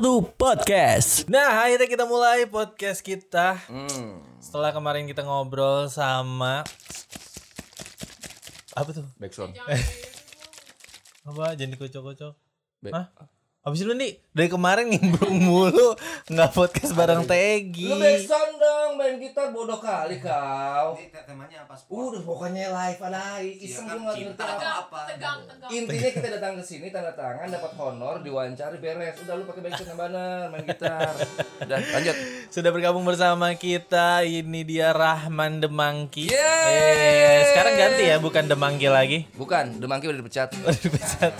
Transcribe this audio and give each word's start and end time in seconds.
satu 0.00 0.24
podcast. 0.32 1.28
Nah, 1.28 1.68
akhirnya 1.68 1.84
kita 1.84 2.08
mulai 2.08 2.48
podcast 2.48 3.04
kita. 3.04 3.60
Hmm. 3.68 4.24
Setelah 4.40 4.72
kemarin 4.72 5.04
kita 5.04 5.20
ngobrol 5.20 5.92
sama 5.92 6.64
apa 8.72 8.90
tuh? 8.96 9.04
Backsound. 9.20 9.52
Apa? 11.28 11.52
Jangan 11.52 11.76
dikocok-kocok. 11.76 12.32
Back- 12.80 12.96
Hah? 12.96 13.12
Abis 13.60 13.84
lu 13.84 13.92
nih 13.92 14.16
dari 14.32 14.48
kemarin 14.48 14.88
nimbrung 14.88 15.36
mulu 15.52 15.92
nggak 16.32 16.50
podcast 16.56 16.96
bareng 16.96 17.28
Tegi. 17.28 17.92
Lu 17.92 18.00
backsound 18.00 18.56
dong, 18.56 18.96
main 18.96 19.20
gitar 19.20 19.52
bodoh 19.52 19.76
kali 19.76 20.16
kau. 20.16 20.96
Ini 20.96 21.12
te- 21.12 21.28
temanya 21.28 21.68
apa? 21.68 21.76
Sport. 21.76 22.16
Udah 22.16 22.22
pokoknya 22.24 22.72
live 22.72 23.00
ada 23.04 23.36
iseng 23.44 23.84
kan 23.84 24.00
gua 24.00 24.16
nggak 24.16 24.32
ngerti 24.32 24.64
apa. 24.64 24.72
apa. 24.80 25.00
tegang 25.12 25.38
tegang 25.44 25.70
Intinya 25.76 26.08
kita 26.08 26.28
datang 26.40 26.52
ke 26.56 26.64
sini 26.64 26.88
tanda 26.88 27.12
tangan 27.12 27.52
dapat 27.52 27.72
honor 27.76 28.24
diwawancari 28.24 28.80
beres. 28.80 29.20
Udah 29.28 29.34
lu 29.36 29.44
pakai 29.44 29.60
backsound 29.60 29.88
yang 29.92 30.00
benar 30.00 30.40
main 30.48 30.64
gitar. 30.64 31.12
Udah 31.68 31.78
lanjut. 31.84 32.16
Sudah 32.48 32.70
bergabung 32.72 33.04
bersama 33.04 33.52
kita 33.60 34.24
ini 34.24 34.64
dia 34.64 34.96
Rahman 34.96 35.60
Demangki. 35.60 36.32
Yeay. 36.32 37.44
Eh, 37.44 37.44
sekarang 37.52 37.76
ganti 37.76 38.08
ya, 38.08 38.16
bukan 38.16 38.48
Demangki 38.48 38.88
lagi. 38.88 39.28
Bukan, 39.36 39.84
Demangki 39.84 40.08
udah 40.08 40.16
dipecat. 40.24 40.48
Oh, 40.64 40.72
dipecat. 40.72 41.36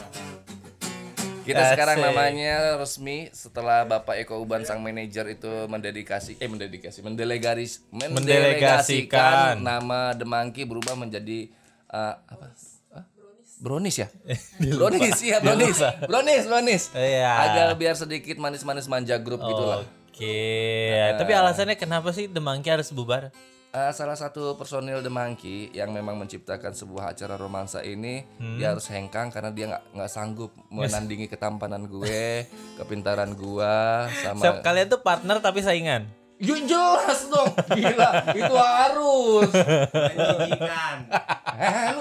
Kita 1.41 1.57
Asik. 1.59 1.73
sekarang 1.73 1.97
namanya 1.99 2.77
resmi 2.77 3.33
setelah 3.33 3.83
Bapak 3.83 4.21
Eko 4.21 4.39
Uban 4.39 4.61
sang 4.63 4.79
manajer 4.79 5.25
itu 5.27 5.49
mendedikasi 5.67 6.37
eh 6.37 6.47
mendedikasi 6.47 7.01
mendelegasi 7.01 7.81
Mendelegasikan. 7.91 8.13
mendelegasikan 8.13 9.55
nama 9.59 10.13
Demangki 10.13 10.69
berubah 10.69 10.95
menjadi 10.95 11.49
eh, 11.89 12.15
apa? 12.21 12.47
Hah? 12.93 13.05
Brownies 13.57 13.97
ya? 13.99 14.09
Brownies 14.77 15.19
ya, 15.21 15.41
brownies. 15.41 15.81
Brownies, 16.05 16.45
brownies. 16.45 16.85
Iya. 16.93 17.29
Agak 17.29 17.77
biar 17.77 17.97
sedikit 17.97 18.37
manis-manis 18.37 18.85
manja 18.85 19.17
grup 19.17 19.41
gitu 19.41 19.65
lah. 19.65 19.85
Oke, 20.11 20.37
tapi 21.17 21.33
alasannya 21.33 21.81
kenapa 21.81 22.13
sih 22.13 22.29
Demangki 22.29 22.69
harus 22.69 22.93
bubar? 22.93 23.33
Eh, 23.71 23.93
salah 23.95 24.19
satu 24.19 24.59
personil 24.59 24.99
The 24.99 25.07
Monkey 25.15 25.71
yang 25.71 25.95
memang 25.95 26.19
menciptakan 26.19 26.75
sebuah 26.75 27.15
acara 27.15 27.39
romansa 27.39 27.87
ini 27.87 28.27
dia 28.59 28.75
harus 28.75 28.91
hengkang 28.91 29.31
karena 29.31 29.55
dia 29.55 29.71
nggak 29.71 29.95
nggak 29.95 30.11
sanggup 30.11 30.51
menandingi 30.75 31.31
ketampanan 31.31 31.87
gue, 31.87 32.51
kepintaran 32.75 33.31
gua 33.39 34.11
sama 34.27 34.43
Siap, 34.43 34.67
kalian 34.67 34.91
tuh 34.91 34.99
partner 35.07 35.39
tapi 35.39 35.63
saingan. 35.63 36.11
Ya 36.43 36.59
jelas 36.67 37.31
dong, 37.31 37.53
gila 37.79 38.11
itu 38.35 38.55
harus. 38.59 39.51
Menjijikan. 40.19 40.97
Eh, 41.55 41.89
lu, 41.95 42.01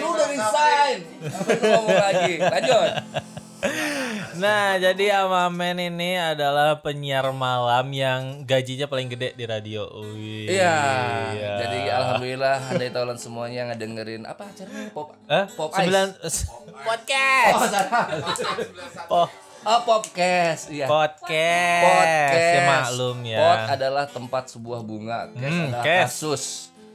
lu 0.00 0.06
udah 0.16 0.26
resign. 0.32 0.96
Apa 1.28 1.50
lu 1.52 1.62
ngomong 1.76 1.98
lagi? 2.08 2.32
Lanjut. 2.40 2.90
Nah, 4.34 4.76
jadi 4.76 5.06
Amamen 5.18 5.76
ini 5.82 6.14
adalah 6.14 6.78
penyiar 6.78 7.28
malam 7.30 7.90
yang 7.90 8.20
gajinya 8.42 8.86
paling 8.86 9.08
gede 9.08 9.32
di 9.32 9.44
radio. 9.44 9.84
Wih. 10.08 10.48
Iya. 10.48 10.76
Jadi 11.58 11.78
alhamdulillah 11.86 12.56
andai 12.66 12.88
taulan 12.88 13.16
semuanya 13.16 13.68
ngedengerin 13.68 14.24
apa 14.24 14.46
acaranya 14.46 14.88
pop 14.90 15.12
Eh, 15.26 15.44
pop 15.50 15.70
sembilan 15.70 16.08
ice. 16.22 16.48
podcast. 16.80 17.54
Oh, 17.54 17.66
salah. 17.66 18.04
Po- 19.06 19.30
Oh, 19.62 19.78
popcast. 19.80 20.74
Iya. 20.74 20.90
podcast. 20.90 21.86
Podcast. 21.86 22.50
Ya 22.50 22.60
maklum 22.66 23.18
ya. 23.22 23.38
Pot 23.38 23.60
adalah 23.70 24.04
tempat 24.06 24.50
sebuah 24.50 24.82
bunga. 24.82 25.30
Kes 25.30 25.38
Hmm, 25.46 25.70
adalah 25.70 25.84
kes. 25.84 26.02
kasus. 26.10 26.44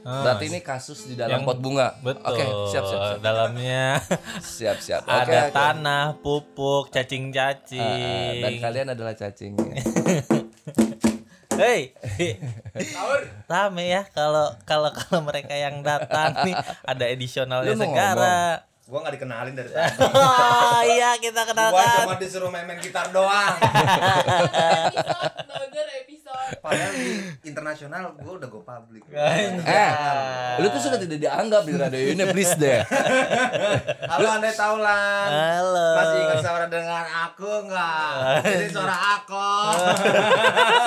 Ah. 0.02 0.22
Berarti 0.24 0.44
ini 0.48 0.60
kasus 0.60 1.04
di 1.04 1.14
dalam 1.14 1.42
Yang- 1.42 1.46
pot 1.46 1.58
bunga. 1.58 1.88
Betul. 2.00 2.24
Oke, 2.24 2.44
siap 2.70 2.84
siap 2.84 3.00
siap. 3.02 3.18
Dalamnya 3.20 4.00
Siap 4.56 4.78
siap. 4.78 5.02
Oke, 5.04 5.12
ada 5.28 5.40
oke. 5.44 5.52
tanah, 5.52 6.04
pupuk, 6.18 6.84
cacing-cacing. 6.88 8.40
dan 8.40 8.52
kalian 8.58 8.86
adalah 8.90 9.12
cacingnya. 9.12 9.78
Hei, 11.58 11.90
rame 13.50 13.90
ya 13.90 14.06
kalau 14.08 14.54
kalau 14.62 14.94
kalau 14.94 15.26
mereka 15.26 15.50
yang 15.50 15.82
datang 15.82 16.46
nih 16.46 16.54
ada 16.86 17.04
edisionalnya 17.04 17.74
segara. 17.74 18.62
Gua 18.86 19.02
nggak 19.02 19.18
dikenalin 19.18 19.52
dari 19.52 19.66
tadi. 19.68 19.90
Oh 20.00 20.80
iya 20.86 21.18
kita 21.18 21.42
Gua 21.42 21.50
kenalkan. 21.50 22.06
cuma 22.06 22.16
disuruh 22.16 22.48
main-main 22.48 22.78
gitar 22.78 23.10
doang. 23.10 23.58
Padahal 26.58 26.92
di 26.92 27.08
internasional 27.44 28.16
gua 28.16 28.40
udah 28.40 28.48
go 28.48 28.60
public. 28.64 29.04
eh, 29.12 29.48
lu 30.60 30.66
tuh 30.72 30.80
sudah 30.80 30.96
tidak 30.96 31.18
dianggap 31.20 31.62
di 31.64 31.72
radio 31.76 32.00
ini, 32.12 32.24
please 32.32 32.56
deh. 32.56 32.80
Halo 34.12 34.28
Anda 34.32 34.50
Taulan. 34.52 35.28
Halo. 35.28 35.88
Masih 35.96 36.18
ingat 36.24 36.38
suara 36.40 36.66
dengan 36.68 37.04
aku 37.04 37.50
nggak? 37.68 38.12
Ini 38.44 38.66
suara 38.72 38.96
aku. 39.20 39.48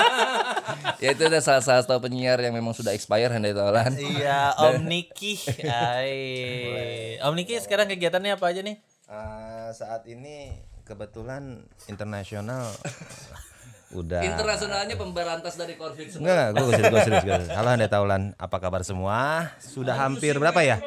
ya 1.04 1.10
itu 1.14 1.24
udah 1.26 1.42
salah 1.42 1.64
satu 1.64 1.98
penyiar 2.02 2.38
yang 2.42 2.54
memang 2.54 2.74
sudah 2.74 2.94
expire 2.94 3.30
handai 3.30 3.54
taulan. 3.54 3.94
Iya, 3.98 4.54
Om 4.58 4.86
Niki. 4.86 5.38
Hai. 5.66 7.22
Om 7.22 7.34
Niki 7.38 7.58
sekarang 7.62 7.90
kegiatannya 7.90 8.34
apa 8.38 8.46
aja 8.50 8.62
nih? 8.66 8.78
Eh, 9.12 9.70
saat 9.76 10.08
ini 10.08 10.56
kebetulan 10.88 11.62
internasional 11.88 12.66
udah 13.92 14.24
Internasionalnya 14.24 14.96
pemberantas 14.96 15.54
dari 15.60 15.76
konflik 15.76 16.08
semua. 16.08 16.24
Enggak, 16.24 16.46
enggak, 16.52 16.64
gue 16.64 16.72
serius, 16.72 16.92
gue 16.92 17.02
serius, 17.02 17.24
gue 17.24 17.34
serius. 17.36 17.52
Halo 17.56 17.70
Anda 17.76 17.88
Taulan, 17.92 18.24
apa 18.40 18.58
kabar 18.60 18.82
semua? 18.88 19.52
Sudah 19.60 19.96
hampir 19.96 20.40
berapa 20.40 20.60
ya? 20.64 20.80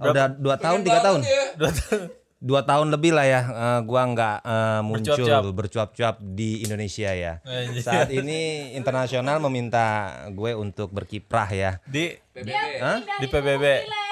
Udah 0.00 0.28
dua 0.32 0.56
tahun, 0.56 0.84
tiga 0.84 1.00
tahun? 1.04 1.20
Dua 1.56 1.72
tahun. 1.72 2.00
Dua 2.42 2.66
tahun 2.66 2.90
lebih 2.90 3.14
lah 3.14 3.22
ya, 3.22 3.40
eh, 3.46 3.80
gua 3.86 4.02
nggak 4.02 4.36
eh, 4.42 4.80
muncul 4.82 5.14
Bercuap-cuap. 5.54 6.18
di 6.18 6.66
Indonesia 6.66 7.14
ya. 7.14 7.38
Anjir. 7.46 7.86
Saat 7.86 8.10
ini 8.10 8.74
internasional 8.74 9.38
meminta 9.38 10.10
gue 10.34 10.50
untuk 10.58 10.90
berkiprah 10.90 11.46
ya 11.54 11.78
Di 11.86 12.18
PBB. 12.34 12.82
Hah? 12.82 12.98
di 13.22 13.26
PBB. 13.30 13.64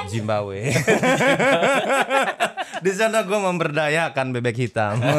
Zimbabwe. 0.06 0.62
di 2.86 2.92
sana 2.94 3.26
gue 3.26 3.34
memberdayakan 3.34 4.30
bebek 4.30 4.62
hitam. 4.62 5.02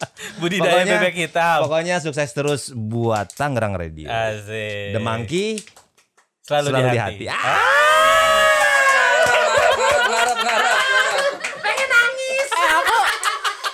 Budidaya 0.40 0.84
bebek 0.84 1.14
hitam. 1.16 1.64
Pokoknya 1.64 1.98
sukses 1.98 2.28
terus 2.30 2.68
buat 2.70 3.32
Tangerang 3.32 3.74
Radio. 3.74 4.06
Asik. 4.06 4.92
The 4.92 5.00
Monkey 5.00 5.56
selalu, 6.42 6.68
selalu 6.70 6.84
di 6.84 6.92
di 6.92 6.98
hati. 6.98 7.24
hati. 7.24 7.26
Ah, 7.26 7.58
Ngarep, 9.26 9.74
ngarep, 9.76 10.06
ngarep, 10.06 10.38
ngarep. 10.38 10.74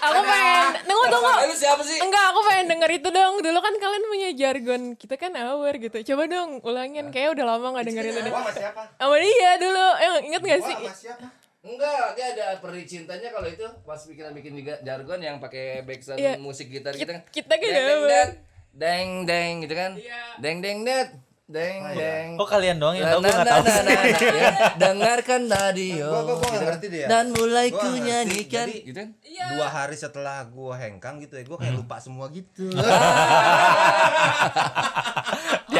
aku 0.02 0.20
pengen 0.20 0.66
tunggu 0.82 1.30
Eh, 1.32 1.46
lu 1.46 1.54
siapa 1.54 1.82
sih? 1.82 1.98
enggak 1.98 2.24
aku 2.28 2.40
pengen 2.42 2.66
denger 2.68 2.90
itu 2.92 3.08
dong 3.08 3.34
dulu 3.38 3.58
kan 3.58 3.74
kalian 3.76 4.04
punya 4.04 4.28
jargon 4.32 4.82
kita 4.94 5.14
kan 5.14 5.32
hour 5.34 5.74
gitu 5.74 5.98
coba 6.04 6.22
dong 6.26 6.50
ulangin 6.60 7.10
kayak 7.10 7.34
udah 7.34 7.44
lama 7.46 7.66
nggak 7.72 7.86
dengerin 7.86 8.14
itu 8.16 8.30
sama 8.30 8.50
siapa? 8.50 8.82
sama 8.94 9.16
dia 9.16 9.50
dulu 9.58 9.86
yang 9.96 10.14
inget 10.24 10.42
gak 10.42 10.60
sih 10.64 10.76
siapa? 11.00 11.26
Enggak, 11.62 12.18
dia 12.18 12.26
ada 12.32 12.58
peri 12.58 12.82
cintanya 12.82 13.30
kalau 13.30 13.46
itu 13.46 13.62
pas 13.82 13.94
bikin 13.96 14.30
bikin 14.32 14.52
juga 14.56 14.74
jargon 14.80 15.18
yang 15.18 15.38
pakai 15.38 15.82
backsound 15.82 16.18
Iya. 16.18 16.34
musik 16.36 16.66
gitar 16.66 16.90
gitu 16.92 17.06
kan. 17.08 17.22
kita 17.28 17.54
kan 17.54 17.62
deng 17.64 18.02
deng 18.02 18.30
deng 18.74 19.10
deng 19.22 19.52
gitu 19.60 19.74
kan. 19.76 19.92
Iya. 19.94 20.22
Deng 20.36 20.58
deng 20.58 20.82
det, 20.82 21.14
deng 21.44 21.86
deng. 21.92 22.28
Oh 22.34 22.42
kalian 22.44 22.76
doang 22.76 22.96
yang 22.96 23.06
tahu 23.08 23.20
gue 23.20 23.30
nggak 23.30 23.46
nah, 23.46 23.54
tahu 23.54 23.62
nah, 23.62 23.78
nah, 23.78 23.94
nah, 23.94 24.02
ya. 24.42 24.50
Dengarkan 24.74 25.42
radio. 25.46 26.06
Gua- 26.08 26.24
gua- 26.24 26.34
gua 26.34 26.42
gitu 26.42 26.50
kan. 26.50 26.66
ngerti 26.66 26.86
dia. 26.88 27.06
Dan 27.06 27.24
mulai 27.30 27.66
Gua 27.68 27.78
ku 27.78 27.88
nyanyikan 27.96 28.66
Jadi- 28.66 28.82
gitu 28.82 28.98
kan. 28.98 29.10
Dua 29.52 29.66
hari 29.66 29.94
setelah 29.94 30.42
gue 30.44 30.72
hengkang 30.72 31.18
gitu 31.20 31.34
ya, 31.34 31.44
gue 31.44 31.56
kayak 31.56 31.74
lupa 31.76 31.96
semua 31.96 32.26
gitu. 32.28 32.74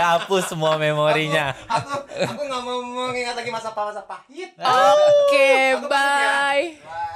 Dihapus 0.03 0.51
semua 0.51 0.75
memorinya. 0.75 1.55
aku 1.71 1.95
aku 2.11 2.43
nggak 2.43 2.63
mau 2.67 2.83
mengingat 2.83 3.39
lagi 3.39 3.55
masa 3.55 3.71
masa 3.71 4.03
pahit. 4.03 4.51
oke 4.59 5.51
bye 5.87 6.75
Bye. 6.83 7.12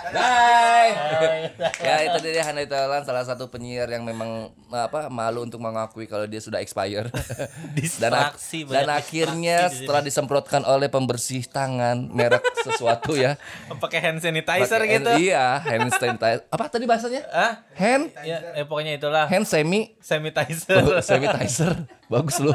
Ya 1.78 1.96
itu 2.04 2.18
dia 2.22 2.42
Handai 2.42 2.64
Thailand 2.64 3.02
salah 3.02 3.24
satu 3.24 3.46
penyiar 3.46 3.88
yang 3.88 4.02
memang 4.02 4.50
apa 4.68 5.08
malu 5.08 5.42
untuk 5.42 5.58
mengakui 5.58 6.04
kalau 6.04 6.24
dia 6.24 6.38
sudah 6.38 6.58
expire. 6.58 7.08
dan, 8.02 8.12
ak- 8.12 8.38
dan 8.68 8.86
akhirnya 8.88 9.66
di 9.66 9.82
setelah 9.82 10.02
disemprotkan 10.02 10.62
oleh 10.62 10.86
pembersih 10.86 11.44
tangan 11.44 12.08
merek 12.08 12.42
sesuatu 12.60 13.14
ya. 13.14 13.38
Pakai 13.82 14.00
hand 14.00 14.18
sanitizer 14.20 14.80
pakai- 14.80 14.94
gitu. 14.96 15.10
Iya, 15.22 15.60
hand 15.60 15.90
sanitizer. 15.92 16.42
Apa 16.48 16.64
tadi 16.68 16.84
bahasanya? 16.84 17.22
Ah, 17.28 17.52
Hand 17.72 18.12
ya, 18.22 18.56
eh, 18.56 18.64
pokoknya 18.64 18.96
itulah 18.96 19.26
hand 19.26 19.44
semi 19.44 19.94
sanitizer. 19.98 20.80
Oh, 20.82 21.00
sanitizer. 21.00 21.86
Bagus 22.06 22.38
loh. 22.38 22.54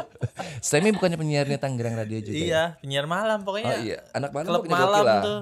Semi 0.58 0.90
bukannya 0.90 1.14
penyiarnya 1.14 1.58
Tangerang 1.58 1.94
Radio 1.94 2.18
juga. 2.18 2.32
ya? 2.32 2.40
iya, 2.42 2.62
penyiar 2.80 3.04
malam 3.04 3.44
pokoknya. 3.44 3.68
Oh 3.68 3.78
iya, 3.78 3.98
anak 4.10 4.30
malam 4.32 4.48
klub 4.48 4.64
malam 4.66 5.04
tuh. 5.20 5.40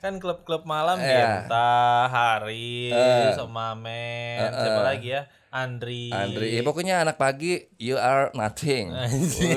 Kan 0.00 0.16
klub-klub 0.16 0.64
malam 0.64 0.96
Iya. 0.96 1.44
Genta, 1.44 2.08
Haris, 2.08 2.88
Eh. 2.90 3.36
sama 3.36 3.76
Men, 3.76 4.48
siapa 4.50 4.80
lagi 4.80 5.12
ya? 5.12 5.28
Andri. 5.50 6.14
Andri, 6.14 6.54
ya 6.54 6.62
pokoknya 6.62 7.02
anak 7.02 7.18
pagi 7.18 7.66
you 7.74 7.98
are 7.98 8.30
nothing. 8.38 8.94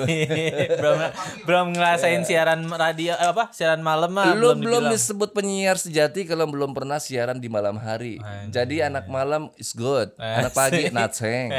belum 0.81 0.97
belum 1.45 1.67
ngerasain 1.77 2.25
siaran 2.25 2.65
radio 2.65 3.13
eh, 3.13 3.29
apa? 3.29 3.53
Siaran 3.53 3.85
malam 3.85 4.09
mah 4.09 4.33
Lu 4.33 4.57
belum 4.57 4.65
belum 4.65 4.83
dibilang. 4.89 4.97
disebut 4.97 5.29
penyiar 5.37 5.77
sejati 5.77 6.25
kalau 6.25 6.49
belum 6.49 6.73
pernah 6.73 6.97
siaran 6.97 7.37
di 7.37 7.45
malam 7.45 7.77
hari. 7.77 8.17
Jadi 8.49 8.81
anak 8.81 9.05
malam 9.05 9.53
is 9.61 9.69
good, 9.77 10.09
anak 10.17 10.57
pagi 10.57 10.89
nothing. 10.89 11.53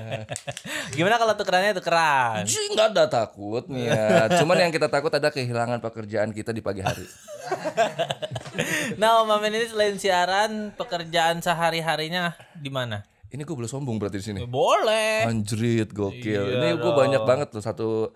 Gimana 0.98 1.14
kalau 1.14 1.38
tukerannya 1.38 1.70
tukeran? 1.78 2.42
Nggak 2.50 2.98
ada 2.98 3.04
takutnya. 3.06 4.26
Cuman 4.42 4.58
yang 4.58 4.74
kita 4.74 4.90
takut 4.90 5.14
ada 5.14 5.30
kehilangan 5.30 5.78
pekerjaan 5.78 6.34
kita 6.34 6.50
di 6.50 6.66
pagi 6.66 6.82
hari. 6.82 7.06
Nah, 9.00 9.24
Om 9.24 9.30
Amin 9.40 9.56
ini 9.56 9.64
selain 9.64 9.96
siaran, 9.96 10.74
pekerjaan 10.76 11.40
sehari-harinya 11.40 12.36
di 12.52 12.68
mana? 12.68 13.06
Ini 13.30 13.46
gue 13.46 13.54
boleh 13.54 13.70
sombong 13.70 13.96
berarti 14.02 14.18
di 14.18 14.26
sini. 14.26 14.40
Boleh. 14.42 15.22
Anjrit, 15.30 15.94
gokil. 15.94 16.50
Iya 16.50 16.58
Ini 16.58 16.68
gue 16.82 16.92
banyak 16.92 17.22
banget 17.22 17.54
tuh 17.54 17.62
satu 17.62 18.10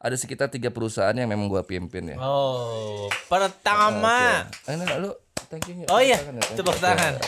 ada 0.00 0.16
sekitar 0.16 0.46
tiga 0.48 0.70
perusahaan 0.70 1.12
yang 1.12 1.26
memang 1.26 1.50
gue 1.50 1.60
pimpin 1.66 2.14
ya. 2.14 2.16
Oh, 2.22 3.10
pertama. 3.26 4.46
Oke. 4.46 4.72
Ini 4.72 4.84
lu 5.02 5.10
thank 5.50 5.66
you. 5.68 5.84
Oh 5.90 5.98
iya, 5.98 6.16
ya, 6.16 6.54
tepuk 6.54 6.78
tangan. 6.78 7.18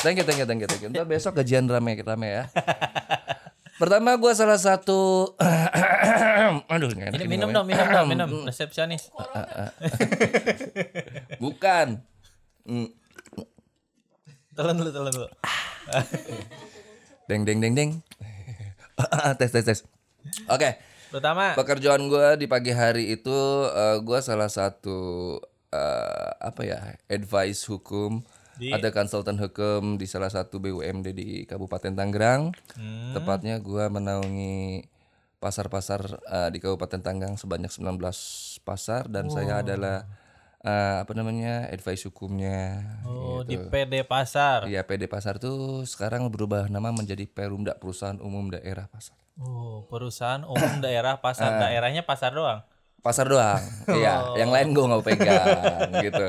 Thank 0.00 0.22
you, 0.22 0.24
thank 0.24 0.38
you, 0.38 0.46
thank 0.46 0.62
you, 0.62 0.68
thank 0.70 0.82
you. 0.86 0.88
Ntar 0.88 1.04
besok 1.04 1.36
gajian 1.36 1.66
rame 1.66 1.98
rame 2.00 2.28
ya. 2.30 2.44
Pertama 3.80 4.12
gue 4.20 4.32
salah 4.36 4.60
satu 4.60 5.32
Aduh 6.72 6.92
Ini 6.92 7.24
minum 7.24 7.48
ngomongnya. 7.48 7.56
dong, 7.56 7.66
minum 7.66 7.86
dong, 7.88 8.06
minum. 8.06 8.28
Resepsionis. 8.44 9.08
Bukan 11.42 12.04
Hmm, 12.60 12.92
Telan 14.52 14.76
dulu, 14.76 14.92
telan 14.92 15.10
dulu. 15.10 15.28
Deng 17.26 17.42
deng 17.44 17.58
deng 17.58 17.74
deng. 17.74 17.90
Tes 19.38 19.50
tes 19.50 19.64
tes. 19.64 19.80
Oke. 20.46 20.76
Pertama, 21.10 21.58
Pekerjaan 21.58 22.06
gue 22.06 22.38
di 22.38 22.46
pagi 22.46 22.70
hari 22.70 23.10
itu 23.10 23.38
gue 23.98 24.18
salah 24.22 24.46
satu 24.46 24.98
eh, 25.68 26.30
Apa 26.38 26.62
ya 26.62 26.78
Advice 27.06 27.66
hukum. 27.66 28.22
Di- 28.54 28.70
Ada 28.70 28.92
konsultan 28.92 29.40
hukum 29.40 29.96
di 29.96 30.04
salah 30.04 30.28
satu 30.28 30.60
BUMD 30.60 31.10
di 31.10 31.28
Kabupaten 31.44 31.96
Tangerang. 31.96 32.52
Hmm. 32.76 33.10
Tepatnya 33.10 33.58
gue 33.58 33.84
menaungi 33.88 34.84
pasar-pasar 35.40 36.00
eh, 36.20 36.48
di 36.52 36.58
Kabupaten 36.60 37.00
Tangerang 37.00 37.34
sebanyak 37.34 37.72
19 37.72 37.96
pasar 38.62 39.08
dan 39.08 39.32
saya 39.32 39.64
adalah 39.64 40.04
eh, 40.64 40.96
apa 41.02 41.12
namanya 41.16 41.68
advice 41.72 42.04
hukumnya. 42.08 42.80
oh, 43.08 43.40
di 43.44 43.56
PD 43.56 44.04
Pasar. 44.04 44.68
Iya 44.68 44.84
PD 44.84 45.08
Pasar 45.08 45.40
tuh 45.40 45.84
sekarang 45.88 46.28
berubah 46.28 46.68
nama 46.68 46.92
menjadi 46.92 47.24
Perumda 47.28 47.76
Perusahaan 47.76 48.20
Umum 48.20 48.52
Daerah 48.52 48.88
Pasar. 48.88 49.20
Oh, 49.40 49.88
perusahaan 49.88 50.44
umum 50.44 50.84
daerah 50.84 51.16
pasar 51.16 51.56
daerahnya 51.56 52.04
pasar 52.04 52.36
doang. 52.36 52.60
Pasar 53.00 53.32
doang, 53.32 53.56
iya. 53.96 54.36
Yang 54.36 54.50
lain 54.52 54.68
gue 54.76 54.84
nggak 54.84 55.04
pegang 55.08 55.88
gitu. 56.04 56.26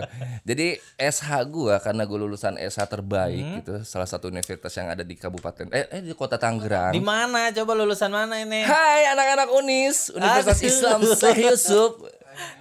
Jadi 0.47 0.67
SH 0.95 1.43
gue 1.51 1.75
karena 1.83 2.07
gue 2.07 2.15
lulusan 2.15 2.55
SH 2.55 2.87
terbaik 2.87 3.43
gitu, 3.59 3.83
salah 3.83 4.07
satu 4.07 4.31
universitas 4.31 4.71
yang 4.79 4.87
ada 4.87 5.03
di 5.03 5.19
Kabupaten 5.19 5.67
eh, 5.67 5.91
eh 5.91 5.99
di 5.99 6.15
Kota 6.15 6.39
Tangerang. 6.39 6.95
Di 6.95 7.03
mana? 7.03 7.51
Coba 7.51 7.75
lulusan 7.75 8.07
mana 8.07 8.39
ini? 8.39 8.63
Hai 8.63 9.03
anak-anak 9.11 9.51
Unis, 9.51 10.15
Universitas 10.15 10.63
Aduh. 10.63 10.71
Islam 10.71 10.99
Syekh 11.11 11.39
Yusuf. 11.51 11.91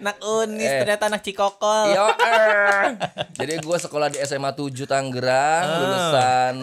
Anak 0.02 0.18
Unis, 0.26 0.66
Eh. 0.66 0.82
ternyata 0.82 1.06
anak 1.06 1.22
Cikokol. 1.22 1.94
Yo, 1.94 2.10
er. 2.10 2.98
Jadi 3.38 3.62
gue 3.62 3.78
sekolah 3.78 4.10
di 4.10 4.18
SMA 4.26 4.50
7 4.58 4.90
Tangerang, 4.90 5.64
lulusan 5.86 6.54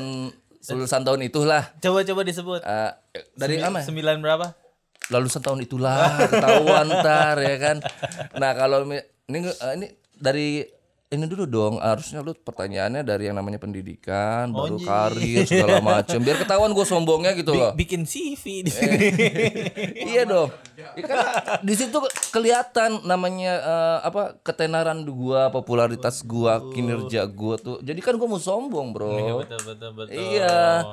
lulusan 0.67 0.99
tahun 1.07 1.23
itulah. 1.23 1.63
Coba-coba 1.79 2.27
disebut. 2.27 2.59
Eh, 2.59 2.91
dari 3.39 3.55
apa? 3.63 3.79
Sembilan 3.79 4.19
berapa? 4.19 4.66
Lulusan 5.07 5.39
tahun 5.39 5.63
itulah, 5.63 6.27
ketahuan 6.27 6.87
ntar 6.99 7.39
ya 7.39 7.55
kan. 7.57 7.77
Nah 8.35 8.51
kalau 8.55 8.83
ini 8.83 9.39
eh, 9.39 9.73
ini 9.79 9.87
dari 10.17 10.76
ini 11.07 11.23
dulu 11.23 11.47
dong 11.47 11.73
harusnya 11.79 12.19
lu 12.19 12.35
pertanyaannya 12.35 12.99
dari 12.99 13.31
yang 13.31 13.39
namanya 13.39 13.63
pendidikan 13.63 14.51
baru 14.51 14.75
karir 14.75 15.47
segala 15.47 15.79
macam 15.79 16.19
biar 16.19 16.43
ketahuan 16.43 16.75
gue 16.75 16.83
sombongnya 16.83 17.31
gitu 17.31 17.55
loh 17.55 17.71
Bikin 17.77 18.09
CV 18.09 18.65
di 18.65 18.71
sini. 18.73 18.97
iya 20.17 20.25
dong. 20.25 20.49
Ya, 20.73 20.89
karena 21.05 21.29
di 21.61 21.73
situ 21.77 21.97
kelihatan 22.33 23.05
namanya 23.05 23.53
eh, 23.61 23.97
apa 24.07 24.37
ketenaran 24.41 25.05
gua, 25.05 25.53
popularitas 25.53 26.25
gua, 26.25 26.57
kinerja 26.73 27.29
gua 27.29 27.55
tuh. 27.61 27.77
Jadi 27.85 28.01
kan 28.01 28.17
gua 28.17 28.25
mau 28.25 28.41
sombong, 28.41 28.97
Bro. 28.97 29.45
betul 29.45 29.61
betul 29.61 29.89
betul. 29.93 30.13
Iya. 30.15 30.83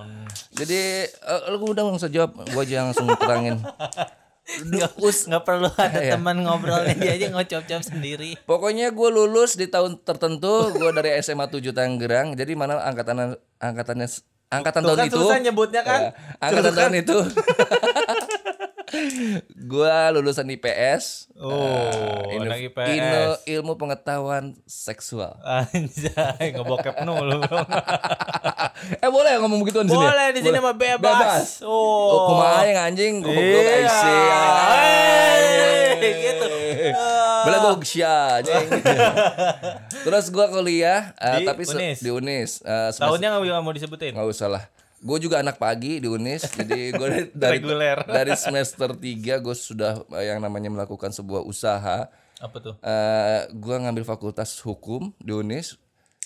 Jadi 0.52 1.08
eh, 1.08 1.42
lu 1.56 1.72
udah 1.72 1.84
langsung 1.88 2.12
jawab, 2.12 2.36
gua 2.52 2.62
aja 2.62 2.84
langsung 2.84 3.08
terangin. 3.16 3.56
Nggak, 4.44 5.00
nggak 5.00 5.44
perlu 5.48 5.72
ada 5.80 6.00
teman 6.04 6.44
ngobrolnya 6.44 6.92
dia 7.00 7.16
aja 7.16 7.26
ngocop-cop 7.32 7.80
sendiri. 7.80 8.36
Pokoknya 8.44 8.92
gue 8.92 9.08
lulus 9.08 9.56
di 9.56 9.66
tahun 9.72 10.04
tertentu, 10.04 10.68
gua 10.76 10.92
dari 10.92 11.16
SMA 11.24 11.48
7 11.48 11.72
Tangerang. 11.72 12.36
Jadi 12.36 12.52
mana 12.52 12.76
angkatan 12.84 13.40
angkatannya 13.56 14.08
angkatan 14.52 14.80
Tuh 14.84 14.88
tahun 14.92 14.98
kan 15.00 15.08
itu. 15.08 15.16
susah 15.16 15.38
nyebutnya 15.40 15.82
kan. 15.82 16.00
Ya, 16.00 16.10
angkatan 16.44 16.72
tahun 16.76 16.94
itu. 17.00 17.18
gua 19.64 20.10
lulusan 20.10 20.46
IPS. 20.46 21.34
Oh, 21.34 21.50
Eh, 22.26 22.38
anak 22.38 22.58
IPS. 22.64 22.88
ilmu- 22.90 23.38
ilmu 23.44 23.72
pengetahuan 23.74 24.44
seksual. 24.64 25.34
Anjay, 25.40 26.52
ngebokep 26.52 26.94
mulu. 27.04 27.40
eh 29.02 29.08
boleh 29.08 29.30
ya 29.30 29.38
ngomong 29.38 29.60
begituan 29.60 29.84
di 29.84 29.92
sini? 29.92 30.02
Boleh 30.02 30.26
di 30.30 30.40
sini 30.40 30.58
mah 30.58 30.74
bebas. 30.74 31.60
Oh, 31.60 31.70
Oh. 32.06 32.20
kumaha 32.28 32.62
yang 32.64 32.80
anjing 32.84 33.20
goblok 33.20 33.40
Iya. 33.40 33.74
IC. 33.80 34.02
Gitu. 36.04 36.46
Bela 37.44 37.58
gogsya 37.64 38.14
anjing. 38.38 38.66
Terus 40.04 40.28
gua 40.28 40.46
kuliah 40.48 41.16
eh, 41.16 41.40
Di 41.40 41.44
tapi 41.44 41.64
Unis? 41.66 41.98
di 41.98 42.10
Unis 42.10 42.50
semester- 42.60 43.00
Tahunnya 43.00 43.28
nggak 43.32 43.62
mau 43.62 43.72
disebutin. 43.72 44.12
nggak 44.12 44.28
usah 44.28 44.48
lah. 44.50 44.64
Gue 45.04 45.20
juga 45.20 45.44
anak 45.44 45.60
pagi 45.60 46.00
di 46.00 46.08
Unis, 46.08 46.48
jadi 46.58 46.96
gue 46.96 47.06
dari, 47.12 47.26
dari 47.36 47.60
Reguler. 47.60 47.98
dari 48.08 48.32
semester 48.40 48.96
3 48.96 49.44
gue 49.44 49.52
sudah 49.52 50.00
eh, 50.16 50.32
yang 50.32 50.40
namanya 50.40 50.72
melakukan 50.72 51.12
sebuah 51.12 51.44
usaha. 51.44 52.08
Apa 52.40 52.56
tuh? 52.58 52.74
eh 52.80 53.46
gue 53.52 53.76
ngambil 53.78 54.02
fakultas 54.02 54.56
hukum 54.64 55.12
di 55.20 55.32
Unis 55.36 55.76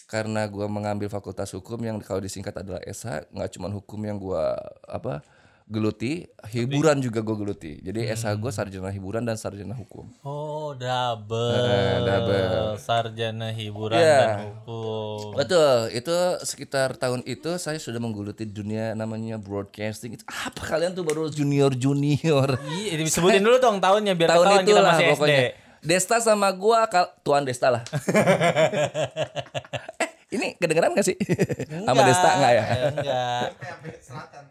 karena 0.09 0.49
gue 0.49 0.65
mengambil 0.65 1.13
fakultas 1.13 1.53
hukum 1.53 1.77
yang 1.85 2.01
kalau 2.01 2.19
disingkat 2.19 2.57
adalah 2.57 2.81
SH 2.81 3.29
nggak 3.29 3.51
cuma 3.53 3.69
hukum 3.69 4.01
yang 4.01 4.17
gue 4.17 4.45
apa 4.89 5.21
geluti 5.69 6.25
hiburan 6.49 6.97
juga 6.99 7.21
gue 7.21 7.37
geluti 7.37 7.73
jadi 7.79 8.09
SH 8.11 8.37
gue 8.37 8.49
sarjana 8.49 8.89
hiburan 8.89 9.21
dan 9.21 9.37
sarjana 9.37 9.73
hukum 9.73 10.09
Oh, 10.21 10.73
double. 10.73 11.53
Eh, 11.55 11.97
double. 12.01 12.77
Sarjana 12.79 13.49
hiburan 13.51 13.97
Iya. 13.97 14.17
dan 14.19 14.37
hukum. 14.51 15.33
betul 15.35 15.71
itu 15.91 16.17
sekitar 16.43 16.93
tahun 16.95 17.21
itu 17.23 17.57
saya 17.57 17.77
sudah 17.77 17.97
menggeluti 17.97 18.45
dunia 18.45 18.93
namanya 18.93 19.37
broadcasting 19.37 20.15
itu 20.15 20.25
apa 20.25 20.65
kalian 20.67 20.93
tuh 20.93 21.03
baru 21.03 21.29
junior 21.29 21.73
junior 21.73 22.57
Iya, 22.65 22.97
disebutin 22.99 23.41
dulu 23.41 23.57
dong 23.59 23.77
tahunnya 23.79 24.13
biar 24.13 24.29
tahun 24.31 24.41
ketahuan 24.43 24.63
itu 24.63 24.71
kita 24.71 24.81
lah 24.81 24.89
masih 24.91 25.07
pokoknya 25.13 25.41
SD. 25.45 25.53
Desta 25.79 26.17
sama 26.19 26.49
gua 26.51 26.89
tuan 27.23 27.45
Desta 27.45 27.71
lah 27.71 27.85
ini 30.31 30.55
kedengeran 30.55 30.93
gak 30.93 31.05
sih 31.05 31.17
sama 31.87 32.03
Desta 32.03 32.29
enggak 32.33 32.53
ya 32.53 32.65
Enggak. 32.91 33.47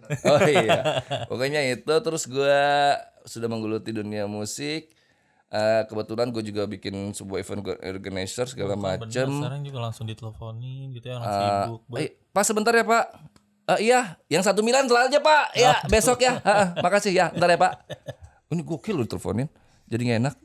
Oh 0.26 0.40
iya. 0.42 0.80
Pokoknya 1.26 1.62
itu 1.66 1.94
terus 1.98 2.24
gua 2.26 2.96
sudah 3.24 3.46
menggeluti 3.46 3.92
dunia 3.92 4.24
musik. 4.24 4.88
Eh, 5.48 5.82
kebetulan 5.84 6.28
gue 6.28 6.40
juga 6.42 6.64
bikin 6.64 6.92
sebuah 7.12 7.40
event 7.40 7.60
organizer 7.86 8.46
segala 8.46 8.76
macem. 8.76 9.28
sekarang 9.30 9.64
juga 9.64 9.80
langsung 9.82 10.04
diteleponin 10.04 10.92
gitu 10.92 11.08
ya 11.08 11.16
orang 11.18 11.26
Eh, 11.26 11.36
sibuk. 11.38 11.82
Bu. 11.84 11.96
eh, 11.98 12.10
Pak 12.30 12.44
sebentar 12.44 12.72
ya 12.72 12.84
Pak. 12.84 13.06
Eh, 13.70 13.80
iya, 13.86 14.00
yang 14.28 14.40
satu 14.42 14.60
Milan 14.60 14.88
telat 14.88 15.08
aja 15.08 15.20
Pak. 15.20 15.44
Ya 15.54 15.80
besok 15.88 16.20
ya. 16.20 16.40
Ha, 16.42 16.52
ha, 16.52 16.66
makasih 16.78 17.12
ya. 17.12 17.32
Ntar 17.32 17.48
ya 17.50 17.58
Pak. 17.58 17.74
Ini 18.48 18.62
gokil 18.62 18.92
lu 18.94 19.04
teleponin. 19.04 19.48
Jadi 19.86 20.02
gak 20.06 20.20
enak. 20.22 20.36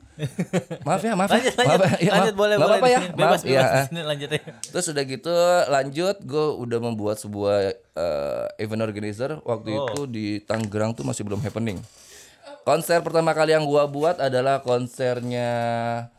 Maaf 0.83 1.01
ya, 1.01 1.13
maaf 1.13 1.29
Lanjut, 1.29 1.49
ya. 1.49 1.57
lanjut, 1.57 1.79
Maaf, 1.79 1.91
ya, 1.97 2.11
lanjut 2.11 2.33
maaf. 2.33 2.37
boleh, 2.37 2.55
boleh. 2.55 2.67
apa-apa 2.69 2.87
ya. 2.87 2.99
sini. 2.99 3.07
Maaf 3.07 3.17
Bebas, 3.17 3.41
ya. 3.41 3.49
bebas. 3.55 3.83
Sini 3.87 4.01
lanjut 4.03 4.29
ya. 4.29 4.39
Terus 4.69 4.85
udah 4.87 5.03
gitu 5.05 5.33
lanjut 5.67 6.15
gue 6.21 6.45
udah 6.59 6.79
membuat 6.79 7.17
sebuah 7.17 7.57
eh, 7.73 8.45
event 8.57 8.81
organizer 8.81 9.31
waktu 9.41 9.69
Oh. 9.71 9.85
itu 9.85 9.99
di 10.05 10.25
Tangerang 10.39 10.93
tuh 10.93 11.03
masih 11.03 11.23
belum 11.23 11.39
happening. 11.39 11.81
Konser 12.63 12.99
pertama 12.99 13.31
kali 13.31 13.51
yang 13.51 13.63
gua 13.63 13.83
buat 13.85 14.15
adalah 14.17 14.63
konsernya 14.63 15.51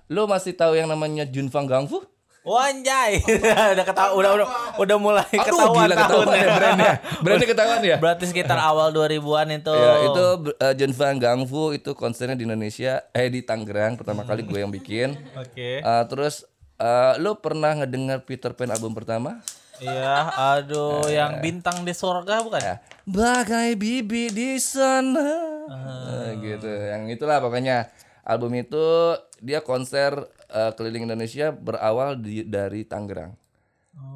Lo 0.06 0.28
masih 0.28 0.52
tahu 0.52 0.76
yang 0.76 0.84
namanya 0.86 1.24
Junfang 1.24 1.64
Gangfu? 1.64 2.04
Oh 2.44 2.60
anjay. 2.60 3.24
udah 3.74 3.84
ketahuan 3.88 4.20
udah 4.20 4.30
udah 4.36 4.48
udah 4.76 4.96
mulai 5.00 5.24
Aduh 5.32 5.48
ketahuan 5.48 5.88
gila 5.88 5.94
ketahuan 5.96 6.26
ya 6.28 6.48
brandnya 6.52 6.94
Brandnya 7.24 7.48
ketahuan 7.48 7.80
ya? 7.80 7.96
Berarti 7.96 8.24
sekitar 8.28 8.60
awal 8.60 8.92
2000-an 8.92 9.48
itu. 9.64 9.72
Ya 9.72 9.92
itu 10.04 10.24
uh, 10.52 10.74
Junfang 10.76 11.16
Gangfu 11.16 11.72
itu 11.72 11.96
konsernya 11.96 12.36
di 12.36 12.44
Indonesia 12.44 13.00
Eh 13.16 13.32
di 13.32 13.40
Tangerang 13.40 13.96
pertama 13.96 14.28
kali 14.28 14.44
gue 14.44 14.60
yang 14.60 14.68
bikin 14.68 15.16
Oke. 15.40 15.80
Uh, 15.80 16.04
Terus 16.04 16.44
uh, 16.76 17.16
lo 17.16 17.40
pernah 17.40 17.72
ngedengar 17.80 18.28
Peter 18.28 18.52
Pan 18.52 18.68
album 18.68 18.92
pertama? 18.92 19.40
Iya, 19.82 20.30
aduh, 20.54 21.02
yang 21.10 21.42
bintang 21.42 21.82
di 21.82 21.90
surga 21.90 22.46
bukan? 22.46 22.62
Ya. 22.62 22.78
Bagai 23.10 23.74
bibi 23.74 24.30
di 24.30 24.54
sana. 24.62 25.34
Ah. 25.66 26.30
Gitu. 26.38 26.70
Yang 26.70 27.18
itulah 27.18 27.42
pokoknya. 27.42 27.90
Album 28.24 28.54
itu 28.56 29.18
dia 29.44 29.60
konser 29.60 30.16
eh, 30.54 30.72
keliling 30.78 31.10
Indonesia 31.10 31.50
berawal 31.50 32.14
di, 32.16 32.46
dari 32.46 32.86
Tangerang. 32.86 33.34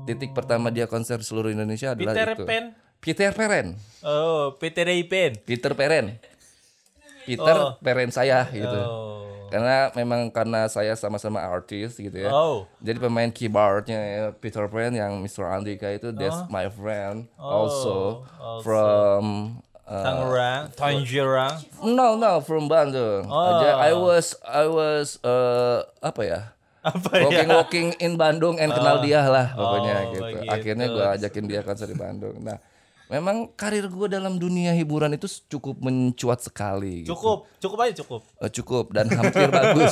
Titik 0.07 0.33
pertama 0.35 0.73
dia 0.73 0.87
konser 0.89 1.21
seluruh 1.23 1.53
Indonesia 1.53 1.93
adalah 1.93 2.15
Peter 2.15 2.31
itu. 2.35 2.45
Pan. 2.47 2.65
Peter 2.99 3.31
Peren. 3.31 3.67
Oh, 4.03 4.57
Peter 4.59 4.87
Pan. 5.07 5.33
Peter 5.47 5.73
Peren. 5.75 6.07
Peter 7.29 7.57
Oh. 7.61 7.77
Peren 7.79 8.11
saya 8.11 8.49
gitu. 8.49 8.81
Oh. 8.81 9.29
Karena 9.49 9.89
memang 9.97 10.29
karena 10.29 10.69
saya 10.69 10.93
sama-sama 10.97 11.41
artis 11.41 11.97
gitu 11.97 12.17
ya. 12.17 12.33
Oh. 12.33 12.65
Jadi 12.81 12.99
pemain 13.01 13.29
keyboardnya 13.29 14.01
ya, 14.01 14.25
Peter 14.33 14.65
Pan 14.69 14.93
yang 14.97 15.21
Mr. 15.21 15.45
Andika 15.49 15.93
itu 15.93 16.09
that's 16.13 16.41
my 16.49 16.69
friend 16.73 17.29
also, 17.37 18.25
also. 18.41 18.65
from 18.65 19.23
uh, 19.61 19.68
Tangerang, 19.89 20.63
Tangerang. 20.73 21.57
no 21.83 22.15
no 22.15 22.41
from 22.41 22.69
Bandung. 22.69 23.25
Oh. 23.25 23.57
Aja 23.57 23.81
I 23.81 23.93
was 23.93 24.37
I 24.45 24.65
was 24.65 25.17
uh, 25.21 25.81
apa 25.99 26.23
ya? 26.23 26.41
Apa 26.79 27.11
walking 27.21 27.49
ya? 27.49 27.57
walking 27.57 27.89
in 27.99 28.15
Bandung 28.15 28.57
and 28.57 28.71
kenal 28.71 29.01
dia 29.01 29.25
lah 29.25 29.51
pokoknya 29.51 29.95
Oh, 29.99 30.05
gitu. 30.11 30.23
begitu. 30.23 30.49
Akhirnya 30.49 30.87
gue 30.87 31.05
ajakin 31.17 31.45
dia 31.45 31.61
konser 31.61 31.85
di 31.85 31.97
Bandung. 31.97 32.39
Nah, 32.39 32.61
memang 33.09 33.49
karir 33.53 33.89
gue 33.89 34.07
dalam 34.07 34.37
dunia 34.37 34.71
hiburan 34.73 35.11
itu 35.11 35.27
cukup 35.49 35.81
mencuat 35.81 36.39
sekali. 36.39 37.03
gitu. 37.03 37.13
Cukup, 37.13 37.49
cukup 37.59 37.79
aja 37.83 37.95
cukup. 37.99 38.21
Eh, 38.39 38.51
cukup 38.53 38.85
dan 38.93 39.09
hampir 39.11 39.49
bagus. 39.49 39.91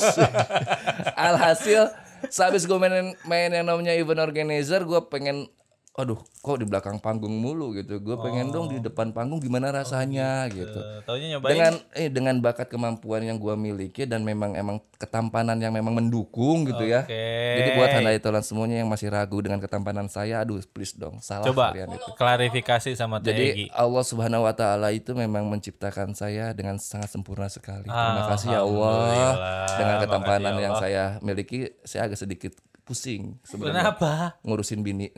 Alhasil 1.19 1.91
sehabis 2.29 2.65
gue 2.65 2.77
main 2.77 2.93
main 3.25 3.51
yang 3.51 3.67
namanya 3.67 3.93
event 3.93 4.23
organizer, 4.23 4.81
gue 4.83 5.01
pengen, 5.09 5.51
aduh, 5.97 6.21
kok 6.45 6.61
di 6.61 6.69
belakang 6.69 7.01
panggung 7.01 7.33
mulu 7.33 7.73
gitu. 7.73 7.97
Gue 8.05 8.21
pengen 8.21 8.53
dong 8.53 8.69
di 8.69 8.85
depan 8.85 9.17
panggung 9.17 9.41
gimana 9.41 9.73
rasanya 9.73 10.45
gitu. 10.53 10.77
Eh, 10.77 11.01
Taunya 11.09 11.27
nyobain. 11.37 11.51
Dengan 11.57 11.73
eh 11.97 12.09
dengan 12.13 12.35
bakat 12.45 12.69
kemampuan 12.69 13.25
yang 13.25 13.41
gue 13.41 13.57
miliki 13.57 14.05
dan 14.05 14.21
memang 14.21 14.53
emang 14.61 14.77
ketampanan 15.01 15.57
yang 15.57 15.73
memang 15.73 15.97
mendukung 15.97 16.69
gitu 16.69 16.85
ya. 16.85 17.09
Oke. 17.09 17.17
Jadi 17.57 17.69
buat 17.81 17.89
handai 17.97 18.21
tolan 18.21 18.45
semuanya 18.45 18.85
yang 18.85 18.93
masih 18.93 19.09
ragu 19.09 19.41
dengan 19.41 19.57
ketampanan 19.57 20.13
saya, 20.13 20.45
aduh 20.45 20.61
please 20.69 20.93
dong, 20.93 21.17
salah 21.25 21.49
Coba 21.49 21.73
kalian 21.73 21.97
itu. 21.97 22.11
klarifikasi 22.13 22.91
sama 22.93 23.17
Jadi 23.25 23.45
Egi. 23.53 23.67
Allah 23.73 24.05
Subhanahu 24.05 24.45
wa 24.45 24.53
taala 24.53 24.93
itu 24.93 25.17
memang 25.17 25.49
menciptakan 25.49 26.13
saya 26.13 26.53
dengan 26.53 26.77
sangat 26.77 27.09
sempurna 27.09 27.49
sekali. 27.49 27.89
Terima 27.89 28.25
kasih 28.29 28.53
ya 28.53 28.61
Allah 28.61 29.33
dengan 29.81 29.97
ketampanan 30.05 30.55
ya 30.57 30.63
yang 30.69 30.75
Allah. 30.77 30.85
saya 30.85 31.03
miliki, 31.25 31.73
saya 31.89 32.05
agak 32.05 32.21
sedikit 32.21 32.53
pusing 32.87 33.35
sebenarnya 33.43 33.83
Kenapa? 33.91 34.39
ngurusin 34.41 34.81
bini. 34.81 35.11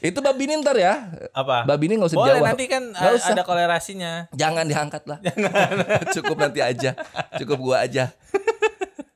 itu 0.00 0.18
bab 0.20 0.36
bini 0.36 0.54
ntar 0.56 0.76
ya. 0.76 0.94
Apa? 1.32 1.66
Bab 1.66 1.74
bini 1.74 1.98
nggak 1.98 2.06
usah 2.06 2.18
Boleh 2.18 2.30
dijawab. 2.32 2.48
nanti 2.48 2.64
kan 2.66 2.82
Nggak 2.86 3.10
a- 3.10 3.18
usah. 3.18 3.32
ada 3.34 3.42
kolerasinya. 3.42 4.12
Jangan 4.30 4.64
diangkat 4.64 5.02
lah. 5.04 5.18
Cukup 6.14 6.36
nanti 6.38 6.60
aja. 6.60 6.94
Cukup 7.36 7.58
gua 7.60 7.82
aja. 7.82 8.14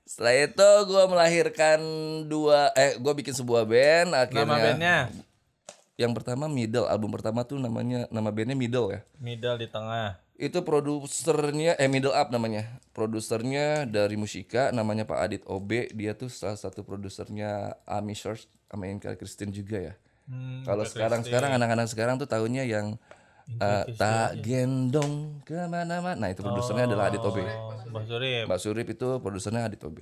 Setelah 0.02 0.34
itu 0.42 0.68
gua 0.86 1.06
melahirkan 1.06 1.78
dua 2.26 2.74
eh 2.74 2.98
gua 2.98 3.14
bikin 3.14 3.30
sebuah 3.32 3.62
band 3.62 4.10
akhirnya 4.12 4.42
Nama 4.42 4.56
bandnya 4.58 4.96
yang 5.98 6.14
pertama 6.14 6.46
Middle 6.46 6.86
album 6.86 7.10
pertama 7.10 7.42
tuh 7.42 7.58
namanya 7.58 8.06
nama 8.08 8.30
bandnya 8.30 8.54
Middle 8.54 8.88
ya. 8.94 9.00
Middle 9.18 9.58
di 9.58 9.66
tengah. 9.66 10.22
itu 10.38 10.62
produsernya 10.62 11.74
eh 11.74 11.90
Middle 11.90 12.14
Up 12.14 12.30
namanya. 12.30 12.78
Produsernya 12.94 13.82
dari 13.90 14.14
Musika 14.14 14.70
namanya 14.70 15.02
Pak 15.02 15.18
Adit 15.18 15.42
OB 15.42 15.90
dia 15.90 16.14
tuh 16.14 16.30
salah 16.30 16.54
satu 16.54 16.86
produsernya 16.86 17.74
Ami 17.82 18.14
Church 18.14 18.46
sama 18.70 18.86
Inka 18.86 19.18
Christine 19.18 19.50
juga 19.50 19.82
ya. 19.82 19.94
Hmm, 20.30 20.62
kalau 20.62 20.86
sekarang 20.86 21.26
sekarang 21.26 21.58
anak-anak 21.58 21.90
sekarang 21.90 22.22
tuh 22.22 22.30
tahunya 22.30 22.70
yang 22.70 22.94
eh, 23.50 23.84
tak 23.98 24.38
gendong 24.38 25.42
ke 25.42 25.58
mana-mana. 25.66 26.14
Nah 26.14 26.30
itu 26.30 26.46
produsernya 26.46 26.86
adalah 26.86 27.10
Adit 27.10 27.18
OB 27.18 27.38
Oh, 27.42 27.74
Mbak 27.90 28.04
Surip. 28.06 28.44
Mbak 28.46 28.60
Surip 28.62 28.86
itu 28.94 29.08
produsernya 29.18 29.66
Adit 29.66 29.82
OB 29.82 29.98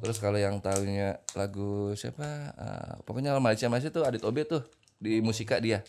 terus 0.00 0.16
kalau 0.16 0.40
yang 0.40 0.56
tahunya 0.64 1.20
lagu 1.36 1.92
siapa? 1.92 2.24
Eh, 2.56 2.92
pokoknya 3.04 3.36
Malaysia 3.36 3.68
Malaysia 3.68 3.92
tuh 3.92 4.00
Adit 4.00 4.24
OB 4.24 4.36
tuh 4.48 4.62
di 5.00 5.24
Musika 5.24 5.56
dia 5.56 5.80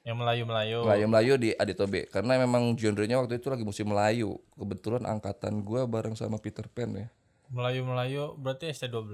Yang 0.00 0.16
Melayu-Melayu. 0.16 0.78
Melayu-Melayu 0.84 1.34
di 1.36 1.50
Aditobe 1.56 2.08
karena 2.08 2.40
memang 2.40 2.72
genrenya 2.72 3.20
waktu 3.20 3.36
itu 3.36 3.52
lagi 3.52 3.68
musim 3.68 3.92
Melayu. 3.92 4.40
Kebetulan 4.56 5.04
angkatan 5.04 5.60
gua 5.60 5.84
bareng 5.84 6.16
sama 6.16 6.40
Peter 6.40 6.64
Pan 6.72 6.88
ya. 6.96 7.08
Melayu-Melayu 7.52 8.32
berarti 8.38 8.72
ST12 8.72 9.12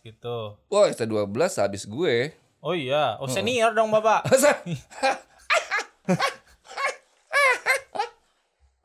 gitu. 0.00 0.56
Wah, 0.72 0.88
ST12 0.88 1.36
habis 1.36 1.84
gue. 1.84 2.32
Oh 2.62 2.78
iya, 2.78 3.18
oh 3.18 3.26
senior 3.26 3.74
dong 3.74 3.90
Bapak. 3.90 4.22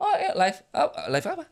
oh, 0.02 0.14
ya 0.18 0.34
live 0.34 0.58
apa? 0.74 1.06
live 1.14 1.26
apa? 1.30 1.46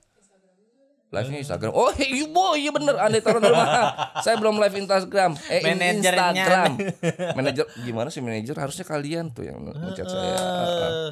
Live-nya 1.07 1.39
Instagram. 1.39 1.71
Oh, 1.71 1.95
iya 1.95 2.27
boy, 2.27 2.59
iya 2.59 2.71
bener. 2.75 2.99
Andai 2.99 3.23
taruh 3.23 3.39
di 3.39 3.47
rumah. 3.47 3.95
Saya 4.27 4.35
belum 4.43 4.59
live 4.59 4.75
Instagram. 4.75 5.39
Eh, 5.47 5.63
Manajernya. 5.63 5.95
Instagram. 6.03 6.73
Manajer 7.39 7.65
gimana 7.87 8.09
sih 8.11 8.19
manajer? 8.19 8.59
Harusnya 8.59 8.83
kalian 8.83 9.31
tuh 9.31 9.47
yang 9.47 9.63
ngechat 9.63 10.03
saya. 10.11 10.35
Eh, 10.35 11.09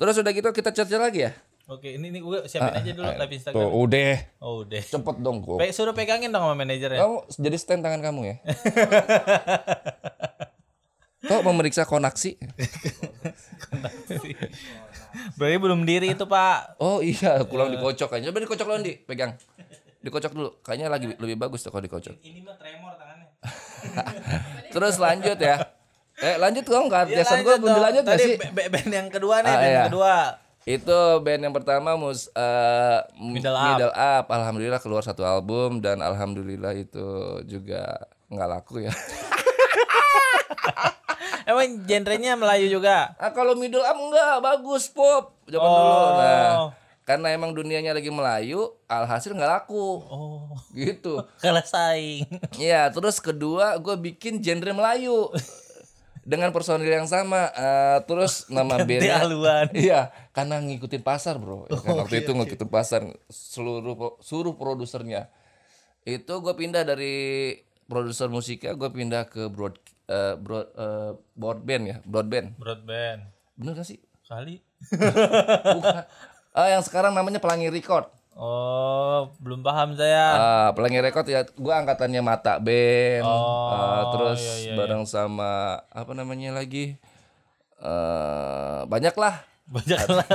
Terus 0.00 0.16
udah 0.16 0.32
gitu 0.32 0.48
kita 0.48 0.72
chat 0.72 0.88
lagi 0.88 1.28
ya? 1.28 1.32
Oke, 1.64 1.96
ini 1.96 2.12
ini 2.12 2.20
gue 2.20 2.44
siapin 2.44 2.76
aja 2.76 2.90
dulu 2.92 3.04
live 3.04 3.20
Tuh, 3.24 3.36
Instagram. 3.36 3.68
udah. 3.68 4.12
Oh, 4.40 4.54
udah. 4.64 4.82
Cepet 4.84 5.16
dong, 5.20 5.40
kok. 5.40 5.56
Pe, 5.60 5.72
suruh 5.72 5.96
pegangin 5.96 6.28
dong 6.28 6.44
sama 6.44 6.56
manajernya. 6.56 7.00
Kamu 7.00 7.16
jadi 7.36 7.56
stand 7.56 7.80
tangan 7.84 8.00
kamu 8.00 8.20
ya. 8.24 8.36
Kok 11.24 11.40
memeriksa 11.40 11.88
konaksi? 11.88 12.36
Berarti 15.34 15.56
belum 15.56 15.80
diri 15.82 16.10
itu, 16.10 16.24
Pak. 16.24 16.78
Oh 16.78 16.98
iya, 16.98 17.42
kurang 17.42 17.70
dikocok 17.70 18.08
kayaknya. 18.08 18.28
Coba 18.28 18.40
dikocok 18.42 18.66
dulu, 18.66 18.80
Di. 18.80 18.92
Pegang. 19.00 19.32
Dikocok 20.00 20.32
dulu. 20.32 20.50
Kayaknya 20.60 20.86
lagi 20.88 21.06
lebih 21.12 21.36
bagus 21.36 21.60
tuh 21.60 21.70
kalau 21.70 21.82
dikocok. 21.82 22.14
Ini 22.18 22.40
mah 22.40 22.54
tremor 22.54 22.92
tangannya. 22.94 23.26
Terus 24.74 24.96
lanjut 24.96 25.38
ya. 25.38 25.56
Eh 26.16 26.36
lanjut 26.36 26.62
dong, 26.62 26.86
Kak. 26.86 27.08
Ya, 27.08 27.20
Jason 27.20 27.40
gua 27.40 27.56
belum 27.56 27.74
dilanjut 27.74 28.02
gak 28.02 28.12
Tadi 28.12 28.24
sih? 28.24 28.36
band 28.52 28.90
yang 28.92 29.08
kedua 29.08 29.40
nih, 29.40 29.48
Ah, 29.48 29.54
band 29.54 29.64
iya. 29.64 29.74
yang 29.76 29.88
kedua. 29.88 30.14
Itu 30.64 30.98
band 31.20 31.40
yang 31.42 31.52
pertama 31.52 31.92
mus 31.94 32.30
eh, 32.30 32.98
m- 33.14 33.34
Middle 33.34 33.52
Up. 33.52 33.92
Up. 33.92 34.24
Alhamdulillah 34.28 34.78
keluar 34.78 35.02
satu 35.02 35.22
album 35.22 35.78
dan 35.78 35.98
alhamdulillah 35.98 36.72
itu 36.72 37.06
juga 37.44 37.98
nggak 38.28 38.48
laku 38.50 38.80
ya. 38.80 38.92
Emang 41.44 41.84
genrenya 41.84 42.34
Melayu 42.34 42.66
juga. 42.68 43.12
Ah 43.16 43.30
kalau 43.30 43.52
middle 43.54 43.84
up 43.84 43.96
enggak 43.96 44.32
bagus 44.40 44.88
pop 44.88 45.36
zaman 45.44 45.64
dulu. 45.64 45.92
Oh. 45.92 46.10
Nah, 46.16 46.52
karena 47.04 47.36
emang 47.36 47.52
dunianya 47.52 47.92
lagi 47.92 48.08
Melayu, 48.08 48.72
alhasil 48.88 49.36
nggak 49.36 49.50
laku. 49.60 50.00
Oh, 50.08 50.48
Gitu. 50.72 51.20
kalah 51.44 51.64
saing. 51.64 52.24
Iya, 52.56 52.88
terus 52.88 53.20
kedua 53.20 53.76
gue 53.76 53.92
bikin 54.00 54.40
genre 54.40 54.72
Melayu 54.72 55.28
dengan 56.24 56.48
personil 56.48 56.88
yang 56.88 57.04
sama. 57.04 57.52
Eh, 57.52 57.98
terus 58.08 58.48
nama 58.48 58.80
bandnya 58.88 59.20
haluan. 59.20 59.68
Iya, 59.76 60.08
karena 60.32 60.64
ngikutin 60.64 61.04
pasar 61.04 61.36
bro. 61.36 61.68
Ya 61.68 61.76
kan, 61.76 62.00
waktu 62.00 62.24
itu 62.24 62.32
ngikutin 62.32 62.70
pasar 62.72 63.04
seluruh 63.28 64.16
seluruh 64.24 64.56
produsernya. 64.56 65.28
Itu 66.08 66.40
gue 66.40 66.56
pindah 66.56 66.88
dari 66.88 67.56
produser 67.84 68.32
musiknya, 68.32 68.72
gue 68.72 68.88
pindah 68.88 69.28
ke 69.28 69.52
broad 69.52 69.76
eh, 70.06 70.34
broad 70.36 70.66
eh, 70.74 71.12
broadband 71.32 71.84
ya, 71.84 71.96
broadband. 72.04 72.46
Broadband. 72.56 73.20
Bener 73.54 73.72
gak 73.74 73.86
sih? 73.86 73.98
Kali. 74.24 74.58
Bukan. 74.88 76.04
Ah, 76.54 76.68
yang 76.70 76.82
sekarang 76.82 77.12
namanya 77.12 77.42
Pelangi 77.42 77.66
Record. 77.66 78.06
Oh, 78.34 79.30
belum 79.38 79.62
paham 79.62 79.94
saya. 79.94 80.24
Ah, 80.34 80.68
Pelangi 80.74 80.98
Record 80.98 81.26
ya, 81.26 81.46
gua 81.54 81.82
angkatannya 81.82 82.18
Mata 82.18 82.58
Band. 82.58 83.22
Oh, 83.22 83.70
Ah, 83.70 84.02
terus 84.10 84.42
iya, 84.42 84.54
iya, 84.70 84.74
bareng 84.74 85.02
sama 85.04 85.82
apa 85.86 86.12
namanya 86.14 86.54
lagi? 86.54 86.94
eh 87.78 88.80
banyak 88.86 89.14
lah. 89.14 89.42
Banyak 89.64 90.00
lah. 90.12 90.26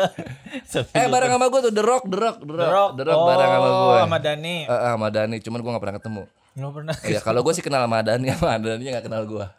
Eh 0.97 1.05
bareng 1.05 1.31
sama 1.37 1.45
gua 1.53 1.61
tuh 1.61 1.73
The 1.73 1.83
Rock, 1.85 2.03
The 2.09 2.17
Rock, 2.17 2.37
The 2.41 2.53
Rock, 2.57 2.71
Rock. 2.73 2.91
The 2.97 3.03
Rock 3.05 3.19
bareng 3.29 3.49
sama 3.53 3.69
gua. 3.69 3.85
Oh, 3.85 3.97
sama 4.01 4.17
Dani. 4.17 4.57
Eh, 4.65 4.71
eh, 4.73 4.89
sama 4.97 5.07
Dani, 5.13 5.37
cuman 5.37 5.59
gua 5.61 5.71
gak 5.77 5.83
pernah 5.85 5.97
ketemu. 6.01 6.23
Nggak 6.57 6.71
pernah. 6.73 6.95
Ya 7.05 7.19
kalau 7.21 7.39
gua 7.45 7.53
sih 7.53 7.63
kenal 7.63 7.81
sama 7.85 8.01
Dani, 8.01 8.25
sama 8.33 8.57
Dani 8.57 8.83
gak 8.89 9.05
kenal 9.05 9.23
gua. 9.29 9.53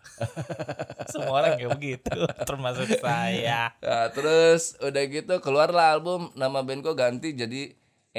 Semua 1.14 1.32
orang 1.38 1.52
kayak 1.56 1.70
begitu, 1.78 2.18
termasuk 2.50 2.88
saya. 2.98 3.70
Nah, 3.78 4.06
terus 4.10 4.74
udah 4.82 5.02
gitu 5.06 5.34
keluarlah 5.38 5.94
album, 5.94 6.34
nama 6.34 6.60
band 6.66 6.82
gua 6.82 6.94
ganti 6.98 7.30
jadi 7.32 7.72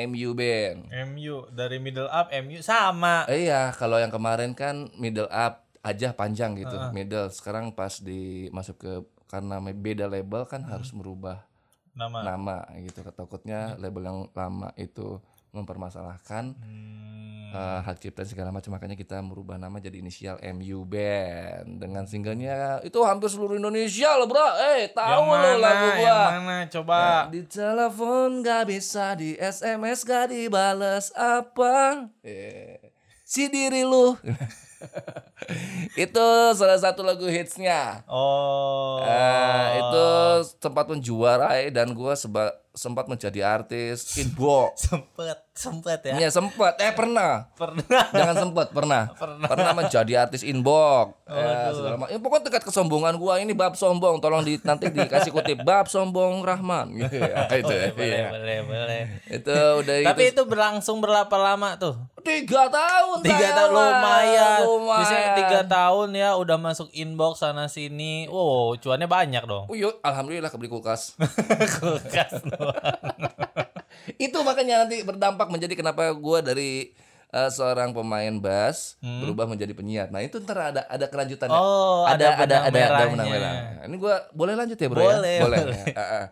MU 0.07 0.31
Band. 0.31 0.87
MU 1.11 1.51
dari 1.51 1.77
middle 1.83 2.07
up 2.07 2.31
MU 2.31 2.63
sama. 2.63 3.27
Eh, 3.27 3.51
iya, 3.51 3.75
kalau 3.75 3.99
yang 3.99 4.09
kemarin 4.09 4.55
kan 4.55 4.87
middle 4.95 5.27
up 5.27 5.67
aja 5.83 6.15
panjang 6.15 6.55
gitu, 6.55 6.79
middle. 6.95 7.27
Sekarang 7.27 7.75
pas 7.75 7.99
di 7.99 8.47
masuk 8.55 8.79
ke 8.79 8.93
karena 9.31 9.55
beda 9.63 10.05
label 10.05 10.43
kan 10.43 10.61
harus 10.61 10.91
merubah 10.91 11.47
Nama. 11.91 12.19
nama 12.21 12.57
gitu. 12.77 12.99
Takutnya 13.05 13.75
label 13.75 14.03
yang 14.03 14.19
lama 14.31 14.71
itu 14.75 15.19
mempermasalahkan 15.51 16.55
Hmm. 16.55 17.51
eh, 17.51 17.79
hak 17.81 17.99
cipta 17.99 18.23
segala 18.23 18.47
macam 18.47 18.71
makanya 18.71 18.95
kita 18.95 19.19
merubah 19.19 19.55
nama 19.55 19.75
jadi 19.75 19.99
inisial 19.99 20.39
MU 20.55 20.83
Band 20.85 21.67
dengan 21.77 22.03
singlenya 22.05 22.79
itu 22.81 22.95
hampir 23.01 23.27
seluruh 23.27 23.55
Indonesia 23.55 24.15
loh 24.15 24.23
bro 24.25 24.39
eh 24.71 24.87
tahu 24.89 25.27
lo 25.27 25.51
lagu 25.57 25.87
gua 25.93 26.15
Yang 26.29 26.41
mana? 26.41 26.57
Coba. 26.65 26.99
di 27.27 27.41
telepon 27.43 28.39
gak 28.39 28.63
bisa 28.65 29.11
di 29.13 29.35
SMS 29.35 29.99
gak 30.01 30.31
dibales 30.31 31.11
apa 31.11 32.07
eh, 32.21 32.79
si 33.21 33.47
diri 33.47 33.83
lu 33.83 34.15
itu 36.05 36.27
salah 36.55 36.79
satu 36.79 37.01
lagu 37.03 37.25
hitsnya 37.27 38.05
Oh. 38.07 39.01
Eh, 39.03 39.67
itu 39.81 40.07
sempat 40.61 40.87
menjuarai 40.87 41.73
dan 41.73 41.91
gua 41.97 42.13
seba- 42.15 42.60
sempat 42.71 43.05
menjadi 43.05 43.59
artis 43.59 44.11
inbox 44.21 44.87
sempet, 44.87 45.37
sempet 45.51 45.99
ya. 46.07 46.15
ya 46.17 46.29
sempat 46.31 46.79
eh 46.79 46.91
pernah 46.91 47.51
Pernah. 47.53 48.03
Jangan 48.17 48.35
sempet 48.37 48.67
pernah. 48.71 49.03
pernah. 49.13 49.73
menjadi 49.75 50.13
artis 50.25 50.41
inbox. 50.41 51.13
Ya, 51.29 51.69
segala. 51.71 52.07
Ya, 52.09 52.17
pokoknya 52.17 52.43
tingkat 52.49 52.63
kesombongan 52.65 53.15
gua 53.15 53.37
ini 53.37 53.53
bab 53.53 53.77
sombong. 53.77 54.17
Tolong 54.17 54.41
di 54.41 54.57
nanti 54.63 54.89
dikasih 54.89 55.29
kutip 55.29 55.61
bab 55.67 55.85
sombong 55.85 56.41
Rahman. 56.41 56.95
Gitu 56.97 57.21
ya. 57.21 57.45
itu 57.53 57.69
ya. 57.69 57.87
boleh, 57.93 58.07
Iya. 58.07 58.27
boleh, 58.31 58.57
boleh. 58.65 59.01
Itu 59.29 59.55
udah 59.83 59.95
Tapi 60.11 60.23
itu 60.25 60.33
itu 60.33 60.41
berlangsung 60.43 60.97
berapa 60.99 61.35
lama 61.37 61.77
tuh? 61.77 61.95
tiga 62.21 62.69
tahun. 62.69 63.25
Tiga 63.25 63.47
tahun 63.53 63.71
lumayan. 63.71 64.59
Lumayan. 64.61 64.99
Biasanya 65.01 65.29
tiga 65.37 65.61
tahun 65.65 66.09
ya 66.13 66.29
udah 66.37 66.57
masuk 66.57 66.87
inbox 66.91 67.41
sana 67.41 67.65
sini. 67.65 68.25
Wow, 68.29 68.77
cuannya 68.77 69.05
banyak 69.05 69.43
dong. 69.43 69.65
Oh, 69.67 69.75
yuk, 69.75 69.97
alhamdulillah 70.01 70.49
kebeli 70.49 70.69
kulkas. 70.69 71.17
Kulkas. 71.77 72.41
itu 74.25 74.37
makanya 74.41 74.85
nanti 74.85 75.01
berdampak 75.01 75.47
menjadi 75.49 75.73
kenapa 75.77 76.09
gua 76.13 76.41
dari 76.41 76.93
eh, 77.31 77.49
seorang 77.49 77.91
pemain 77.91 78.33
bass 78.37 78.97
berubah 79.01 79.45
menjadi 79.47 79.73
penyiar. 79.73 80.07
Nah 80.09 80.21
itu 80.21 80.37
ntar 80.41 80.75
ada 80.75 80.81
ada 80.85 81.05
kelanjutannya. 81.07 81.53
Hmm. 81.53 81.65
Oh, 81.65 82.03
ada 82.05 82.37
benang 82.39 82.63
ada 82.67 82.69
benang 82.69 83.09
merahnya. 83.15 83.31
merah. 83.31 83.53
Ini 83.87 83.95
gua 83.97 84.15
boleh 84.31 84.53
lanjut 84.57 84.77
ya 84.77 84.87
bro 84.89 85.01
Boleh, 85.01 85.35
ya? 85.37 85.41
Boleh. 85.43 85.59
boleh. 85.65 85.83
Ya, 85.85 85.95
ah, 86.01 86.13
ah. 86.13 86.25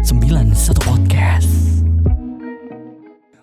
Sembilan 0.00 0.56
satu 0.56 0.80
podcast. 0.90 1.69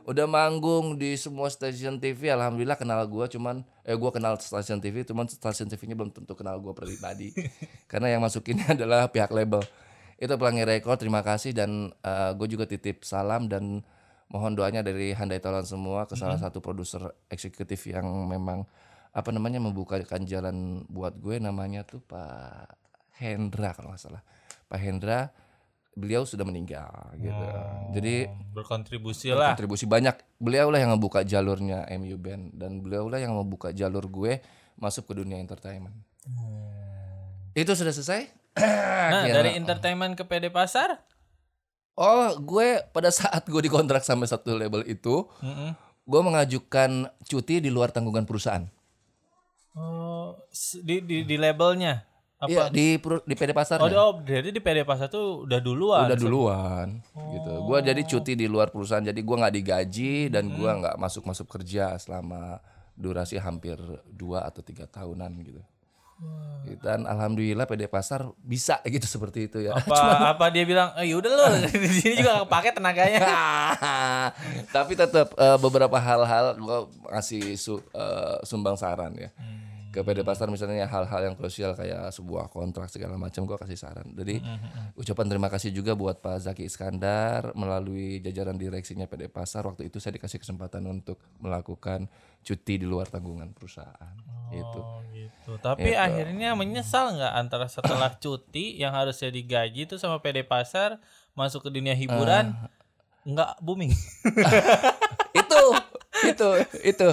Udah 0.07 0.23
manggung 0.23 0.95
di 0.95 1.19
semua 1.19 1.51
stasiun 1.51 1.99
TV, 1.99 2.31
alhamdulillah 2.31 2.79
kenal 2.79 3.03
gua 3.11 3.27
cuman 3.27 3.67
eh 3.83 3.91
gua 3.99 4.15
kenal 4.15 4.39
stasiun 4.39 4.79
TV, 4.79 5.03
cuman 5.03 5.27
stasiun 5.27 5.67
TV-nya 5.67 5.99
belum 5.99 6.15
tentu 6.15 6.31
kenal 6.31 6.55
gua 6.63 6.71
pribadi. 6.71 7.35
Karena 7.91 8.15
yang 8.15 8.23
masukinnya 8.23 8.71
adalah 8.79 9.11
pihak 9.11 9.35
label. 9.35 9.59
Itu 10.15 10.33
Pelangi 10.39 10.63
Record, 10.63 10.97
terima 10.97 11.21
kasih 11.21 11.53
dan 11.53 11.93
gue 12.33 12.47
juga 12.49 12.65
titip 12.65 13.05
salam 13.05 13.45
dan 13.45 13.85
mohon 14.33 14.57
doanya 14.57 14.81
dari 14.81 15.13
Handai 15.13 15.37
Tolong 15.37 15.61
semua 15.61 16.09
ke 16.09 16.17
salah 16.17 16.41
satu 16.41 16.57
produser 16.57 17.13
eksekutif 17.29 17.85
yang 17.85 18.07
memang 18.25 18.65
apa 19.13 19.29
namanya 19.29 19.61
membukakan 19.61 20.25
jalan 20.25 20.81
buat 20.89 21.21
gue 21.21 21.37
namanya 21.37 21.85
tuh 21.85 22.01
Pak 22.01 22.73
Hendra 23.21 23.77
kalau 23.77 23.93
nggak 23.93 24.01
salah. 24.01 24.25
Pak 24.65 24.79
Hendra 24.81 25.29
beliau 25.97 26.21
sudah 26.23 26.45
meninggal 26.45 26.93
gitu. 27.17 27.45
Jadi 27.91 28.29
Berkontribusi 28.53 29.33
lah. 29.33 29.57
kontribusi 29.57 29.89
banyak. 29.89 30.13
Beliau 30.37 30.69
lah 30.69 30.77
yang 30.77 30.93
membuka 30.93 31.25
jalurnya 31.25 31.89
MU 31.97 32.13
Band 32.15 32.53
dan 32.53 32.77
beliau 32.79 33.09
lah 33.09 33.17
yang 33.17 33.33
membuka 33.33 33.73
jalur 33.73 34.05
gue 34.05 34.37
masuk 34.77 35.09
ke 35.09 35.13
dunia 35.17 35.41
entertainment. 35.41 35.97
Itu 37.51 37.73
sudah 37.73 37.89
selesai? 37.89 38.29
Nah, 38.57 39.25
Ya. 39.25 39.33
dari 39.33 39.57
entertainment 39.57 40.13
ke 40.13 40.21
PD 40.21 40.53
Pasar? 40.53 41.01
Oh, 41.97 42.37
gue 42.37 42.85
pada 42.89 43.09
saat 43.09 43.41
gue 43.43 43.57
dikontrak 43.59 44.05
sama 44.05 44.29
satu 44.29 44.53
label 44.53 44.85
itu, 44.85 45.25
gue 46.03 46.21
mengajukan 46.21 47.09
cuti 47.25 47.57
di 47.57 47.73
luar 47.73 47.89
tanggungan 47.89 48.21
perusahaan. 48.23 48.69
Oh, 49.73 50.37
di 50.79 51.01
di, 51.01 51.17
di 51.25 51.35
labelnya 51.37 52.05
Iya, 52.39 52.63
apa? 52.63 52.69
di 52.69 52.88
peru- 52.95 53.26
di 53.26 53.34
PD 53.34 53.50
Pasar. 53.50 53.82
Oh, 53.82 53.89
di- 53.89 53.97
oh, 53.97 54.13
jadi 54.21 54.50
di 54.50 54.60
PD 54.60 54.86
Pasar 54.86 55.08
tuh 55.08 55.43
udah 55.43 55.58
duluan. 55.58 56.06
udah 56.06 56.13
duluan 56.15 56.88
gitu. 57.34 57.52
Gue 57.63 57.78
jadi 57.82 58.02
cuti 58.04 58.34
di 58.34 58.45
luar 58.45 58.69
perusahaan, 58.69 59.02
jadi 59.02 59.17
gue 59.17 59.36
nggak 59.36 59.56
digaji 59.56 60.13
dan 60.28 60.45
gue 60.47 60.69
nggak 60.71 60.95
masuk 60.95 61.26
masuk 61.26 61.50
kerja 61.50 61.97
selama 61.97 62.62
durasi 62.93 63.36
hampir 63.36 63.82
dua 64.08 64.41
atau 64.43 64.62
tiga 64.62 64.86
tahunan 64.86 65.34
gitu. 65.41 65.62
Dan 66.76 67.06
alhamdulillah 67.06 67.65
PD 67.65 67.86
Pasar 67.86 68.26
bisa 68.39 68.82
gitu 68.88 69.06
seperti 69.08 69.45
itu 69.45 69.58
ya. 69.60 69.73
Apa 69.73 70.34
apa 70.34 70.45
dia 70.50 70.62
bilang, 70.62 70.93
"Eh, 70.95 71.10
yaudah 71.10 71.30
lo 71.32 71.45
di 71.76 71.89
sini 71.91 72.17
juga 72.17 72.41
kepake 72.43 72.69
tenaganya." 72.71 73.21
Tapi 74.76 74.93
tetap 74.93 75.34
eh, 75.34 75.58
beberapa 75.58 75.93
hal-hal 75.95 76.54
gue 76.56 76.80
ngasih 77.08 77.54
su- 77.56 77.86
eh, 77.91 78.38
sumbang 78.43 78.73
saran 78.73 79.13
ya. 79.15 79.30
Ke 79.97 80.05
PD 80.05 80.21
Pasar 80.21 80.45
misalnya 80.53 80.86
hal-hal 80.86 81.21
yang 81.25 81.33
krusial 81.33 81.73
kayak 81.73 82.13
sebuah 82.13 82.53
kontrak 82.53 82.86
segala 82.86 83.17
macam 83.17 83.49
gue 83.49 83.57
kasih 83.57 83.81
saran. 83.81 84.13
Jadi 84.13 84.38
ucapan 84.93 85.25
terima 85.25 85.49
kasih 85.49 85.73
juga 85.73 85.97
buat 85.97 86.21
Pak 86.21 86.45
Zaki 86.45 86.69
Iskandar 86.69 87.57
melalui 87.57 88.21
jajaran 88.21 88.62
direksinya 88.62 89.10
PD 89.10 89.25
Pasar 89.25 89.65
waktu 89.65 89.89
itu 89.89 89.97
saya 89.97 90.21
dikasih 90.21 90.38
kesempatan 90.38 90.86
untuk 90.86 91.17
melakukan 91.41 92.05
cuti 92.45 92.77
di 92.77 92.86
luar 92.86 93.10
tanggungan 93.10 93.57
perusahaan. 93.57 94.13
Itu. 94.53 94.81
Oh, 94.86 95.01
gitu. 95.10 95.57
Tapi 95.57 95.97
akhirnya 95.97 96.53
menyesal 96.53 97.17
nggak 97.17 97.33
antara 97.33 97.65
setelah 97.65 98.13
cuti 98.21 98.77
yang 98.77 98.93
harusnya 98.93 99.33
digaji 99.33 99.89
itu 99.89 99.97
sama 99.97 100.21
PD 100.21 100.45
Pasar 100.45 101.01
masuk 101.33 101.65
ke 101.65 101.69
dunia 101.73 101.97
hiburan 101.97 102.53
nggak 103.25 103.65
booming. 103.65 103.97
itu 105.41 105.62
itu 106.25 106.49
itu 106.84 107.08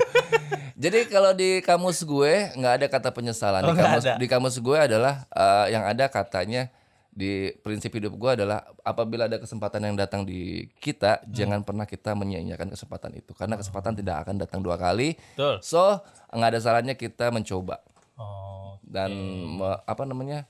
jadi 0.75 1.07
kalau 1.07 1.31
di 1.31 1.61
kamus 1.61 2.03
gue 2.03 2.33
nggak 2.53 2.75
ada 2.75 2.87
kata 2.89 3.09
penyesalan 3.11 3.61
di 3.61 3.67
Oh, 3.67 3.73
nggak 3.73 3.87
kamus 3.91 4.05
ada. 4.05 4.15
di 4.17 4.27
kamus 4.27 4.57
gue 4.59 4.79
adalah 4.79 5.15
eh, 5.29 5.67
yang 5.71 5.85
ada 5.85 6.07
katanya 6.07 6.73
di 7.09 7.31
prinsip 7.57 7.91
hidup 7.91 8.11
gue 8.13 8.31
adalah 8.35 8.67
apabila 8.81 9.25
ada 9.25 9.39
kesempatan 9.39 9.85
yang 9.85 9.95
datang 9.95 10.23
di 10.23 10.67
kita 10.77 11.23
Hmm. 11.23 11.31
jangan 11.31 11.61
pernah 11.63 11.85
kita 11.85 12.11
menyia-nyiakan 12.13 12.69
kesempatan 12.69 13.15
itu 13.15 13.31
karena 13.33 13.55
kesempatan 13.55 13.95
tidak 13.95 14.17
akan 14.21 14.35
datang 14.37 14.61
dua 14.61 14.75
kali 14.75 15.15
Betul. 15.33 15.63
so 15.63 16.03
nggak 16.29 16.51
ada 16.51 16.61
salahnya 16.61 16.95
kita 16.95 17.31
mencoba 17.31 17.79
Oh, 18.15 18.79
dan 18.81 19.11
me- 19.53 19.83
apa 19.85 20.03
namanya 20.05 20.47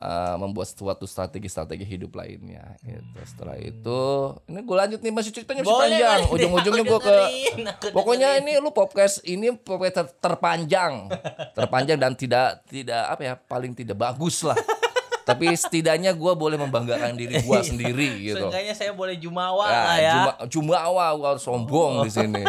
uh, 0.00 0.36
membuat 0.40 0.66
suatu 0.66 1.04
strategi-strategi 1.04 1.84
hidup 1.84 2.16
lainnya 2.16 2.74
gitu. 2.80 3.20
Setelah 3.22 3.56
itu 3.60 4.00
ini 4.48 4.60
gue 4.64 4.76
lanjut 4.76 5.00
nih 5.00 5.12
masih 5.12 5.32
ceritanya 5.32 5.60
masih 5.62 5.70
Boleh, 5.70 5.88
panjang. 5.92 6.20
Ujung-ujungnya 6.32 6.84
gue 6.90 6.98
ke 6.98 7.12
dengerin, 7.12 7.58
pokoknya 7.92 8.28
ini 8.40 8.52
lu 8.58 8.70
podcast 8.72 9.20
ini 9.22 9.52
podcast 9.54 9.94
ter- 9.94 10.14
terpanjang. 10.18 11.06
terpanjang 11.56 11.98
dan 12.00 12.12
tidak 12.16 12.64
tidak 12.66 13.02
apa 13.06 13.22
ya 13.22 13.34
paling 13.36 13.76
tidak 13.76 13.96
bagus 13.96 14.40
lah. 14.42 14.56
Tapi 15.20 15.54
setidaknya 15.54 16.10
gue 16.10 16.32
boleh 16.34 16.58
membanggakan 16.58 17.14
diri 17.14 17.38
gue 17.38 17.58
sendiri 17.62 18.18
gitu. 18.18 18.50
Seenggaknya 18.50 18.74
saya 18.74 18.90
boleh 18.90 19.14
jumawa 19.14 19.62
Ya, 19.70 19.78
lah 19.78 19.96
ya. 20.00 20.14
cuma 20.50 20.74
awal 20.74 21.22
gue 21.22 21.28
harus 21.36 21.44
sombong 21.44 22.02
di 22.02 22.10
sini. 22.10 22.42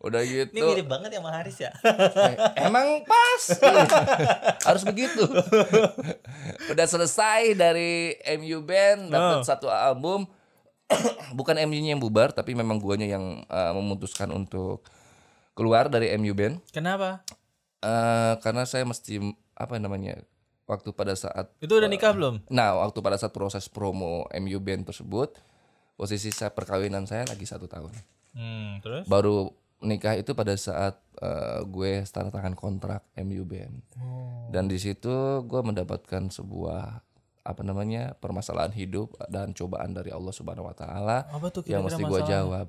Udah 0.00 0.24
gitu. 0.24 0.48
Ini 0.56 0.64
mirip 0.64 0.88
banget 0.88 1.12
ya 1.12 1.20
sama 1.20 1.30
Haris 1.30 1.60
ya. 1.60 1.70
Eh, 1.84 2.36
Emang 2.64 3.04
pas 3.04 3.42
Harus 4.72 4.80
begitu 4.82 5.28
Udah 6.72 6.86
selesai 6.88 7.52
dari 7.52 8.16
MU 8.40 8.64
Band 8.64 9.12
dapat 9.12 9.44
satu 9.44 9.68
album 9.68 10.24
Bukan 11.38 11.54
MU-nya 11.68 11.92
yang 11.92 12.02
bubar 12.02 12.32
Tapi 12.32 12.56
memang 12.56 12.80
guanya 12.80 13.06
yang 13.06 13.44
uh, 13.46 13.72
memutuskan 13.76 14.32
untuk 14.32 14.80
Keluar 15.52 15.92
dari 15.92 16.08
MU 16.16 16.32
Band 16.32 16.64
Kenapa? 16.72 17.20
Eh, 17.80 18.34
Karena 18.40 18.64
saya 18.64 18.88
mesti 18.88 19.20
Apa 19.52 19.76
namanya 19.76 20.16
Waktu 20.64 20.96
pada 20.96 21.12
saat 21.12 21.52
Itu 21.60 21.76
udah 21.76 21.92
nikah 21.92 22.16
belum? 22.16 22.48
Nah 22.48 22.78
waktu 22.80 22.98
pada 23.00 23.20
saat 23.20 23.36
proses 23.36 23.68
promo 23.68 24.24
MU 24.32 24.58
Band 24.58 24.88
tersebut 24.88 25.36
Posisi 25.92 26.32
saya 26.32 26.48
perkawinan 26.48 27.04
saya 27.04 27.28
lagi 27.28 27.44
satu 27.44 27.68
tahun 27.68 27.92
Hmm, 28.30 28.78
terus? 28.78 29.10
baru 29.10 29.50
nikah 29.80 30.16
itu 30.16 30.36
pada 30.36 30.52
saat 30.56 31.00
eh, 31.20 31.60
gue 31.64 32.04
tanda 32.08 32.28
tangan 32.28 32.56
kontrak 32.56 33.04
MU 33.20 33.44
Band 33.48 33.80
dan 34.52 34.68
di 34.68 34.76
situ 34.76 35.44
gue 35.44 35.60
mendapatkan 35.64 36.28
sebuah 36.28 37.00
apa 37.40 37.62
namanya 37.64 38.14
permasalahan 38.20 38.72
hidup 38.76 39.16
dan 39.32 39.56
cobaan 39.56 39.96
dari 39.96 40.12
Allah 40.12 40.32
Subhanahu 40.32 40.68
Wa 40.70 40.76
Taala 40.76 41.18
yang 41.64 41.82
mesti 41.82 42.02
gue 42.04 42.20
jawab. 42.28 42.68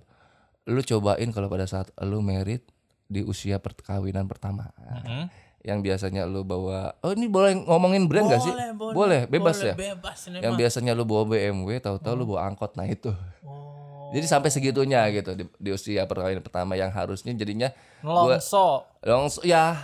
Lu 0.70 0.80
cobain 0.80 1.30
kalau 1.36 1.52
pada 1.52 1.68
saat 1.68 1.92
lu 2.00 2.24
merit 2.24 2.64
di 3.12 3.22
usia 3.22 3.60
perkawinan 3.60 4.26
pertama. 4.26 4.72
Mm-hmm. 4.80 5.26
yang 5.62 5.86
biasanya 5.86 6.26
lu 6.26 6.42
bawa 6.42 6.98
oh 7.06 7.14
ini 7.14 7.30
boleh 7.30 7.54
ngomongin 7.54 8.10
brand 8.10 8.34
gak 8.34 8.42
sih? 8.42 8.50
Boleh, 8.74 9.30
bebas 9.30 9.62
boleh, 9.62 9.78
ya? 9.78 9.94
Bebas 9.94 10.18
yang 10.34 10.58
mah. 10.58 10.60
biasanya 10.66 10.98
lu 10.98 11.06
bawa 11.06 11.30
BMW 11.30 11.78
tahu-tahu 11.78 12.14
lu 12.18 12.26
bawa 12.34 12.50
angkot 12.50 12.74
nah 12.74 12.90
itu. 12.90 13.14
Oh. 13.46 13.61
Jadi 14.12 14.26
sampai 14.28 14.50
segitunya 14.52 15.02
gitu 15.16 15.32
di, 15.34 15.44
di 15.58 15.70
usia 15.72 16.04
perkawinan 16.06 16.44
pertama 16.44 16.76
yang 16.76 16.92
harusnya 16.92 17.32
jadinya 17.32 17.72
gua 18.04 18.38
Nelongso. 18.38 18.84
langsung 19.02 19.44
ya 19.48 19.80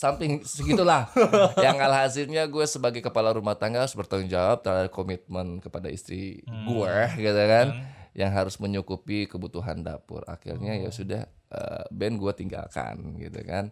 samping 0.00 0.40
segitulah. 0.48 1.12
Yang 1.60 1.76
alhasilnya 1.84 2.48
gue 2.48 2.64
sebagai 2.64 3.04
kepala 3.04 3.36
rumah 3.36 3.52
tangga 3.60 3.84
harus 3.84 3.92
bertanggung 3.92 4.32
jawab 4.32 4.64
terhadap 4.64 4.88
komitmen 4.88 5.60
kepada 5.60 5.92
istri 5.92 6.40
gue 6.48 6.94
gitu 7.20 7.42
kan 7.44 7.84
yang 8.16 8.32
harus 8.32 8.56
menyukupi 8.56 9.28
kebutuhan 9.28 9.84
dapur. 9.84 10.24
Akhirnya 10.24 10.80
ya 10.80 10.88
sudah 10.88 11.28
eh, 11.52 11.84
band 11.92 12.16
gue 12.16 12.32
tinggalkan 12.32 13.20
gitu 13.20 13.44
kan. 13.44 13.68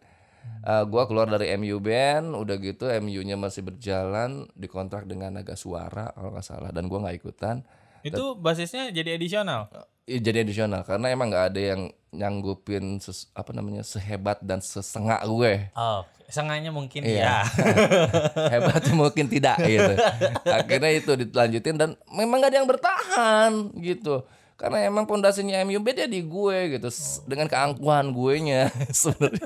Eh, 0.69 0.85
gue 0.85 1.03
keluar 1.09 1.33
dari 1.33 1.49
MU 1.57 1.81
band 1.81 2.37
udah 2.37 2.57
gitu 2.61 2.93
MU-nya 3.01 3.41
masih 3.41 3.65
berjalan 3.65 4.45
dikontrak 4.53 5.09
dengan 5.09 5.41
Naga 5.41 5.57
Suara 5.57 6.13
kalau 6.13 6.35
nggak 6.35 6.45
salah 6.47 6.71
dan 6.77 6.93
gue 6.93 6.99
nggak 6.99 7.17
ikutan 7.25 7.65
Itu 8.01 8.35
basisnya 8.35 8.91
jadi 8.91 9.15
edisional. 9.15 9.69
Iya, 10.05 10.25
jadi 10.25 10.39
additional 10.41 10.83
karena 10.83 11.13
emang 11.13 11.29
nggak 11.29 11.47
ada 11.53 11.61
yang 11.61 11.81
nyanggupin 12.09 12.97
ses- 12.97 13.29
apa 13.33 13.53
namanya 13.53 13.85
sehebat 13.85 14.41
dan 14.41 14.57
sesengak 14.59 15.21
gue 15.21 15.69
Oh, 15.73 16.01
sengaja 16.25 16.73
mungkin 16.73 17.05
Iya. 17.05 17.45
ya. 17.45 18.49
hebatnya 18.53 18.97
mungkin 18.97 19.29
tidak 19.29 19.61
gitu 19.61 19.93
akhirnya 20.49 20.91
itu 20.95 21.13
dilanjutin 21.15 21.77
dan 21.77 21.91
memang 22.09 22.41
gak 22.41 22.51
ada 22.51 22.59
yang 22.59 22.65
bertahan 22.67 23.53
gitu 23.77 24.25
karena 24.57 24.83
emang 24.83 25.05
pondasinya 25.05 25.61
MU 25.63 25.77
beda 25.79 26.05
di 26.05 26.19
gue 26.21 26.57
gitu 26.75 26.89
S- 26.89 27.21
dengan 27.23 27.45
keangkuhan 27.45 28.09
gue 28.09 28.35
nya 28.43 28.73
sebenarnya 28.91 29.45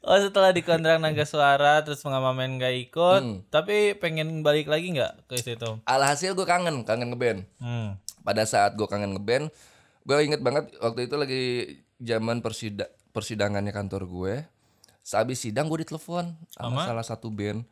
Oh, 0.00 0.14
setelah 0.16 0.50
dikontrak 0.50 0.96
Naga 0.96 1.22
Suara 1.22 1.80
terus 1.80 1.98
pengamen 1.98 2.56
gak 2.56 2.74
ikut, 2.80 3.22
tapi 3.48 3.92
pengen 3.94 4.40
balik 4.40 4.66
lagi 4.66 4.90
nggak 4.90 5.26
ke 5.26 5.36
situ? 5.36 5.82
alhasil 5.82 6.32
gue 6.32 6.44
kangen 6.44 6.82
kangen 6.82 7.10
ngeband 7.10 7.42
Hmm. 7.56 7.98
pada 8.20 8.42
saat 8.42 8.74
gue 8.74 8.84
kangen 8.84 9.12
ngeband 9.12 9.50
gue 10.02 10.16
inget 10.20 10.38
banget 10.38 10.70
waktu 10.78 11.00
itu 11.04 11.14
lagi 11.14 11.42
zaman 11.98 12.38
persida 12.38 12.86
persidangannya 13.10 13.70
kantor 13.70 14.02
gue 14.04 14.34
sehabis 15.00 15.40
sidang 15.40 15.66
gue 15.66 15.82
ditelepon 15.82 16.34
sama 16.48 16.82
salah 16.84 17.02
satu 17.02 17.26
band 17.28 17.66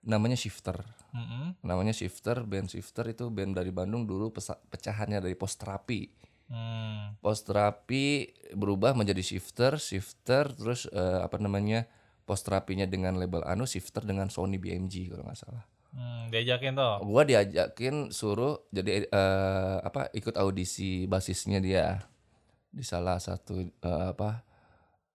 namanya 0.00 0.34
Shifter 0.34 0.82
Mm-mm. 1.10 1.54
namanya 1.60 1.90
Shifter 1.90 2.42
band 2.42 2.68
Shifter 2.68 3.06
itu 3.06 3.26
band 3.26 3.54
dari 3.54 3.70
Bandung 3.70 4.02
dulu 4.02 4.30
pecahannya 4.68 5.18
dari 5.18 5.34
Post 5.34 5.58
Terapi 5.58 6.10
Hmm. 6.52 7.16
Post 7.18 7.48
Terapi 7.48 8.28
berubah 8.52 8.92
menjadi 8.92 9.24
Shifter 9.24 9.80
Shifter 9.80 10.52
terus 10.52 10.84
eh, 10.86 11.20
apa 11.20 11.40
namanya 11.40 11.88
Post 12.22 12.44
Terapinya 12.44 12.84
dengan 12.84 13.16
label 13.16 13.40
Anu 13.42 13.64
Shifter 13.64 14.04
dengan 14.04 14.28
Sony 14.28 14.60
BMG 14.60 15.08
kalau 15.08 15.24
nggak 15.24 15.40
salah 15.40 15.64
Hmm, 15.92 16.28
diajakin 16.28 16.72
tuh. 16.72 17.04
gua 17.04 17.20
diajakin 17.22 18.08
suruh 18.08 18.64
jadi 18.68 19.04
eh, 19.04 19.76
apa 19.80 20.08
ikut 20.12 20.36
audisi 20.36 21.04
basisnya 21.04 21.56
dia 21.56 22.00
di 22.68 22.80
salah 22.80 23.16
satu 23.16 23.60
eh, 23.60 24.06
apa 24.08 24.40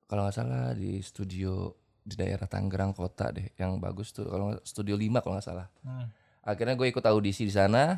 kalau 0.06 0.26
nggak 0.26 0.34
salah 0.36 0.74
di 0.74 1.02
studio 1.02 1.74
di 2.02 2.14
daerah 2.14 2.46
Tangerang 2.46 2.94
kota 2.94 3.30
deh 3.30 3.50
yang 3.58 3.78
bagus 3.78 4.10
tuh 4.10 4.26
kalau 4.26 4.54
studio 4.62 4.94
5 4.94 5.18
kalau 5.20 5.38
nggak 5.38 5.46
salah 5.46 5.68
Hmm. 5.82 6.10
akhirnya 6.42 6.74
gue 6.74 6.88
ikut 6.88 7.04
audisi 7.04 7.44
di 7.44 7.54
sana 7.54 7.98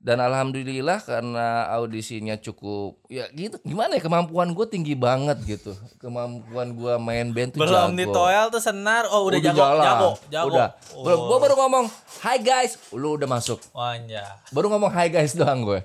dan 0.00 0.16
alhamdulillah 0.16 1.04
karena 1.04 1.68
audisinya 1.76 2.32
cukup 2.40 2.96
ya 3.12 3.28
gitu 3.36 3.60
gimana 3.60 4.00
ya 4.00 4.02
kemampuan 4.02 4.56
gue 4.56 4.64
tinggi 4.64 4.96
banget 4.96 5.36
gitu 5.44 5.76
kemampuan 6.00 6.72
gue 6.72 6.96
main 6.96 7.28
band 7.28 7.52
tuh 7.52 7.60
Belum 7.60 7.92
jago. 7.92 8.00
di 8.00 8.04
toel 8.08 8.46
tuh 8.48 8.62
senar. 8.64 9.04
Oh, 9.12 9.28
udah, 9.28 9.36
jago, 9.44 9.60
jalan. 9.60 9.84
jago, 9.84 10.10
jago. 10.32 10.48
Udah. 10.48 10.68
Oh. 10.96 11.04
Belum, 11.04 11.18
gua 11.28 11.38
baru 11.38 11.54
ngomong, 11.60 11.84
"Hai 12.24 12.40
guys." 12.40 12.80
Lu 12.96 13.20
udah 13.20 13.28
masuk. 13.28 13.60
Wanja. 13.76 14.24
Baru 14.48 14.72
ngomong 14.72 14.88
"Hai 14.88 15.12
guys" 15.12 15.36
doang 15.36 15.60
gue. 15.68 15.80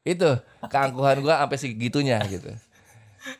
Itu 0.00 0.32
keangkuhan 0.64 1.20
gua 1.20 1.44
sampai 1.44 1.58
segitunya 1.60 2.24
gitu. 2.24 2.48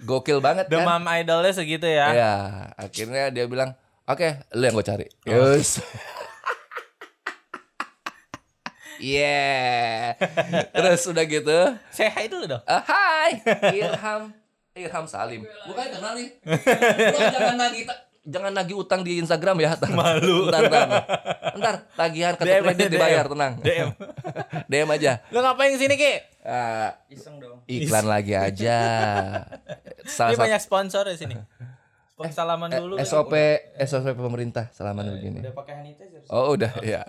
Gokil 0.04 0.38
banget 0.44 0.68
kan? 0.68 0.84
Demam 0.84 1.02
idolnya 1.08 1.56
segitu 1.56 1.88
ya. 1.88 2.12
Ya, 2.12 2.34
akhirnya 2.76 3.32
dia 3.32 3.48
bilang, 3.48 3.74
"Oke, 4.04 4.44
lu 4.52 4.62
yang 4.62 4.76
gue 4.76 4.86
cari." 4.86 5.06
Oh. 5.24 5.56
Yes. 5.56 5.80
Yeah. 9.02 10.14
Terus 10.74 11.02
udah 11.04 11.24
gitu, 11.26 11.58
Say 11.90 12.06
hi 12.06 12.30
dulu 12.30 12.46
dong. 12.46 12.62
"Ah, 12.64 12.86
hai, 12.86 13.42
Irham, 13.74 14.30
Irham 14.72 15.04
Salim. 15.04 15.42
Bukan 15.66 15.86
kenal 15.90 16.14
nih. 16.14 16.38
Jangan 17.10 17.58
nagih 17.58 17.82
ta- 17.82 18.02
jangan 18.22 18.52
nagih 18.54 18.76
utang 18.78 19.02
di 19.02 19.18
Instagram 19.18 19.58
ya. 19.58 19.74
Malu. 19.90 20.46
Ntar, 20.46 20.70
ntar, 20.70 20.86
ntar 21.58 21.74
tagihan 21.92 22.38
kartu 22.38 22.46
DM 22.48 22.62
kredit 22.62 22.88
dibayar, 22.88 23.26
DM. 23.26 23.32
tenang. 23.34 23.52
DM. 23.58 23.88
DM 24.70 24.88
aja. 24.94 25.12
Lu 25.34 25.38
ngapain 25.42 25.74
sini, 25.74 25.94
Ki? 25.98 26.14
Ah, 26.46 26.94
iklan 27.66 28.06
lagi 28.06 28.38
aja. 28.38 28.78
Ini 30.02 30.10
Salah 30.10 30.34
satu 30.34 30.42
banyak 30.42 30.60
sponsor 30.62 31.04
di 31.06 31.18
sini. 31.18 31.34
Salaman 32.28 32.70
dulu. 32.70 32.94
SOP 33.00 33.34
SOP 33.80 34.06
pemerintah 34.12 34.70
selama 34.70 35.02
begini. 35.02 35.42
Oh 36.28 36.54
udah 36.54 36.72
ya. 36.94 37.02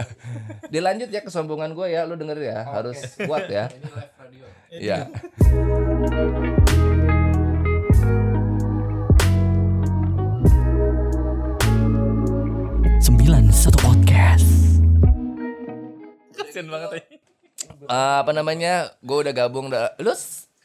Dilanjut 0.67 1.09
ya 1.09 1.21
kesombongan 1.21 1.73
gue 1.73 1.87
ya, 1.89 2.03
lu 2.03 2.15
denger 2.15 2.39
ya, 2.39 2.65
harus 2.65 2.97
kuat 3.19 3.45
ya. 3.45 3.69
Iya. 4.73 5.05
sembilan 12.99 13.49
satu 13.49 13.77
podcast. 13.81 14.47
Kasian 16.33 16.67
banget 16.69 16.89
ya. 16.93 17.01
Eh, 17.83 18.15
apa 18.21 18.31
namanya? 18.31 18.93
Gue 18.99 19.25
udah 19.25 19.33
gabung. 19.33 19.67
dah- 19.67 19.97
Lu 19.99 20.13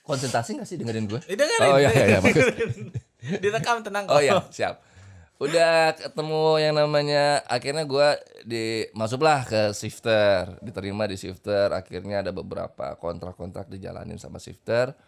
konsentrasi 0.02 0.56
gak 0.56 0.68
sih 0.68 0.76
dengerin 0.76 1.08
gue? 1.08 1.20
Eh, 1.26 1.34
dengerin. 1.34 1.68
Oh 1.68 1.78
iya 1.78 1.90
iya, 1.90 2.04
iya 2.06 2.18
bagus. 2.20 2.44
Direkam 3.42 3.82
tenang 3.82 4.06
kok. 4.06 4.18
Oh 4.18 4.22
iya, 4.22 4.38
siap. 4.50 4.82
Udah 5.38 5.94
ketemu 5.94 6.58
yang 6.58 6.74
namanya 6.74 7.46
akhirnya 7.46 7.86
gua 7.86 8.18
di 8.42 8.90
masuklah 8.90 9.46
ke 9.46 9.70
shifter, 9.70 10.58
diterima 10.58 11.06
di 11.06 11.14
shifter. 11.14 11.70
Akhirnya 11.70 12.26
ada 12.26 12.34
beberapa 12.34 12.98
kontrak-kontrak 12.98 13.70
dijalanin 13.70 14.18
sama 14.18 14.42
shifter. 14.42 14.98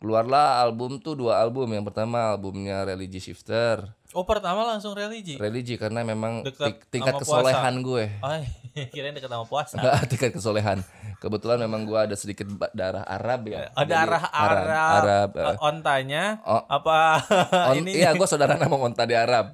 Keluarlah 0.00 0.64
album 0.64 1.00
tuh 1.00 1.16
dua 1.16 1.40
album. 1.40 1.72
Yang 1.72 1.92
pertama 1.92 2.32
albumnya 2.32 2.84
Religi 2.88 3.20
Shifter. 3.20 3.84
Oh, 4.10 4.26
pertama 4.26 4.66
langsung 4.66 4.90
religi. 4.90 5.38
Religi 5.38 5.78
karena 5.78 6.02
memang 6.02 6.42
Dekat 6.42 6.82
tingkat 6.88 7.14
kesolehan 7.16 7.78
gue. 7.78 8.10
Oh, 8.18 8.34
kirain 8.92 9.14
deket 9.14 9.28
sama 9.28 9.46
puasa. 9.46 9.78
Enggak, 9.78 10.02
tingkat 10.10 10.30
kesolehan. 10.32 10.78
Kebetulan 11.16 11.60
memang 11.60 11.84
gua 11.84 12.08
ada 12.08 12.16
sedikit 12.16 12.48
darah 12.72 13.04
Arab 13.04 13.44
ya. 13.46 13.68
Ada 13.72 13.84
Jadi, 13.84 13.92
arah 13.92 14.24
Arab, 14.24 14.56
Arab, 14.56 14.96
Arab, 14.96 15.28
eh, 15.36 15.56
ontanya 15.60 16.24
Oh. 16.42 16.64
apa 16.64 17.20
On- 17.70 17.76
ini 17.76 17.92
iya, 17.94 18.16
gue 18.16 18.24
saudara 18.24 18.56
nama 18.56 18.72
onta 18.72 19.04
di 19.04 19.12
Arab. 19.12 19.52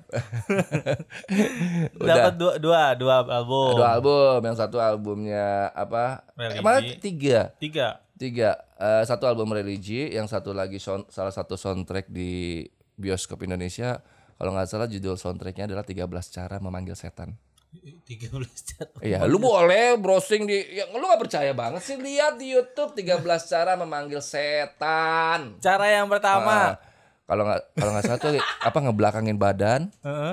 dapat 1.99 2.33
dua 2.39 2.53
dua 2.57 2.83
dua 2.95 3.15
album. 3.27 3.73
Dua 3.77 3.89
album, 3.93 4.39
yang 4.43 4.57
satu 4.57 4.79
albumnya 4.79 5.75
apa? 5.75 6.23
Religi. 6.39 6.63
Malah 6.63 6.81
tiga, 6.97 7.41
Tiga. 7.59 7.89
tiga. 8.15 8.51
Eh, 8.77 9.03
satu 9.05 9.27
album 9.27 9.51
religi, 9.51 10.13
yang 10.13 10.25
satu 10.25 10.55
lagi 10.55 10.79
sound- 10.79 11.09
salah 11.11 11.35
satu 11.35 11.59
soundtrack 11.59 12.07
di 12.07 12.63
bioskop 12.95 13.43
Indonesia. 13.43 14.01
Kalau 14.37 14.51
nggak 14.53 14.67
salah 14.67 14.85
judul 14.85 15.15
soundtracknya 15.15 15.67
adalah 15.67 15.81
13 15.81 16.05
cara 16.29 16.55
memanggil 16.59 16.93
setan. 16.93 17.33
Tiga 18.03 18.27
belas 18.31 18.53
cat. 18.63 18.89
Iya, 19.01 19.25
lu 19.25 19.37
boleh 19.37 19.97
browsing 19.97 20.45
di, 20.45 20.57
ya, 20.73 20.89
lu 20.91 21.03
nggak 21.03 21.21
percaya 21.21 21.51
banget 21.53 21.81
sih 21.83 21.95
lihat 21.95 22.37
di 22.37 22.51
YouTube 22.51 22.93
13 22.93 23.23
cara 23.47 23.73
memanggil 23.75 24.21
setan. 24.21 25.57
Cara 25.59 25.85
yang 25.87 26.07
Ah, 26.07 26.11
pertama. 26.11 26.55
kalau 27.25 27.43
nggak 27.45 27.61
kalau 27.75 27.91
nggak 27.93 28.05
salah 28.07 28.19
tuh 28.19 28.31
apa 28.39 28.77
ngebelakangin 28.79 29.37
badan, 29.37 29.81
Heeh. 30.01 30.33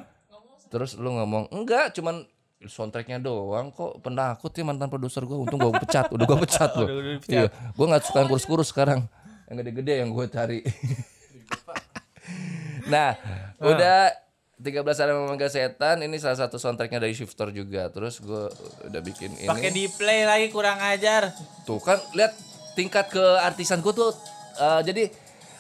Terus 0.68 0.96
lu 0.96 1.12
ngomong 1.12 1.52
enggak 1.52 1.92
cuman 1.94 2.24
soundtracknya 2.64 3.20
doang 3.20 3.70
kok 3.70 4.00
penakut 4.00 4.50
ya 4.50 4.64
mantan 4.64 4.88
produser 4.88 5.22
gue 5.22 5.36
untung 5.36 5.60
gue 5.60 5.70
pecat 5.84 6.08
udah 6.10 6.24
gue 6.24 6.38
pecat 6.48 6.72
loh 6.80 6.88
iya 7.28 7.52
gue 7.52 7.86
nggak 7.86 8.02
suka 8.08 8.24
yang 8.24 8.30
kurus-kurus 8.32 8.72
sekarang 8.72 9.04
yang 9.52 9.56
gede-gede 9.60 10.00
yang 10.00 10.10
gue 10.10 10.26
cari 10.32 10.64
nah 12.88 13.20
udah 13.66 14.12
13 14.56 14.80
hari 14.80 15.12
memanggil 15.12 15.48
setan 15.48 16.00
ini 16.00 16.16
salah 16.16 16.38
satu 16.38 16.56
soundtracknya 16.56 16.98
dari 16.98 17.12
Shifter 17.12 17.50
juga. 17.50 17.90
Terus 17.90 18.18
gue 18.18 18.48
udah 18.86 19.02
bikin 19.02 19.34
ini. 19.36 19.46
Pakai 19.46 19.70
di 19.70 19.88
play 19.88 20.24
lagi 20.24 20.48
kurang 20.50 20.80
ajar. 20.80 21.34
tuh 21.64 21.78
kan 21.78 21.98
lihat 22.14 22.32
tingkat 22.74 23.08
keartisan 23.08 23.80
gue 23.80 23.92
tuh 23.92 24.14
eh, 24.56 24.82
jadi 24.84 25.04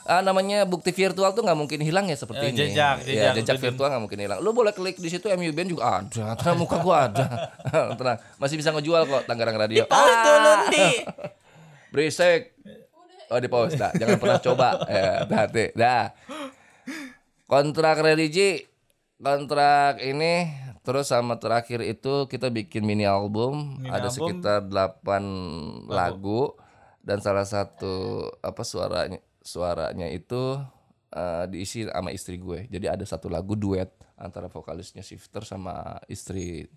eh, 0.03 0.21
namanya 0.21 0.63
bukti 0.63 0.89
virtual 0.89 1.29
tuh 1.29 1.41
nggak 1.41 1.55
mungkin 1.55 1.79
hilang 1.79 2.05
ya 2.05 2.15
seperti 2.15 2.43
Eh, 2.43 2.49
ini. 2.49 2.57
jejak, 2.65 2.97
ya, 3.01 3.03
jejak, 3.03 3.33
jejak 3.35 3.55
betul. 3.55 3.65
virtual 3.67 3.87
nggak 3.89 4.03
mungkin 4.03 4.19
hilang. 4.19 4.39
Lu 4.39 4.49
boleh 4.51 4.71
klik 4.71 4.95
di 4.95 5.07
situ 5.07 5.27
MU 5.31 5.51
Band 5.51 5.69
juga 5.69 5.83
ada. 5.99 6.25
Tenang 6.39 6.57
muka 6.57 6.77
gua 6.79 7.07
ada. 7.07 7.25
Tenang 7.99 8.17
masih 8.37 8.55
bisa 8.55 8.71
ngejual 8.71 9.03
kok 9.03 9.23
Tangerang 9.25 9.57
Radio. 9.57 9.83
Pause 9.85 10.15
dulu 10.21 10.51
Ndi. 10.67 10.89
berisik. 11.89 12.55
Oh 13.27 13.37
di 13.37 13.47
pause. 13.47 13.73
Dah 13.73 13.91
jangan 13.91 14.15
pernah 14.15 14.39
coba. 14.39 14.69
Ya 14.87 15.25
hati 15.27 15.73
dah 15.73 16.13
kontrak 17.47 18.01
religi 18.01 18.65
kontrak 19.19 20.03
ini 20.03 20.51
terus 20.83 21.09
sama 21.11 21.39
terakhir 21.39 21.79
itu 21.79 22.27
kita 22.27 22.51
bikin 22.51 22.83
mini 22.83 23.07
album 23.07 23.79
Mini 23.79 23.87
ada 23.87 24.11
album. 24.11 24.43
sekitar 24.43 24.67
8 24.67 25.87
lagu 25.87 26.55
dan 27.03 27.19
salah 27.19 27.47
satu 27.47 28.27
apa 28.39 28.63
suaranya 28.63 29.19
suaranya 29.43 30.07
itu 30.07 30.55
eh, 31.11 31.45
diisi 31.51 31.83
sama 31.85 32.15
istri 32.15 32.39
gue. 32.39 32.65
Jadi 32.71 32.87
ada 32.87 33.03
satu 33.03 33.27
lagu 33.27 33.59
duet 33.59 33.91
antara 34.15 34.47
vokalisnya 34.47 35.03
Shifter 35.03 35.43
sama 35.43 35.99
istri 36.07 36.71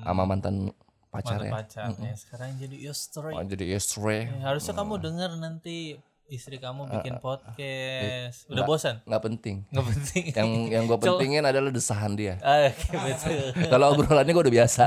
sama 0.00 0.24
mantan 0.24 0.72
pacar 1.12 1.42
ya. 1.44 1.52
pacarnya 1.52 2.14
sekarang 2.16 2.56
jadi 2.56 2.76
istri 2.88 3.34
Oh, 3.36 3.44
jadi 3.44 3.66
istri. 3.76 4.30
Eh, 4.30 4.40
harusnya 4.40 4.72
kamu 4.72 4.94
dengar 5.02 5.30
nanti 5.36 6.00
istri 6.30 6.56
kamu 6.56 6.86
bikin 6.88 7.18
podcast 7.18 8.46
udah 8.46 8.62
bosan 8.62 9.02
Nggak 9.02 9.22
penting. 9.26 9.56
nggak 9.66 9.86
penting 9.86 10.24
Yang 10.38 10.48
yang 10.70 10.82
gue 10.86 10.98
pentingin 11.04 11.42
adalah 11.42 11.68
desahan 11.68 12.14
dia. 12.14 12.38
Ah, 12.40 12.70
oke 12.70 12.86
betul 13.10 13.50
Kalau 13.66 13.86
obrolannya 13.92 14.30
gue 14.30 14.44
udah 14.46 14.56
biasa. 14.56 14.84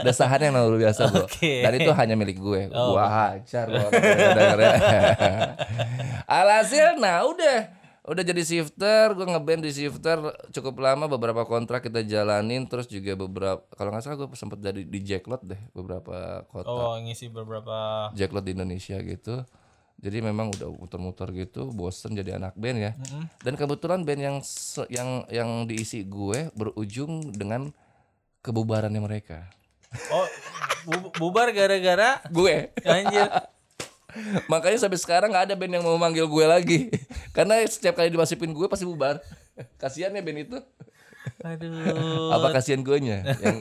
Desahannya 0.00 0.48
yang 0.48 0.56
luar 0.58 0.80
biasa 0.80 1.00
bro. 1.06 1.28
Oke. 1.28 1.60
Dan 1.60 1.72
itu 1.76 1.92
hanya 1.92 2.14
milik 2.16 2.40
gue. 2.40 2.72
Oh, 2.72 2.96
Gua 2.96 3.04
hajar. 3.04 3.68
Alhasil 6.24 6.96
nah 6.98 7.22
udah. 7.26 7.60
Udah 8.02 8.26
jadi 8.26 8.42
shifter, 8.42 9.14
gue 9.14 9.22
ngeband 9.22 9.62
di 9.62 9.70
shifter 9.70 10.18
cukup 10.50 10.74
lama 10.82 11.06
beberapa 11.06 11.46
kontrak 11.46 11.86
kita 11.86 12.02
jalanin 12.02 12.66
terus 12.66 12.90
juga 12.90 13.14
beberapa 13.14 13.62
kalau 13.78 13.94
nggak 13.94 14.02
salah 14.02 14.18
gue 14.18 14.26
sempat 14.34 14.58
jadi 14.58 14.82
di 14.82 15.00
Jacklot 15.06 15.46
deh 15.46 15.62
beberapa 15.70 16.42
kota 16.50 16.66
oh 16.66 16.98
ngisi 16.98 17.30
beberapa 17.30 18.10
Jacklot 18.10 18.42
di 18.42 18.58
Indonesia 18.58 18.98
gitu. 18.98 19.46
Jadi 20.02 20.18
memang 20.18 20.50
udah 20.50 20.66
muter-muter 20.66 21.30
gitu, 21.30 21.70
bosen 21.70 22.10
jadi 22.12 22.34
anak 22.34 22.58
band 22.58 22.74
ya. 22.76 22.92
Dan 23.38 23.54
kebetulan 23.54 24.02
band 24.02 24.18
yang 24.18 24.36
yang 24.90 25.08
yang 25.30 25.50
diisi 25.64 26.02
gue 26.02 26.50
berujung 26.52 27.30
dengan 27.30 27.70
kebubarannya 28.42 28.98
mereka. 28.98 29.46
oh 30.10 30.26
bu- 30.88 31.12
bubar 31.14 31.52
gara-gara 31.52 32.18
Gue. 32.32 32.72
anjir 32.82 33.28
Makanya 34.52 34.76
sampai 34.76 34.98
sekarang 35.00 35.32
nggak 35.32 35.52
ada 35.52 35.54
band 35.56 35.72
yang 35.78 35.84
mau 35.84 35.96
manggil 35.96 36.26
gue 36.26 36.44
lagi. 36.44 36.78
Karena 37.36 37.62
setiap 37.64 37.96
kali 37.96 38.12
dimasipin 38.12 38.52
gue 38.52 38.66
pasti 38.68 38.84
bubar. 38.84 39.22
Kasihan 39.80 40.12
ya 40.12 40.20
band 40.20 40.38
itu. 40.42 40.58
Aduh 41.40 42.30
Apa 42.30 42.50
kasihan 42.52 42.80
gue 42.80 42.98
nya? 42.98 43.22
Yang 43.38 43.56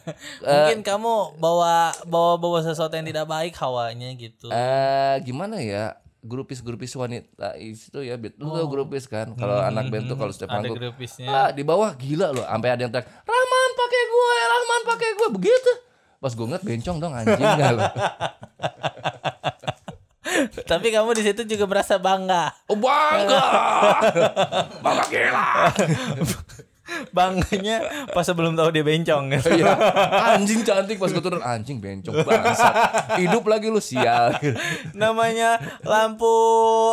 mungkin 0.44 0.80
kamu 0.82 1.12
bawa 1.36 1.74
bawa 2.04 2.34
bawa 2.36 2.58
sesuatu 2.60 2.92
yang 2.92 3.04
tidak 3.04 3.24
baik 3.24 3.54
hawanya 3.54 4.10
gitu 4.14 4.48
eh 4.48 5.18
gimana 5.22 5.58
ya? 5.58 5.94
Grupis-grupis 6.20 6.96
wanita 6.96 7.52
itu 7.54 8.00
ya, 8.00 8.16
lu 8.16 8.48
tau 8.48 8.64
grupis 8.64 9.04
kan? 9.04 9.36
Kalau 9.36 9.60
anak 9.60 9.92
band 9.92 10.08
tuh 10.08 10.16
kalau 10.16 10.32
setiap 10.32 10.56
grupisnya 10.56 11.28
Ah, 11.28 11.48
di 11.50 11.60
bawah 11.60 11.92
gila 11.92 12.32
loh, 12.32 12.42
sampai 12.42 12.72
ada 12.72 12.80
yang 12.80 12.88
teriak, 12.88 13.04
"Rahman 13.20 13.70
pakai 13.76 14.02
gue, 14.08 14.32
Rahman 14.42 14.80
pakai 14.88 15.08
gue." 15.12 15.28
Begitu. 15.36 15.72
Pas 16.16 16.32
gue 16.32 16.40
ngeliat 16.40 16.64
bencong 16.64 16.96
dong 16.96 17.12
anjing 17.12 17.36
nggak 17.36 17.72
lo. 17.76 17.84
tapi 20.64 20.88
kamu 20.88 21.12
di 21.12 21.22
situ 21.22 21.44
juga 21.46 21.68
merasa 21.68 22.00
bangga 22.00 22.50
Oh 22.66 22.74
bangga. 22.74 23.44
bangga 24.84 25.04
gila. 25.06 25.44
Bangganya 27.16 28.08
pas 28.12 28.24
sebelum 28.24 28.54
tahu 28.54 28.68
dia 28.74 28.84
bencong 28.84 29.32
gitu. 29.32 29.48
Iya. 29.56 29.72
Anjing 30.36 30.60
cantik 30.66 31.00
pas 31.00 31.08
gue 31.08 31.22
turun 31.24 31.40
anjing 31.40 31.80
bencong 31.80 32.24
bangsat. 32.24 32.74
Hidup 33.20 33.44
lagi 33.48 33.72
lu 33.72 33.80
sial. 33.80 34.36
namanya 34.92 35.56
lampu 35.84 36.34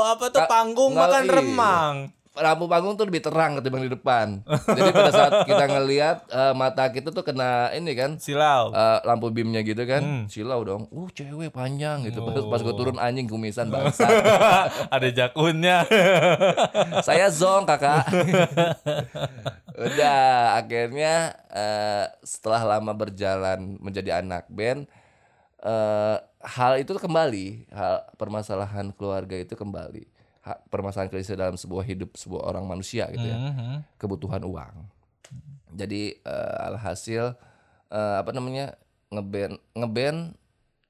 apa 0.07 0.31
tuh 0.31 0.43
panggung 0.47 0.95
makan 0.95 1.23
iya. 1.27 1.33
remang 1.33 1.95
Lampu 2.41 2.65
panggung 2.65 2.93
tuh 2.93 3.05
lebih 3.05 3.21
terang 3.21 3.55
ketimbang 3.55 3.81
di 3.81 3.91
depan. 3.91 4.41
Jadi 4.43 4.89
pada 4.89 5.11
saat 5.11 5.33
kita 5.45 5.65
ngelihat 5.69 6.17
eh, 6.25 6.53
mata 6.53 6.89
kita 6.89 7.09
tuh 7.09 7.21
kena 7.21 7.69
ini 7.71 7.93
kan 7.93 8.17
silau. 8.17 8.69
eh, 8.71 8.99
lampu 9.03 9.29
beamnya 9.29 9.61
gitu 9.61 9.81
kan 9.83 10.01
Hmm. 10.01 10.23
silau 10.25 10.61
dong. 10.61 10.89
Uh 10.89 11.05
cewek 11.07 11.49
panjang 11.49 12.01
gitu. 12.03 12.19
Pas, 12.19 12.33
pas 12.41 12.59
Oh. 12.59 12.63
gue 12.63 12.75
turun 12.75 12.97
anjing 12.97 13.25
kumisan 13.25 13.69
bangsat 13.69 14.09
ada 14.91 15.07
jakunnya. 15.07 15.85
Saya 17.07 17.29
zong 17.29 17.63
kakak. 17.63 18.09
Udah 19.81 20.21
akhirnya 20.57 21.13
eh, 21.47 22.05
setelah 22.21 22.65
lama 22.67 22.91
berjalan 22.91 23.77
menjadi 23.77 24.19
anak 24.19 24.45
band 24.47 24.85
eh, 25.59 26.17
hal 26.41 26.73
itu 26.75 26.93
kembali. 26.93 27.69
Hal 27.69 28.09
permasalahan 28.15 28.89
keluarga 28.91 29.35
itu 29.35 29.53
kembali 29.53 30.09
permasalahan 30.65 31.07
krisis 31.07 31.31
dalam 31.31 31.53
sebuah 31.53 31.83
hidup 31.83 32.13
sebuah 32.13 32.43
orang 32.45 32.65
manusia 32.65 33.07
gitu 33.07 33.23
ya 33.23 33.37
Mhm. 33.37 33.75
kebutuhan 33.95 34.41
uang 34.41 34.75
jadi 35.71 36.15
eh, 36.15 36.57
alhasil 36.65 37.35
eh, 37.87 38.15
apa 38.17 38.31
namanya 38.31 38.75
ngeband 39.07 39.55
ngeband 39.71 40.19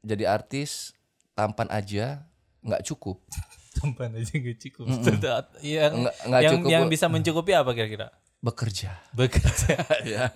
jadi 0.02 0.26
artis 0.32 0.93
tampan 1.32 1.69
aja 1.69 2.26
nggak 2.62 2.86
cukup 2.86 3.17
Tampan 3.71 4.12
aja 4.13 4.36
gak 4.36 4.60
cukup. 4.60 4.84
Tetap- 5.00 5.56
Yang, 5.62 5.91
Nggak- 5.95 6.17
nggak 6.28 6.41
yang, 6.43 6.54
cukup, 6.54 6.69
yang 6.69 6.84
bisa 6.86 7.06
mencukupi 7.08 7.52
apa 7.52 7.71
kira-kira? 7.71 8.12
bekerja 8.38 8.97
Bekerja. 9.12 9.78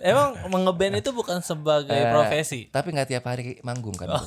Emang 0.00 0.40
mengeband 0.48 0.96
itu 0.96 1.10
bukan 1.10 1.38
sebagai 1.40 1.92
Eh, 1.92 2.08
profesi. 2.08 2.66
Tapi 2.66 2.88
nggak 2.88 3.08
tiap 3.08 3.26
hari 3.26 3.60
manggung 3.60 3.92
kan. 3.92 4.08
bro. 4.08 4.24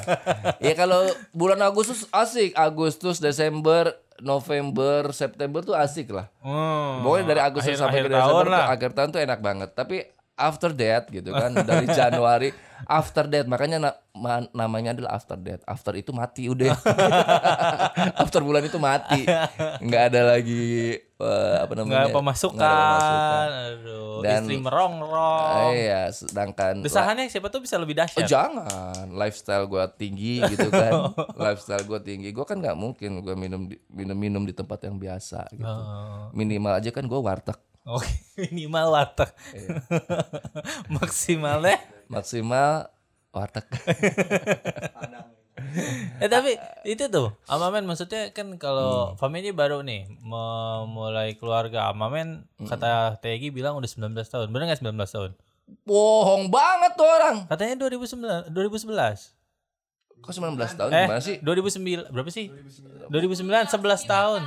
ya 0.62 0.72
kalau 0.74 1.00
bulan 1.32 1.58
Agustus 1.58 2.06
asik, 2.08 2.54
Agustus, 2.54 3.18
Desember, 3.18 3.90
November, 4.18 5.10
September 5.10 5.60
tuh 5.60 5.72
asik 5.72 6.10
lah. 6.10 6.28
Hmm. 6.38 7.00
Pokoknya 7.00 7.24
dari 7.28 7.40
Agustus 7.40 7.68
Akhir- 7.70 7.80
sampai 7.80 7.94
akhir 7.94 8.04
ke 8.04 8.10
Desember 8.10 8.26
tahun 8.26 8.44
tuh, 8.44 8.52
lah. 8.52 8.66
akhir 8.68 8.90
tahun 8.92 9.08
tuh 9.10 9.20
enak 9.22 9.40
banget. 9.40 9.70
Tapi 9.72 9.96
after 10.36 10.70
that 10.70 11.08
gitu 11.08 11.30
kan 11.30 11.48
dari 11.54 11.86
Januari 11.96 12.52
after 12.84 13.24
that 13.24 13.46
makanya 13.46 13.78
na- 13.80 13.98
ma- 14.12 14.50
namanya 14.52 14.92
adalah 14.92 15.12
after 15.14 15.36
that. 15.38 15.60
After 15.64 15.92
itu 15.94 16.10
mati 16.10 16.46
udah. 16.46 16.76
after 18.22 18.40
bulan 18.40 18.62
itu 18.62 18.76
mati. 18.76 19.24
nggak 19.80 20.02
ada 20.12 20.20
lagi 20.30 20.96
eh, 21.18 21.56
apa 21.58 21.72
namanya? 21.74 21.92
Nggak 22.02 22.14
pemasukan. 22.14 22.60
ada 22.60 22.76
pemasukan. 22.76 23.48
Aduh, 23.48 24.20
Dan- 24.20 24.42
istri 24.42 24.56
merongrong. 24.58 25.70
Eh, 25.70 25.86
Iya, 25.86 26.02
sedangkan 26.10 26.74
Desahannya 26.78 27.26
siapa 27.26 27.46
tuh 27.46 27.60
bisa 27.60 27.76
lebih 27.76 27.94
Oh, 27.94 28.00
dahsyat. 28.00 28.26
jangan, 28.26 29.04
lifestyle 29.10 29.64
gua 29.64 29.88
tinggi 29.88 30.40
gitu 30.42 30.68
kan, 30.68 30.92
lifestyle 31.44 31.82
gua 31.82 31.98
tinggi, 31.98 32.30
gua 32.30 32.44
kan 32.44 32.58
nggak 32.58 32.74
mungkin 32.74 33.20
gua 33.20 33.32
minum 33.34 33.64
di- 33.66 33.80
minum 33.88 34.12
minum 34.14 34.42
di 34.42 34.52
tempat 34.52 34.82
yang 34.82 34.96
biasa 34.96 35.48
gitu. 35.50 35.64
Oh. 35.64 36.28
Minimal 36.30 36.72
aja 36.74 36.90
kan 36.90 37.04
gua 37.04 37.20
warteg, 37.22 37.56
Oke, 37.82 38.08
minimal 38.42 38.86
warteg. 38.90 39.30
Iya. 39.52 39.68
Maksimalnya. 40.94 41.78
maksimal 42.06 42.92
warteg. 43.30 43.64
Eh 46.22 46.28
tapi 46.28 46.56
itu 46.84 47.08
tuh 47.08 47.32
Amamen 47.48 47.84
maksudnya 47.84 48.28
kan 48.32 48.56
kalau 48.56 49.16
family 49.16 49.52
baru 49.52 49.80
nih 49.80 50.04
memulai 50.20 51.36
keluarga 51.36 51.88
Amamen 51.88 52.44
kata 52.60 53.16
Tegi 53.20 53.48
bilang 53.48 53.76
udah 53.76 53.88
19 53.88 54.12
tahun. 54.16 54.46
Bener 54.48 54.68
nggak 54.68 54.80
19 54.84 54.96
tahun? 54.96 55.30
Bohong 55.82 56.46
banget 56.46 56.92
tuh 56.94 57.08
orang. 57.08 57.36
Katanya 57.48 57.74
2009 57.82 58.52
2011. 58.52 59.32
Kok 60.16 60.32
19 60.32 60.78
tahun 60.78 60.90
Eh, 60.92 61.04
gimana 61.04 61.20
sih? 61.20 61.36
2009 61.40 62.12
berapa 62.12 62.30
sih? 62.30 62.46
2009 63.08 63.68
11 63.68 64.04
tahun. 64.06 64.42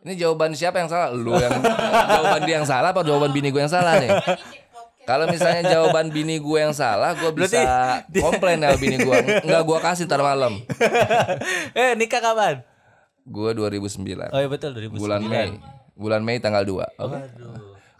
Ini 0.00 0.16
jawaban 0.16 0.56
siapa 0.56 0.80
yang 0.80 0.88
salah? 0.88 1.12
Lu 1.12 1.36
yang 1.36 1.52
jawaban 2.16 2.40
dia 2.44 2.54
yang 2.56 2.68
salah 2.68 2.88
apa 2.88 3.04
jawaban 3.04 3.32
bini 3.32 3.52
gue 3.52 3.60
yang 3.60 3.68
salah 3.68 4.00
nih? 4.00 4.08
Kalau 5.10 5.26
misalnya 5.26 5.62
jawaban 5.66 6.14
bini 6.14 6.38
gue 6.38 6.58
yang 6.62 6.70
salah, 6.70 7.18
gue 7.18 7.34
bisa 7.34 7.58
komplain 8.24 8.62
ya 8.62 8.78
bini 8.78 9.02
gue. 9.02 9.42
Enggak 9.42 9.62
gue 9.66 9.78
kasih 9.82 10.06
tar 10.06 10.22
malam. 10.22 10.62
eh 11.82 11.98
nikah 11.98 12.22
kapan? 12.22 12.62
Gue 13.26 13.50
2009. 13.58 14.30
Oh 14.30 14.38
iya 14.38 14.46
betul 14.46 14.70
2009. 14.70 14.94
bulan 14.94 15.22
Mei. 15.26 15.50
Bulan 15.98 16.22
Mei 16.22 16.38
tanggal 16.38 16.62
2. 16.62 17.02
Oke. 17.02 17.18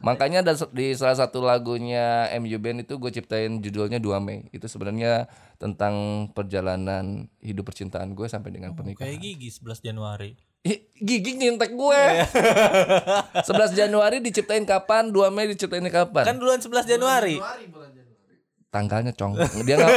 Makanya 0.07 0.47
ada 0.47 0.55
di 0.71 0.95
salah 0.95 1.19
satu 1.19 1.43
lagunya 1.43 2.31
MU 2.39 2.57
Band 2.63 2.87
itu 2.87 2.95
gue 2.95 3.11
ciptain 3.11 3.59
judulnya 3.59 3.99
2 3.99 4.23
Mei. 4.23 4.47
Itu 4.55 4.71
sebenarnya 4.71 5.27
tentang 5.59 6.31
perjalanan 6.31 7.27
hidup 7.43 7.75
percintaan 7.75 8.15
gue 8.15 8.31
sampai 8.31 8.55
dengan 8.55 8.79
pernikahan. 8.79 9.11
Kayak 9.11 9.19
gigi 9.19 9.51
11 9.51 9.83
Januari. 9.83 10.39
Ih, 10.61 10.77
Gigi 10.95 11.33
nyintek 11.35 11.73
gue. 11.73 12.01
11 13.49 13.73
Januari 13.73 14.21
diciptain 14.21 14.61
kapan? 14.63 15.09
2 15.09 15.33
Mei 15.33 15.49
diciptain 15.49 15.81
kapan? 15.83 16.25
Kan 16.25 16.37
duluan 16.37 16.61
11 16.61 16.85
Januari. 16.87 17.41
Tanggalnya 18.71 19.11
cong. 19.11 19.35
Dia 19.65 19.75
nggak 19.75 19.97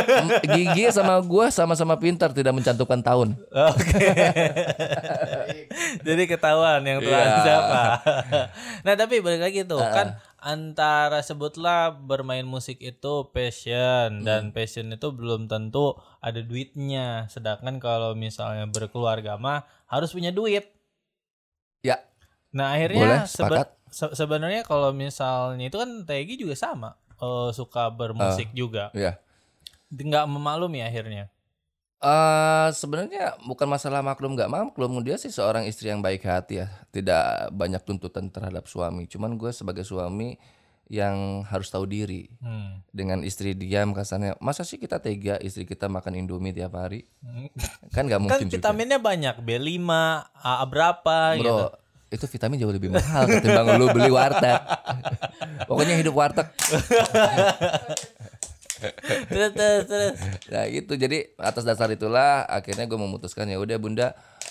Gigi 0.50 0.90
sama 0.90 1.20
gue 1.20 1.46
sama-sama 1.52 1.94
pintar 1.94 2.32
tidak 2.32 2.56
mencantumkan 2.56 3.04
tahun. 3.04 3.36
Oke. 3.46 4.08
Jadi 6.02 6.24
ketahuan 6.26 6.82
yang 6.82 6.98
tuan 6.98 7.12
Iya. 7.14 7.44
siapa. 7.44 7.82
nah, 8.82 8.94
tapi 8.96 9.20
balik 9.20 9.44
lagi 9.44 9.62
tuh 9.62 9.78
kan 9.78 10.18
antara 10.44 11.20
sebutlah 11.20 11.90
bermain 11.90 12.44
musik 12.44 12.78
itu 12.78 13.32
passion 13.32 14.22
dan 14.22 14.52
passion 14.52 14.92
itu 14.92 15.08
belum 15.10 15.48
tentu 15.48 15.96
ada 16.20 16.38
duitnya. 16.40 17.26
Sedangkan 17.28 17.80
kalau 17.80 18.12
misalnya 18.14 18.68
berkeluarga 18.68 19.36
mah 19.36 19.64
harus 19.88 20.12
punya 20.12 20.30
duit. 20.30 20.68
Ya, 21.80 22.04
Nah, 22.52 22.70
Boleh, 22.70 22.86
akhirnya 22.86 23.26
sebe- 23.26 23.58
sepakat. 23.58 23.68
se- 23.90 24.14
sebenarnya 24.14 24.62
kalau 24.62 24.94
misalnya 24.94 25.66
itu 25.66 25.76
kan 25.76 26.04
Tegi 26.04 26.38
juga 26.38 26.54
sama. 26.54 26.94
eh, 27.16 27.50
suka 27.50 27.88
bermusik 27.88 28.52
juga. 28.52 28.92
ya. 28.92 29.16
Nggak 29.90 30.28
memaklumi 30.28 30.84
akhirnya. 30.84 31.33
Eh 32.04 32.68
sebenarnya 32.76 33.40
bukan 33.48 33.64
masalah 33.64 34.04
maklum 34.04 34.36
nggak 34.36 34.52
maklum. 34.52 35.00
Dia 35.00 35.16
sih 35.16 35.32
seorang 35.32 35.64
istri 35.64 35.88
yang 35.88 36.04
baik 36.04 36.28
hati 36.28 36.60
ya. 36.60 36.68
Tidak 36.92 37.56
banyak 37.56 37.80
tuntutan 37.88 38.28
terhadap 38.28 38.68
suami. 38.68 39.08
Cuman 39.08 39.40
gue 39.40 39.56
sebagai 39.56 39.88
suami 39.88 40.36
yang 40.92 41.48
harus 41.48 41.72
tahu 41.72 41.88
diri. 41.88 42.28
Hmm. 42.44 42.84
dengan 42.92 43.24
istri 43.24 43.56
diam 43.56 43.96
kasarnya. 43.96 44.36
Masa 44.44 44.68
sih 44.68 44.76
kita 44.76 45.00
tega 45.00 45.40
istri 45.40 45.64
kita 45.64 45.88
makan 45.88 46.20
indomie 46.20 46.52
tiap 46.52 46.76
hari? 46.76 47.08
Kan 47.96 48.12
nggak 48.12 48.20
Kan 48.20 48.24
mungkin 48.28 48.46
juga. 48.52 48.56
vitaminnya 48.60 49.00
banyak, 49.00 49.36
B5, 49.40 49.88
AA 50.36 50.66
berapa 50.68 51.16
gitu. 51.40 51.44
bro 51.48 51.72
itu 52.14 52.30
vitamin 52.30 52.62
jauh 52.62 52.70
lebih 52.70 52.94
mahal 52.94 53.26
ketimbang 53.26 53.74
lu 53.74 53.90
beli 53.90 54.14
warteg. 54.14 54.62
Pokoknya 55.72 55.98
hidup 55.98 56.14
warteg 56.14 56.46
Terus 59.32 59.52
terus 59.56 59.84
terus. 59.88 60.14
Nah 60.52 60.64
gitu 60.68 60.94
jadi 61.00 61.32
atas 61.40 61.64
dasar 61.64 61.88
itulah 61.92 62.44
akhirnya 62.46 62.86
gue 62.86 63.00
memutuskan 63.00 63.48
ya 63.48 63.58
udah 63.58 63.78
bunda 63.80 64.08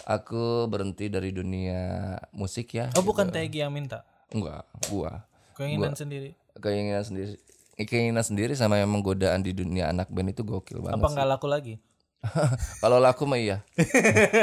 aku 0.08 0.66
berhenti 0.66 1.12
dari 1.12 1.30
dunia 1.30 2.16
musik 2.32 2.74
ya. 2.74 2.90
Oh, 2.96 3.04
bukan 3.04 3.28
Tegi 3.30 3.62
yang 3.62 3.70
minta. 3.72 4.02
Enggak, 4.32 4.64
gua 4.88 5.28
Keinginan 5.52 5.92
sendiri. 5.92 6.32
keinginan 6.56 7.04
sendiri 7.04 7.36
keinginan 7.76 8.24
sendiri 8.24 8.52
sama 8.52 8.76
yang 8.76 8.92
menggodaan 8.92 9.40
di 9.40 9.56
dunia 9.56 9.88
anak 9.88 10.08
band 10.12 10.36
itu 10.36 10.44
gokil 10.44 10.84
banget. 10.84 11.00
Apa 11.00 11.08
nggak 11.12 11.28
laku 11.28 11.46
lagi? 11.48 11.74
Kalau 12.82 13.02
laku 13.02 13.24
mah 13.26 13.40
iya. 13.40 13.58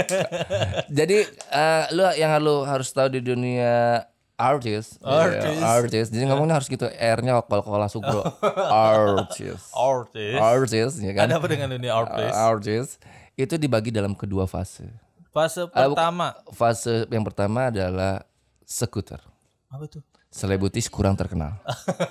Jadi 0.98 1.24
eh, 1.30 1.84
lu 1.96 2.04
yang 2.18 2.32
lu 2.42 2.66
harus 2.66 2.90
tahu 2.92 3.08
di 3.14 3.22
dunia 3.24 4.04
artist, 4.40 4.96
Artist. 5.04 5.60
Iya, 5.60 5.68
artist. 5.68 6.10
Jadi 6.16 6.24
ngomongnya 6.32 6.56
harus 6.56 6.72
gitu 6.72 6.88
R-nya 6.88 7.44
kalau 7.44 7.62
kalau 7.62 7.80
langsung 7.84 8.00
bro. 8.00 8.24
artist. 8.72 9.76
Artis. 9.76 10.40
Artist 10.40 10.96
ya 11.04 11.12
kan? 11.12 11.28
Ada 11.28 11.36
apa 11.44 11.48
dengan 11.52 11.68
dunia 11.76 11.92
artis? 11.92 12.32
Artist 12.32 12.92
itu 13.36 13.54
dibagi 13.60 13.92
dalam 13.92 14.16
kedua 14.16 14.48
fase. 14.48 14.88
Fase 15.36 15.68
pertama. 15.68 16.34
Fase 16.56 17.04
yang 17.12 17.28
pertama 17.28 17.68
adalah 17.68 18.24
skuter. 18.64 19.20
Apa 19.68 19.86
tuh? 19.86 20.02
Selebritis 20.30 20.86
kurang 20.88 21.18
terkenal. 21.18 21.58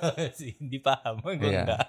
dipaham 0.71 1.23
gue 1.23 1.39
Iya. 1.39 1.63
enggak. 1.63 1.79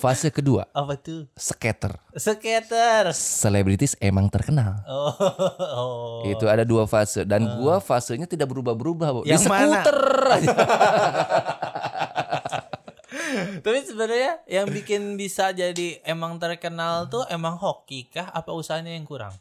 Fase 0.00 0.32
kedua, 0.32 0.64
Apa 0.72 0.96
tuh? 0.96 1.28
skater. 1.36 2.00
Skater. 2.16 3.12
Selebritis 3.12 3.92
emang 4.00 4.32
terkenal. 4.32 4.80
Oh. 4.88 5.12
oh. 5.76 6.24
Itu 6.24 6.48
ada 6.48 6.64
dua 6.64 6.88
fase 6.88 7.28
dan 7.28 7.44
gua 7.60 7.84
fasenya 7.84 8.24
tidak 8.24 8.48
berubah-berubah. 8.48 9.28
Di 9.28 9.36
Yang 9.36 9.44
mana? 9.44 9.84
skuter. 9.84 10.00
Tapi 13.64 13.78
sebenarnya 13.84 14.40
yang 14.46 14.66
bikin 14.66 15.14
bisa 15.14 15.52
jadi 15.52 16.00
emang 16.02 16.40
terkenal 16.40 17.06
tuh 17.06 17.28
emang 17.28 17.54
hoki 17.54 18.08
kah? 18.08 18.32
Apa 18.32 18.56
usahanya 18.56 18.90
yang 18.90 19.04
kurang? 19.04 19.36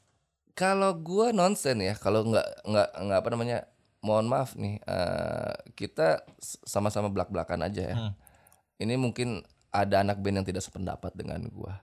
Kalau 0.53 0.93
gua 0.93 1.31
nonsen 1.31 1.81
ya, 1.81 1.95
kalau 1.95 2.27
nggak 2.27 2.45
nggak 2.61 2.89
nggak 2.93 3.17
apa 3.17 3.29
namanya, 3.31 3.57
mohon 4.03 4.27
maaf 4.27 4.53
nih, 4.53 4.83
eh, 4.83 5.53
kita 5.73 6.21
sama-sama 6.63 7.07
belak-belakan 7.07 7.63
aja 7.63 7.81
ya. 7.81 7.95
Ini 8.77 8.99
mungkin 8.99 9.41
ada 9.71 10.03
anak 10.03 10.19
band 10.19 10.43
yang 10.43 10.47
tidak 10.47 10.61
sependapat 10.61 11.15
dengan 11.15 11.41
gua. 11.49 11.79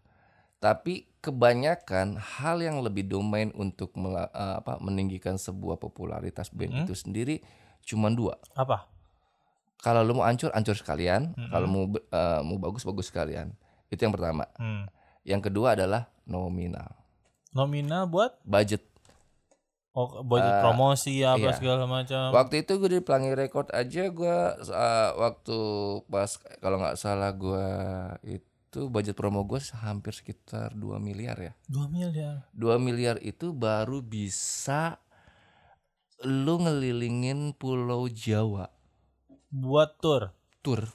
Tapi 0.61 1.09
kebanyakan 1.19 2.21
hal 2.21 2.61
yang 2.61 2.85
lebih 2.85 3.09
domain 3.09 3.49
untuk 3.57 3.97
mela- 3.97 4.29
eh, 4.31 4.55
apa 4.61 4.77
meninggikan 4.79 5.35
sebuah 5.35 5.81
popularitas 5.81 6.53
band 6.53 6.85
itu 6.85 6.93
sendiri 6.93 7.41
cuma 7.81 8.13
dua. 8.13 8.37
Apa? 8.53 8.85
Kalau 9.81 10.05
lu 10.05 10.13
mau 10.13 10.29
hancur, 10.29 10.53
hancur 10.53 10.77
sekalian. 10.77 11.33
Kalau 11.49 11.65
mau 11.65 11.85
eh, 11.89 12.41
mau 12.45 12.61
bagus, 12.61 12.85
bagus 12.85 13.09
sekalian. 13.09 13.57
Itu 13.89 14.05
yang 14.05 14.13
pertama. 14.13 14.45
Hmm. 14.61 14.85
Yang 15.25 15.49
kedua 15.49 15.73
adalah 15.73 16.13
nominal, 16.25 16.93
Nominal 17.51 18.07
buat 18.07 18.39
budget. 18.45 18.85
Oh, 20.09 20.25
buat 20.25 20.41
promosi 20.65 21.21
apa 21.21 21.53
iya. 21.53 21.57
segala 21.57 21.85
macam. 21.85 22.33
Waktu 22.33 22.65
itu 22.65 22.73
gue 22.81 22.91
di 22.97 23.01
Pelangi 23.05 23.37
Record 23.37 23.69
aja 23.75 24.09
gue 24.09 24.39
waktu 25.21 25.59
pas 26.09 26.31
kalau 26.63 26.77
nggak 26.81 26.97
salah 26.97 27.31
gue 27.37 27.69
itu 28.25 28.81
budget 28.87 29.19
promo 29.19 29.43
gue 29.45 29.59
hampir 29.83 30.15
sekitar 30.15 30.73
2 30.79 30.97
miliar 31.03 31.37
ya. 31.37 31.53
2 31.69 31.91
miliar. 31.91 32.47
2 32.55 32.79
miliar 32.81 33.17
itu 33.21 33.51
baru 33.51 34.01
bisa 34.01 34.97
lu 36.25 36.61
ngelilingin 36.61 37.57
Pulau 37.57 38.07
Jawa. 38.09 38.69
Buat 39.51 39.99
tour. 39.99 40.23
Tour, 40.61 40.87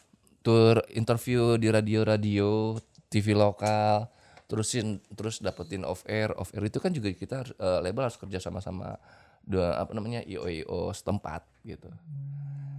tour 0.45 0.85
interview 0.93 1.57
di 1.57 1.73
radio-radio, 1.73 2.77
TV 3.09 3.33
lokal, 3.33 4.14
terusin 4.45 5.01
terus 5.17 5.41
dapetin 5.41 5.81
off 5.85 6.05
air, 6.05 6.29
off 6.37 6.53
air 6.53 6.69
itu 6.69 6.77
kan 6.77 6.93
juga 6.93 7.09
kita 7.13 7.45
eh, 7.57 7.79
label 7.81 8.05
harus 8.05 8.17
kerja 8.17 8.37
sama 8.37 8.61
sama 8.61 8.97
dua 9.45 9.77
apa 9.77 9.93
namanya 9.93 10.25
IO 10.25 10.45
IO 10.49 10.89
setempat 10.93 11.45
gitu. 11.65 11.89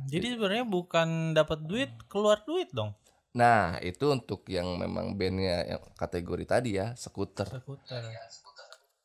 Jadi 0.06 0.38
sebenarnya 0.38 0.62
bukan 0.66 1.34
dapat 1.34 1.66
duit, 1.66 1.90
keluar 2.06 2.42
duit 2.46 2.70
dong. 2.70 2.94
Nah, 3.34 3.76
itu 3.82 4.06
untuk 4.08 4.46
yang 4.48 4.78
memang 4.78 5.18
bandnya 5.18 5.66
yang 5.66 5.82
kategori 5.98 6.44
tadi 6.46 6.78
ya, 6.78 6.94
skuter. 6.94 7.50
Skuter. 7.50 8.02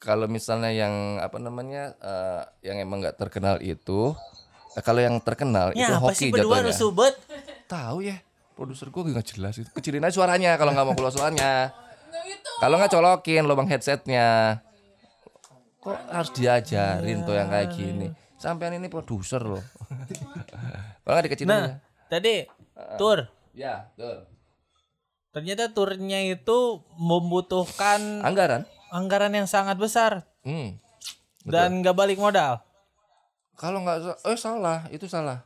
Kalau 0.02 0.26
misalnya 0.30 0.70
yang 0.70 1.18
apa 1.18 1.38
namanya 1.42 1.98
eh, 1.98 2.42
yang 2.70 2.78
emang 2.82 3.02
nggak 3.02 3.18
terkenal 3.18 3.58
itu, 3.66 4.14
eh, 4.78 4.84
kalau 4.86 5.02
yang 5.02 5.18
terkenal 5.22 5.74
itu 5.74 5.82
Ya 5.82 5.98
apa 5.98 6.14
hoki 6.14 6.30
jatuhnya. 6.30 6.74
Tahu 7.66 7.98
ya, 8.06 8.18
produser 8.54 8.88
gue 8.94 9.02
nggak 9.02 9.28
jelas 9.36 9.54
itu. 9.58 9.70
Kecilin 9.74 10.06
aja 10.06 10.16
suaranya 10.16 10.54
kalau 10.56 10.72
nggak 10.74 10.86
mau 10.86 10.96
keluar 10.96 11.14
suaranya. 11.14 11.74
Kalau 12.60 12.76
nggak 12.78 12.92
colokin 12.92 13.44
lubang 13.46 13.66
headsetnya. 13.66 14.60
Kok 15.82 15.98
harus 16.14 16.32
diajarin 16.32 17.26
tuh 17.26 17.34
yang 17.34 17.50
kayak 17.50 17.74
gini. 17.74 18.08
Sampean 18.38 18.74
ini 18.74 18.86
produser 18.86 19.42
loh. 19.42 19.62
kalau 21.02 21.14
nggak 21.14 21.26
dikecilin. 21.26 21.50
Nah, 21.50 21.66
tadi 22.06 22.46
tour. 22.98 23.26
Ya, 23.52 23.90
tuh. 23.94 24.26
Ternyata 25.32 25.72
turnya 25.72 26.20
itu 26.22 26.84
membutuhkan 26.96 28.20
Anggaran. 28.22 28.68
anggaran 28.92 29.32
yang 29.32 29.48
sangat 29.48 29.80
besar 29.80 30.28
Hmm. 30.44 30.76
dan 31.48 31.80
nggak 31.80 31.96
balik 31.96 32.20
modal. 32.20 32.60
Kalau 33.56 33.80
nggak 33.80 34.26
eh 34.26 34.36
salah, 34.36 34.90
itu 34.90 35.06
salah. 35.06 35.46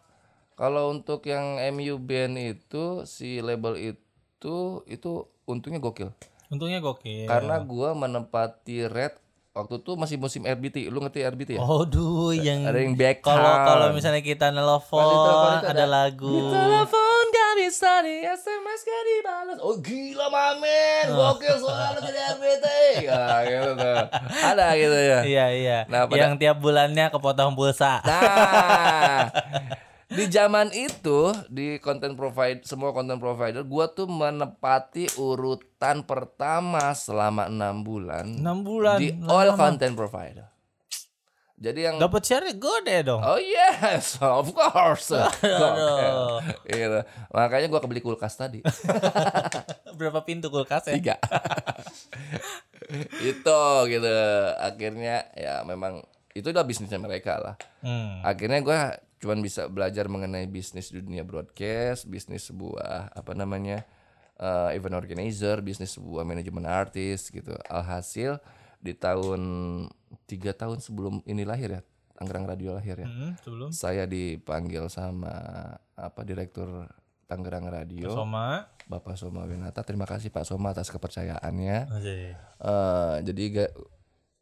Kalau 0.56 0.88
untuk 0.90 1.22
yang 1.28 1.60
MU 1.72 2.00
band 2.00 2.40
itu 2.40 3.04
si 3.04 3.44
label 3.44 3.76
itu 3.76 4.56
itu 4.88 5.12
untungnya 5.44 5.78
gokil. 5.78 6.10
Untungnya 6.56 6.80
gokil. 6.80 7.28
Karena 7.28 7.60
gua 7.60 7.92
menempati 7.92 8.88
red 8.88 9.12
waktu 9.52 9.80
itu 9.80 9.92
masih 9.94 10.16
musim 10.16 10.44
RBT. 10.44 10.88
Lu 10.88 11.00
ngerti 11.00 11.22
RBT 11.22 11.50
ya? 11.56 11.62
Oh, 11.62 11.84
duh, 11.84 12.32
yang 12.32 12.64
Ada 12.64 12.76
yang 12.78 12.92
back 12.94 13.20
kalau 13.22 13.54
kalau 13.62 13.88
misalnya 13.92 14.20
kita 14.20 14.50
nelfon 14.50 15.00
ada, 15.00 15.68
ada- 15.70 15.88
lagu. 15.88 16.52
Telepon 16.52 17.04
gak 17.30 17.54
bisa 17.58 17.92
di 18.02 18.20
SMS 18.22 18.80
gak 18.82 19.04
dibalas. 19.06 19.58
Oh 19.60 19.76
gila 19.78 20.28
mamen, 20.28 21.08
gokil 21.10 21.56
soalnya 21.56 22.00
jadi 22.02 22.20
RBT. 22.34 22.66
Ya 23.06 23.24
gitu 23.44 23.72
tuh. 23.76 24.04
Ada 24.42 24.66
gitu 24.74 24.98
ya. 24.98 25.20
Iya 25.24 25.46
iya. 25.52 25.80
Nah, 25.88 26.04
pada- 26.06 26.16
yang 26.18 26.36
tiap 26.36 26.60
bulannya 26.60 27.08
kepotong 27.08 27.54
pulsa. 27.54 28.00
Nah, 28.02 29.32
di 30.16 30.26
zaman 30.32 30.72
itu 30.72 31.36
di 31.52 31.78
konten 31.84 32.16
provider 32.16 32.64
semua 32.64 32.96
konten 32.96 33.20
provider 33.20 33.62
gua 33.68 33.92
tuh 33.92 34.08
menepati 34.08 35.20
urutan 35.20 36.02
pertama 36.08 36.96
selama 36.96 37.52
enam 37.52 37.84
bulan 37.84 38.26
6 38.40 38.64
bulan. 38.64 38.98
di 38.98 39.12
all 39.28 39.54
content 39.54 39.94
provider. 39.94 40.48
Jadi 41.56 41.88
yang 41.88 41.96
Dapat 41.96 42.22
share 42.28 42.52
gede 42.52 43.08
dong. 43.08 43.24
Oh 43.24 43.40
yes, 43.40 44.20
of 44.20 44.52
course. 44.52 45.16
Aduh. 45.16 46.44
Gitu. 46.68 47.00
Makanya 47.32 47.72
gua 47.72 47.80
kebeli 47.80 48.04
kulkas 48.04 48.36
tadi. 48.36 48.60
Berapa 49.98 50.20
pintu 50.28 50.52
kulkas 50.52 50.92
ya? 50.92 51.00
Tiga. 51.00 51.16
itu 53.32 53.62
gitu. 53.88 54.16
Akhirnya 54.60 55.32
ya 55.32 55.64
memang 55.64 56.04
itu 56.36 56.52
udah 56.52 56.68
bisnisnya 56.68 57.00
mereka 57.00 57.40
lah. 57.40 57.56
Hmm. 57.80 58.20
akhirnya 58.26 58.60
gue 58.60 58.80
cuman 59.26 59.42
bisa 59.42 59.66
belajar 59.66 60.06
mengenai 60.06 60.46
bisnis 60.46 60.94
dunia 60.94 61.26
broadcast 61.26 62.06
bisnis 62.06 62.46
sebuah 62.46 63.10
apa 63.10 63.34
namanya 63.34 63.82
eh, 64.38 64.78
event 64.78 64.94
organizer 64.94 65.66
bisnis 65.66 65.98
sebuah 65.98 66.22
manajemen 66.22 66.70
artis 66.70 67.34
gitu. 67.34 67.58
Alhasil 67.66 68.38
di 68.78 68.94
tahun 68.94 69.42
tiga 70.30 70.54
tahun 70.54 70.78
sebelum 70.78 71.26
ini 71.26 71.42
lahir 71.42 71.74
ya 71.74 71.82
Tangerang 72.16 72.46
Radio 72.48 72.72
lahir 72.72 73.02
ya. 73.02 73.08
Hmm, 73.10 73.34
sebelum. 73.44 73.70
Saya 73.76 74.08
dipanggil 74.08 74.88
sama 74.88 75.34
apa 75.98 76.22
direktur 76.24 76.88
Tangerang 77.26 77.68
Radio. 77.68 78.08
Soma. 78.14 78.70
Bapak 78.86 79.18
Soma 79.18 79.44
Winata. 79.44 79.82
Terima 79.82 80.06
kasih 80.06 80.30
Pak 80.30 80.46
Soma 80.46 80.72
atas 80.72 80.94
kepercayaannya. 80.94 81.78
Eh, 82.62 83.16
jadi 83.26 83.44
ga- 83.52 83.74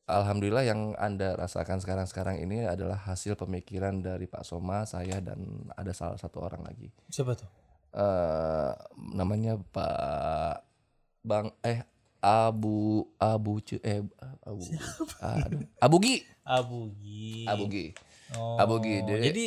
alhamdulillah 0.05 0.63
yang 0.63 0.93
anda 0.95 1.33
rasakan 1.33 1.79
sekarang-sekarang 1.79 2.37
ini 2.37 2.63
adalah 2.63 2.95
hasil 2.97 3.33
pemikiran 3.33 3.99
dari 3.99 4.25
Pak 4.25 4.43
Soma, 4.43 4.83
saya 4.83 5.19
dan 5.19 5.39
ada 5.73 5.91
salah 5.91 6.17
satu 6.17 6.39
orang 6.39 6.61
lagi. 6.61 6.91
Siapa 7.07 7.33
tuh? 7.33 7.47
eh 7.93 8.71
namanya 9.13 9.53
Pak 9.69 10.65
Bang 11.21 11.53
eh 11.61 11.85
Abu 12.17 13.05
Abu 13.15 13.61
Cu- 13.61 13.77
eh 13.79 14.01
Abu 14.41 14.65
aduh, 15.21 15.61
Abugi 15.77 16.25
Abugi. 16.41 17.45
Abugi 17.45 17.85
Oh, 18.33 18.57
Abugi. 18.57 19.05
Jadi- 19.05 19.23
Jadi 19.29 19.45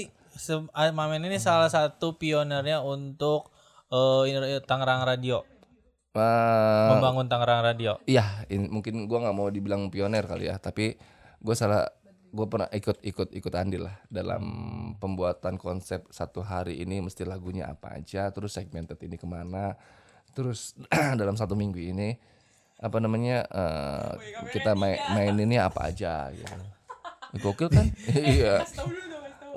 ah, 0.71 0.95
Mamen 0.95 1.27
ini 1.27 1.43
salah 1.43 1.67
satu 1.67 2.15
pionernya 2.15 2.87
untuk 2.87 3.51
eh, 3.91 4.31
ini- 4.31 4.63
Tangerang 4.63 5.03
Radio, 5.03 5.43
Eh, 6.17 6.89
membangun 6.97 7.29
Tangerang 7.29 7.61
Radio. 7.62 8.01
Iya, 8.05 8.25
in- 8.49 8.73
mungkin 8.73 9.05
gua 9.05 9.21
nggak 9.23 9.37
mau 9.37 9.49
dibilang 9.49 9.93
pioner 9.93 10.25
kali 10.25 10.49
ya, 10.49 10.57
tapi 10.57 10.97
gue 11.37 11.55
salah, 11.55 11.85
gue 12.33 12.47
pernah 12.49 12.67
ikut 12.73 13.05
ikut 13.05 13.29
ikut 13.31 13.53
andil 13.55 13.85
lah 13.85 13.97
dalam 14.09 14.43
pembuatan 14.97 15.61
konsep 15.61 16.09
satu 16.09 16.41
hari 16.41 16.81
ini 16.81 17.05
mesti 17.05 17.23
lagunya 17.23 17.69
apa 17.69 18.01
aja, 18.01 18.33
terus 18.33 18.57
segmented 18.57 18.97
ini 19.05 19.14
ke 19.14 19.29
mana, 19.29 19.77
terus 20.33 20.73
dalam 21.21 21.37
satu 21.37 21.53
minggu 21.53 21.77
ini 21.79 22.17
apa 22.77 22.97
namanya 22.97 23.45
eh, 23.47 24.12
kita 24.53 24.73
main 24.73 24.97
main 25.12 25.37
ini 25.37 25.61
apa 25.61 25.93
aja 25.93 26.33
gitu. 26.33 26.53
Gokil 27.37 27.69
kan? 27.69 27.87
iya. 28.37 28.64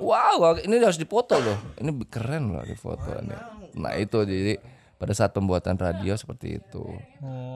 Wow, 0.00 0.56
ini 0.60 0.80
harus 0.80 0.96
dipoto 0.96 1.36
loh. 1.36 1.56
Ini 1.76 1.92
keren 2.08 2.52
loh 2.56 2.64
di 2.64 2.72
foto 2.72 3.12
ini. 3.20 3.36
Nah 3.76 3.92
itu 3.96 4.16
jadi 4.24 4.56
pada 5.00 5.16
saat 5.16 5.32
pembuatan 5.32 5.74
radio 5.74 6.12
seperti 6.12 6.60
itu. 6.60 6.84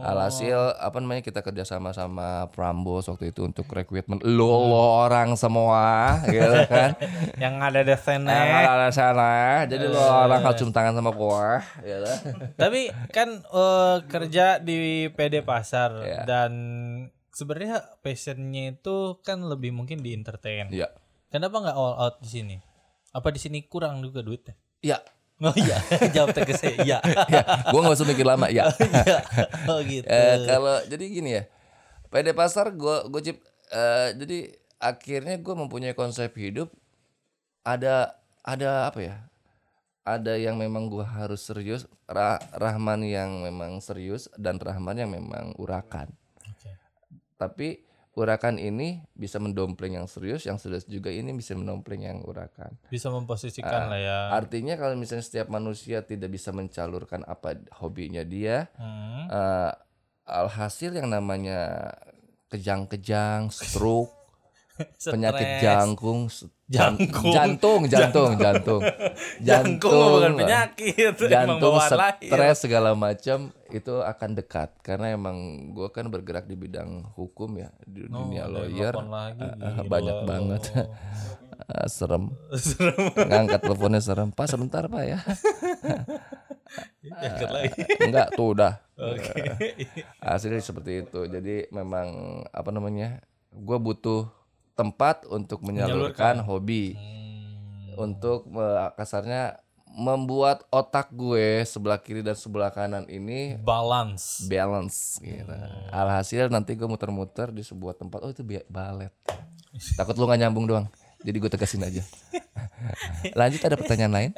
Alhasil 0.00 0.56
apa 0.80 0.96
namanya 0.96 1.20
kita 1.20 1.44
kerja 1.44 1.60
sama 1.62 1.92
sama 1.92 2.48
Prambos 2.48 3.04
waktu 3.04 3.30
itu 3.30 3.44
untuk 3.44 3.68
rekrutmen 3.68 4.16
lo, 4.24 4.64
lo 4.64 5.04
orang 5.04 5.36
semua, 5.36 6.18
gitu 6.24 6.56
kan? 6.72 6.96
Yang 7.36 7.54
ada 7.60 7.80
di 7.84 7.94
sana. 7.94 8.32
Yang 8.32 8.64
ada 8.72 8.88
sana, 8.88 9.30
jadi 9.68 9.84
lo 9.86 10.00
orang 10.00 10.40
harus 10.40 10.56
cium 10.56 10.72
tangan 10.72 10.96
sama 10.96 11.12
gua, 11.12 11.60
gitu. 11.80 12.12
Tapi 12.56 12.80
kan 13.12 13.28
eh, 13.44 13.96
kerja 14.08 14.56
di 14.56 15.08
PD 15.08 15.44
Pasar 15.44 15.92
Iya. 16.00 16.24
dan 16.24 16.52
sebenarnya 17.28 18.00
passionnya 18.00 18.72
itu 18.72 19.20
kan 19.20 19.44
lebih 19.44 19.68
mungkin 19.68 20.00
di 20.00 20.16
entertain. 20.16 20.72
Iya, 20.72 20.88
Kenapa 21.28 21.60
nggak 21.60 21.76
all 21.76 21.96
out 21.98 22.16
di 22.22 22.30
sini? 22.30 22.56
Apa 23.12 23.28
di 23.28 23.36
sini 23.36 23.60
kurang 23.64 24.00
juga 24.00 24.24
duitnya? 24.24 24.56
iya, 24.80 25.00
Oh 25.50 25.56
iya, 25.56 25.76
jawab 26.16 26.32
tegas 26.32 26.60
ya. 26.64 26.72
Iya. 26.80 26.98
iya. 27.28 27.42
Gua 27.68 27.80
nggak 27.84 27.96
usah 28.00 28.08
mikir 28.08 28.24
lama, 28.24 28.48
ya. 28.48 28.72
Iya. 28.72 29.18
Oh 29.68 29.78
gitu. 29.84 30.08
Eh, 30.08 30.36
kalau 30.48 30.80
jadi 30.88 31.04
gini 31.04 31.30
ya, 31.36 31.42
PD 32.08 32.32
pasar 32.32 32.72
gue 32.72 32.96
gue 33.12 33.20
cip 33.20 33.38
eh, 33.68 34.16
jadi 34.16 34.38
akhirnya 34.80 35.36
gue 35.36 35.54
mempunyai 35.54 35.92
konsep 35.92 36.32
hidup 36.36 36.72
ada 37.60 38.16
ada 38.40 38.88
apa 38.88 39.00
ya? 39.00 39.16
Ada 40.04 40.36
yang 40.36 40.60
memang 40.60 40.92
gue 40.92 41.00
harus 41.00 41.40
serius, 41.40 41.88
Ra- 42.04 42.40
Rahman 42.52 43.04
yang 43.04 43.40
memang 43.40 43.80
serius 43.80 44.28
dan 44.36 44.60
Rahman 44.60 45.00
yang 45.00 45.08
memang 45.08 45.56
urakan. 45.56 46.12
Oke. 46.44 46.76
Tapi 47.40 47.83
urakan 48.14 48.62
ini 48.62 49.02
bisa 49.12 49.42
mendompleng 49.42 49.98
yang 49.98 50.06
serius, 50.06 50.46
yang 50.46 50.58
serius 50.58 50.86
juga 50.86 51.10
ini 51.10 51.34
bisa 51.34 51.54
mendompleng 51.58 52.06
yang 52.06 52.22
urakan. 52.22 52.78
Bisa 52.86 53.10
memposisikan 53.10 53.90
lah 53.90 53.98
ya. 54.00 54.18
Artinya 54.30 54.78
kalau 54.78 54.94
misalnya 54.94 55.26
setiap 55.26 55.50
manusia 55.50 56.06
tidak 56.06 56.30
bisa 56.30 56.54
mencalurkan 56.54 57.26
apa 57.26 57.58
hobinya 57.82 58.22
dia, 58.22 58.70
Hmm. 58.78 59.26
eh, 59.28 59.72
alhasil 60.24 60.94
yang 60.94 61.10
namanya 61.10 61.90
kejang-kejang, 62.48 63.50
stroke, 63.50 64.23
penyakit 65.14 65.62
jangkung, 65.62 66.26
Jangkung. 66.66 67.30
jantung, 67.30 67.82
jantung, 67.92 68.32
jantung, 68.34 68.82
Jangkung 69.38 70.18
bukan 70.18 70.32
penyakit, 70.34 71.14
jantung, 71.32 71.78
stres 71.78 72.56
segala 72.64 72.96
macam 72.98 73.54
itu 73.70 73.94
akan 74.02 74.30
dekat. 74.34 74.74
Karena 74.82 75.14
emang 75.14 75.36
gue 75.70 75.86
kan 75.90 76.10
bergerak 76.10 76.50
di 76.50 76.58
bidang 76.58 77.06
hukum 77.14 77.54
ya 77.54 77.70
di 77.86 78.08
dunia 78.08 78.46
Oh, 78.46 78.50
udah 78.50 78.66
lawyer. 78.66 78.94
lagi, 78.98 79.46
gila. 79.46 79.82
banyak 79.86 80.18
banget. 80.26 80.62
Eh, 81.54 81.86
serem. 81.86 82.34
Ngangkat 83.14 83.60
teleponnya 83.62 84.02
serem. 84.02 84.34
Pak 84.34 84.46
sebentar 84.50 84.90
pak 84.90 85.04
ya. 85.06 85.18
Lagi. 87.46 87.82
enggak 88.02 88.34
tuh 88.34 88.58
udah. 88.58 88.72
Hasilnya 90.18 90.58
seperti 90.58 91.06
itu. 91.06 91.20
Jadi 91.28 91.70
memang 91.70 92.08
apa 92.50 92.70
namanya 92.74 93.22
gue 93.54 93.78
butuh 93.78 94.26
tempat 94.74 95.24
untuk 95.26 95.62
menyalurkan 95.62 96.42
hobi 96.42 96.94
Hmm. 96.94 98.10
untuk 98.10 98.50
eh, 98.50 98.90
kasarnya 98.92 99.58
membuat 99.88 100.66
otak 100.68 101.14
gue 101.14 101.62
sebelah 101.62 101.96
kiri 101.96 102.18
dan 102.18 102.34
sebelah 102.34 102.66
kanan 102.68 103.06
ini 103.06 103.54
Balance. 103.56 104.42
balance 104.44 105.22
gitu. 105.22 105.54
Alhasil 105.88 106.50
nanti 106.50 106.74
gue 106.74 106.84
muter-muter 106.84 107.54
di 107.54 107.62
sebuah 107.62 107.94
tempat 107.94 108.18
oh 108.20 108.30
itu 108.30 108.42
balet. 108.66 109.14
Takut 109.98 110.18
lu 110.18 110.26
gak 110.26 110.42
nyambung 110.42 110.66
doang. 110.66 110.86
Jadi 111.24 111.36
gue 111.36 111.48
tegasin 111.48 111.80
aja. 111.80 112.04
Lanjut 113.32 113.56
ada 113.58 113.74
pertanyaan 113.74 114.12
lain? 114.12 114.30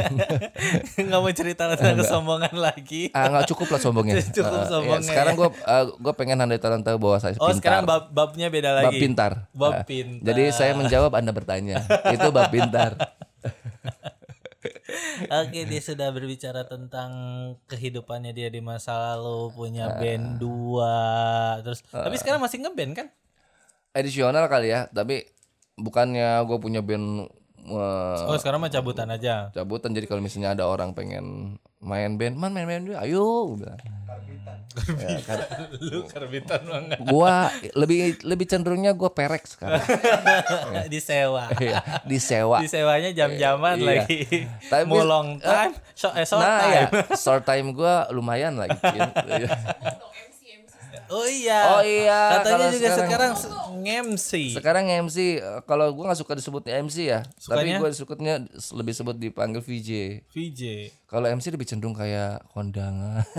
Nggak 1.00 1.20
mau 1.20 1.30
cerita 1.30 1.70
tentang 1.70 1.96
kesombongan 1.96 2.50
lagi. 2.52 3.14
Ah 3.14 3.30
nggak 3.30 3.46
cukup 3.46 3.70
lah 3.70 3.80
sombongnya. 3.80 4.14
Cukup 4.36 4.50
Eh, 4.50 4.58
eh, 4.58 4.66
sombongnya, 4.66 5.06
sekarang 5.06 5.34
gue 5.34 5.48
gue 5.96 6.12
pengen 6.14 6.42
andai 6.42 6.58
tahu 6.58 6.74
bahwa 6.98 7.16
saya 7.16 7.38
Oh 7.38 7.46
pintar. 7.46 7.56
sekarang 7.56 7.82
bab 7.86 8.10
babnya 8.10 8.50
beda 8.50 8.70
Bab 8.74 8.90
lagi. 8.90 8.98
pintar. 8.98 9.32
Bab 9.52 9.72
Eh, 9.72 9.84
pintar. 9.86 10.24
Jadi 10.26 10.42
saya 10.50 10.72
menjawab 10.74 11.14
Anda 11.14 11.30
bertanya. 11.30 11.86
Itu 12.14 12.28
bab 12.28 12.50
pintar. 12.50 12.98
Oke 15.30 15.62
dia 15.64 15.80
sudah 15.80 16.10
berbicara 16.10 16.66
tentang 16.66 17.10
kehidupannya 17.64 18.34
dia 18.34 18.48
di 18.48 18.58
masa 18.58 19.14
lalu 19.14 19.54
punya 19.54 19.86
Ah. 19.86 19.96
band 19.96 20.36
dua 20.36 20.98
terus 21.62 21.86
tapi 21.86 22.16
sekarang 22.16 22.42
masih 22.42 22.58
ngeband 22.58 22.92
kan? 22.94 23.06
Edisional 23.90 24.46
kali 24.46 24.70
ya, 24.70 24.86
tapi 24.88 25.26
bukannya 25.80 26.44
gue 26.44 26.58
punya 26.58 26.80
band 26.80 27.26
eh, 27.62 28.24
Oh 28.24 28.36
sekarang 28.36 28.58
mah 28.58 28.68
cabutan 28.68 29.08
aja. 29.08 29.48
cabutan 29.50 29.90
jadi 29.90 30.04
kalau 30.04 30.20
misalnya 30.20 30.52
ada 30.52 30.64
orang 30.64 30.92
pengen 30.92 31.56
main 31.78 32.14
band 32.14 32.34
man 32.34 32.50
main 32.50 32.64
main 32.64 32.82
dulu 32.82 32.96
ayo 32.96 33.24
bilang. 33.54 33.80
Ya, 34.70 35.18
kan. 35.20 35.38
Lu 35.82 36.06
karbitan 36.06 36.62
banget. 36.62 36.98
gua 37.02 37.50
lebih 37.74 38.22
lebih 38.22 38.46
cenderungnya 38.46 38.92
gua 38.92 39.10
perek 39.10 39.42
sekarang 39.44 39.82
Disewa. 40.92 41.50
Iya, 41.58 41.82
disewa 42.04 42.62
Disewanya 42.62 43.10
jam-jaman 43.10 43.76
Iya. 43.76 43.86
lagi. 44.06 44.20
Tapi- 44.64 44.86
Mau 44.88 45.02
long 45.02 45.36
time, 45.38 45.74
short, 45.92 46.14
eh, 46.14 46.22
short 46.22 46.38
nah 46.38 46.58
time. 46.60 46.70
ya 46.72 46.86
short 47.14 47.42
time 47.42 47.74
gua 47.74 48.06
lumayan 48.10 48.54
lagi. 48.56 48.78
Oh 51.10 51.26
iya. 51.26 51.60
Oh 51.72 51.82
iya, 51.82 52.38
Katanya 52.38 52.70
juga 52.70 52.88
sekarang, 52.92 53.32
sekarang- 53.34 53.34
nge-MC. 53.80 54.30
sekarang 54.52 54.84
MC 55.02 55.16
eh, 55.36 55.60
kalau 55.64 55.90
gua 55.90 56.08
nggak 56.08 56.20
suka 56.20 56.32
disebut 56.32 56.62
MC 56.62 56.96
ya 57.08 57.20
tapi 57.40 57.74
gua 57.74 57.88
disebutnya 57.88 58.44
lebih 58.72 58.92
sebut 58.92 59.16
dipanggil 59.16 59.58
VJ 59.58 59.90
VJ. 60.28 60.62
kalau 61.04 61.26
MC 61.26 61.48
lebih 61.48 61.64
cenderung 61.64 61.92
kayak 61.92 62.44
kondangan 62.48 63.24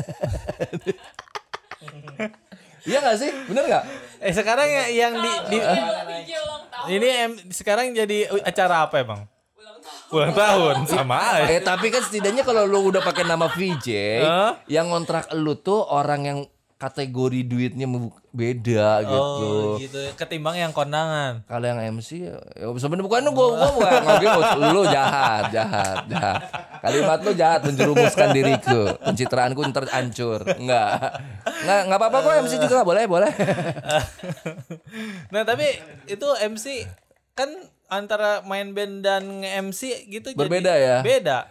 Iya 2.82 2.98
gak 3.00 3.14
sih? 3.16 3.30
Bener 3.46 3.64
gak? 3.68 3.84
Eh 4.18 4.34
sekarang 4.34 4.66
ya 4.66 4.84
yang 4.90 5.14
di, 5.16 5.32
di- 5.48 5.62
tahun. 5.62 6.90
ini 6.90 7.08
em, 7.08 7.32
sekarang 7.48 7.94
jadi 7.94 8.26
acara 8.42 8.90
apa 8.90 8.98
emang? 9.00 9.22
Ulang 10.10 10.34
tahun 10.34 10.76
sama 10.90 11.16
aja. 11.38 11.46
Eh 11.48 11.62
tapi 11.62 11.88
kan 11.88 12.02
setidaknya 12.02 12.42
kalau 12.42 12.66
lu 12.66 12.90
udah 12.90 13.00
pakai 13.00 13.24
nama 13.24 13.46
VJ, 13.48 13.88
Hah? 14.20 14.52
yang 14.66 14.90
ngontrak 14.90 15.30
lu 15.32 15.56
tuh 15.56 15.80
orang 15.80 16.22
yang 16.22 16.40
kategori 16.82 17.46
duitnya 17.46 17.86
beda 18.34 19.06
gitu. 19.06 19.22
Oh 19.22 19.78
gitu. 19.78 20.02
Ketimbang 20.18 20.58
yang 20.58 20.74
kondangan. 20.74 21.46
Kalau 21.46 21.62
yang 21.62 21.78
MC 21.94 22.26
ya 22.26 22.42
sebenarnya 22.58 23.06
bukan 23.06 23.30
gua 23.30 23.48
gua 23.54 23.70
gua 23.70 23.90
ngomongin 24.02 24.74
lu 24.74 24.82
jahat, 24.90 25.54
jahat, 25.54 26.10
jahat. 26.10 26.42
Kalimat 26.82 27.22
lu 27.22 27.38
jahat 27.38 27.62
menjerumuskan 27.62 28.34
diriku. 28.34 28.98
Pencitraanku 28.98 29.62
ntar 29.70 29.86
hancur. 29.94 30.42
Enggak. 30.58 31.22
Enggak 31.46 31.80
enggak 31.86 32.00
apa-apa 32.02 32.18
kok 32.26 32.34
MC 32.50 32.54
juga 32.58 32.82
boleh, 32.82 33.06
boleh. 33.06 33.30
Nah 35.30 35.46
tapi 35.46 35.70
itu 36.10 36.26
MC 36.50 36.90
kan 37.38 37.54
antara 37.94 38.42
main 38.42 38.74
band 38.74 39.06
dan 39.06 39.46
nge-MC 39.46 40.10
gitu 40.10 40.34
jadi 40.34 40.40
Berbeda 40.40 40.74
ya? 40.74 40.98
Beda. 41.06 41.46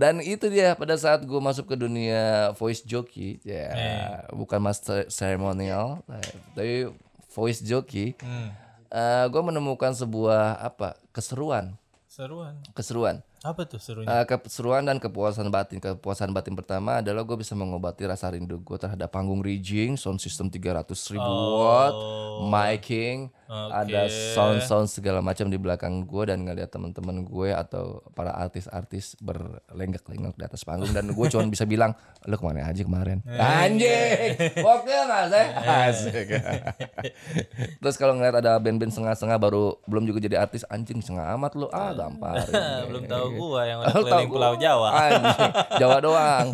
Dan 0.00 0.24
itu 0.24 0.48
dia 0.48 0.72
pada 0.72 0.96
saat 0.96 1.20
gue 1.20 1.36
masuk 1.36 1.68
ke 1.68 1.76
dunia 1.76 2.50
voice 2.56 2.80
jockey, 2.80 3.38
ya 3.44 3.68
bukan 4.32 4.56
master 4.56 5.04
ceremonial, 5.12 6.00
eh, 6.08 6.32
tapi 6.56 6.72
voice 7.28 7.60
jockey. 7.60 8.16
Hmm. 8.24 8.50
gue 9.28 9.42
menemukan 9.44 9.92
sebuah 9.92 10.64
apa 10.64 10.96
keseruan, 11.12 11.76
Seruan. 12.08 12.56
keseruan, 12.72 13.16
Apa 13.42 13.66
tuh 13.66 13.82
serunya? 13.82 14.06
Eh, 14.06 14.24
keseruan 14.28 14.86
dan 14.86 15.02
kepuasan 15.02 15.50
batin. 15.50 15.82
Kepuasan 15.82 16.30
batin 16.30 16.54
pertama 16.54 17.02
adalah 17.02 17.26
gue 17.26 17.34
bisa 17.34 17.58
mengobati 17.58 18.06
rasa 18.06 18.30
rindu 18.30 18.62
gue 18.62 18.78
terhadap 18.78 19.10
panggung 19.10 19.42
rigging, 19.42 19.98
sound 19.98 20.22
system 20.22 20.46
300 20.46 20.94
ribu 21.10 21.32
watt, 21.58 21.94
miking, 22.46 23.32
ada 23.70 24.08
sound 24.08 24.64
sound 24.64 24.88
segala 24.88 25.20
macam 25.20 25.46
di 25.52 25.58
belakang 25.60 26.08
gue 26.08 26.22
dan 26.26 26.42
ngeliat 26.42 26.72
teman-teman 26.72 27.22
gue 27.22 27.52
atau 27.52 28.00
para 28.16 28.32
artis-artis 28.32 29.14
berlenggak-lenggok 29.20 30.34
di 30.38 30.44
atas 30.44 30.64
panggung 30.64 30.90
dan 30.90 31.12
gue 31.12 31.26
cuma 31.28 31.44
bisa 31.46 31.68
bilang 31.68 31.92
lu 32.24 32.34
ke 32.38 32.44
mana 32.44 32.66
aja 32.66 32.82
kemarin 32.82 33.20
anjing 33.26 34.34
oke 34.62 34.88
nggak 34.88 35.24
sih 35.28 35.46
asik 35.62 36.28
terus 37.82 37.96
kalau 38.00 38.16
ngeliat 38.16 38.40
ada 38.40 38.56
band-band 38.56 38.90
setengah-setengah 38.94 39.38
baru 39.38 39.76
belum 39.84 40.08
juga 40.08 40.18
jadi 40.24 40.40
artis 40.40 40.64
anjing 40.72 41.04
setengah 41.04 41.34
amat 41.36 41.52
lu 41.58 41.66
ah 41.70 41.92
gampang 41.92 42.40
Belum 42.88 43.04
tahu 43.06 43.26
gua 43.36 43.60
yang 43.66 43.78
udah 43.82 43.92
keliling. 43.92 44.28
Pulau 44.30 44.54
Jawa. 44.58 44.88
Anjing, 44.92 45.52
Jawa 45.80 45.96
doang. 46.02 46.46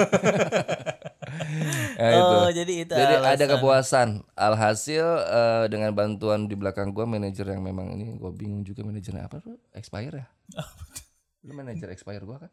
ya, 1.99 2.09
itu. 2.19 2.35
Oh, 2.39 2.51
jadi 2.51 2.73
itu 2.87 2.93
Jadi 2.95 3.15
ada 3.19 3.45
kepuasan. 3.57 4.09
Alhasil 4.39 5.07
eh, 5.29 5.65
dengan 5.71 5.91
bantuan 5.93 6.47
di 6.47 6.55
belakang 6.55 6.88
gua 6.91 7.05
manajer 7.09 7.47
yang 7.49 7.63
memang 7.63 7.93
ini 7.95 8.17
gua 8.19 8.33
bingung 8.35 8.65
juga 8.65 8.85
manajernya 8.85 9.29
apa 9.29 9.41
tuh? 9.41 9.57
Expire 9.73 10.15
ya? 10.15 10.27
Lu 11.47 11.53
manajer 11.55 11.89
expire 11.93 12.23
gua 12.25 12.43
kan? 12.43 12.53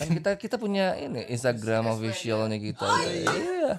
Kan 0.00 0.08
kita 0.16 0.30
kita 0.40 0.56
punya 0.56 0.96
ini 0.96 1.28
Instagram 1.28 1.92
officialnya 1.92 2.56
kita. 2.56 2.88
Iya. 3.04 3.72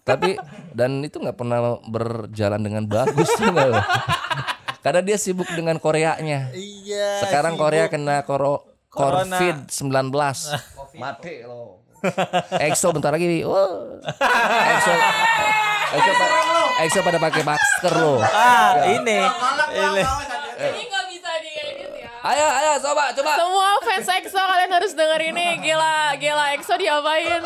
Tapi 0.00 0.40
dan 0.72 1.04
itu 1.04 1.20
nggak 1.20 1.36
pernah 1.36 1.76
berjalan 1.84 2.64
dengan 2.64 2.88
bagus 2.88 3.28
tuh? 3.36 3.52
Karena 4.84 5.04
dia 5.04 5.20
sibuk 5.20 5.44
dengan 5.52 5.76
Koreanya. 5.76 6.48
Iya. 6.56 7.20
Sekarang 7.20 7.60
Korea 7.60 7.92
kena 7.92 8.24
koro 8.24 8.64
Corona. 8.88 9.38
COVID 9.38 9.68
19. 9.68 10.96
Mati 10.96 11.34
lo. 11.44 11.84
EXO 12.64 12.96
bentar 12.96 13.12
lagi. 13.12 13.44
Wah. 13.44 14.00
EXO 14.48 14.92
EXO, 15.90 16.12
pa- 16.12 16.30
EXO 16.80 17.00
pada 17.00 17.18
pakai 17.20 17.42
masker 17.42 17.92
lo. 17.94 18.20
Ah, 18.20 18.72
ini. 18.88 19.18
Ini. 19.70 20.02
Ini 20.60 20.80
nggak 20.82 21.04
bisa 21.08 21.30
diedit 21.40 21.90
ya. 21.96 22.08
Ayo 22.22 22.46
ayo 22.46 22.70
coba 22.80 23.10
coba. 23.10 23.30
Semua 23.34 23.68
fans 23.82 24.08
EXO 24.08 24.38
kalian 24.38 24.70
harus 24.70 24.92
denger 24.92 25.20
ini. 25.24 25.46
Gila, 25.60 25.94
gila 26.16 26.44
EXO 26.54 26.74
diapain? 26.76 27.42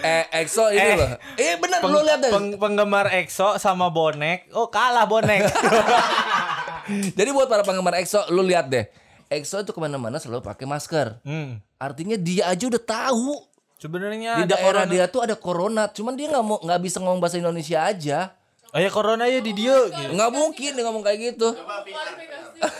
Eh 0.00 0.22
EXO 0.34 0.64
ini 0.70 0.80
Eh. 0.82 0.96
loh. 0.96 1.10
Eh 1.36 1.54
bener 1.56 1.78
lu 1.82 2.00
lihat 2.00 2.20
deh. 2.20 2.30
Peng- 2.30 2.56
penggemar 2.56 3.06
EXO 3.12 3.56
sama 3.56 3.88
bonek. 3.88 4.48
Oh, 4.50 4.66
kalah 4.66 5.04
bonek. 5.04 5.44
Jadi 7.18 7.30
buat 7.30 7.46
para 7.46 7.60
penggemar 7.62 7.94
EXO 7.96 8.30
lu 8.30 8.40
lihat 8.40 8.66
deh. 8.66 8.88
EXO 9.28 9.60
itu 9.60 9.70
ke 9.70 9.78
mana-mana 9.78 10.16
selalu 10.16 10.40
pakai 10.40 10.64
masker. 10.64 11.20
hmm. 11.20 11.60
Artinya 11.76 12.16
dia 12.16 12.48
aja 12.48 12.64
udah 12.64 12.80
tahu 12.80 13.44
Sebenarnya 13.78 14.32
di 14.38 14.50
daerah 14.50 14.82
corona. 14.82 14.90
dia 14.90 15.04
tuh 15.06 15.20
ada 15.22 15.34
corona. 15.34 15.82
Cuman 15.86 16.12
dia 16.12 16.26
nggak 16.28 16.44
mau 16.44 16.58
nggak 16.58 16.80
bisa 16.80 16.98
ngomong 16.98 17.18
bahasa 17.18 17.38
Indonesia 17.38 17.78
aja. 17.80 18.34
Oh 18.68 18.76
ya 18.76 18.90
corona 18.90 19.24
ya 19.24 19.38
di 19.38 19.52
dia 19.52 19.72
gitu. 19.88 20.12
Nggak 20.12 20.30
mungkin 20.30 20.70
dia 20.74 20.84
ngomong 20.84 21.00
kayak 21.00 21.18
gitu. 21.30 21.48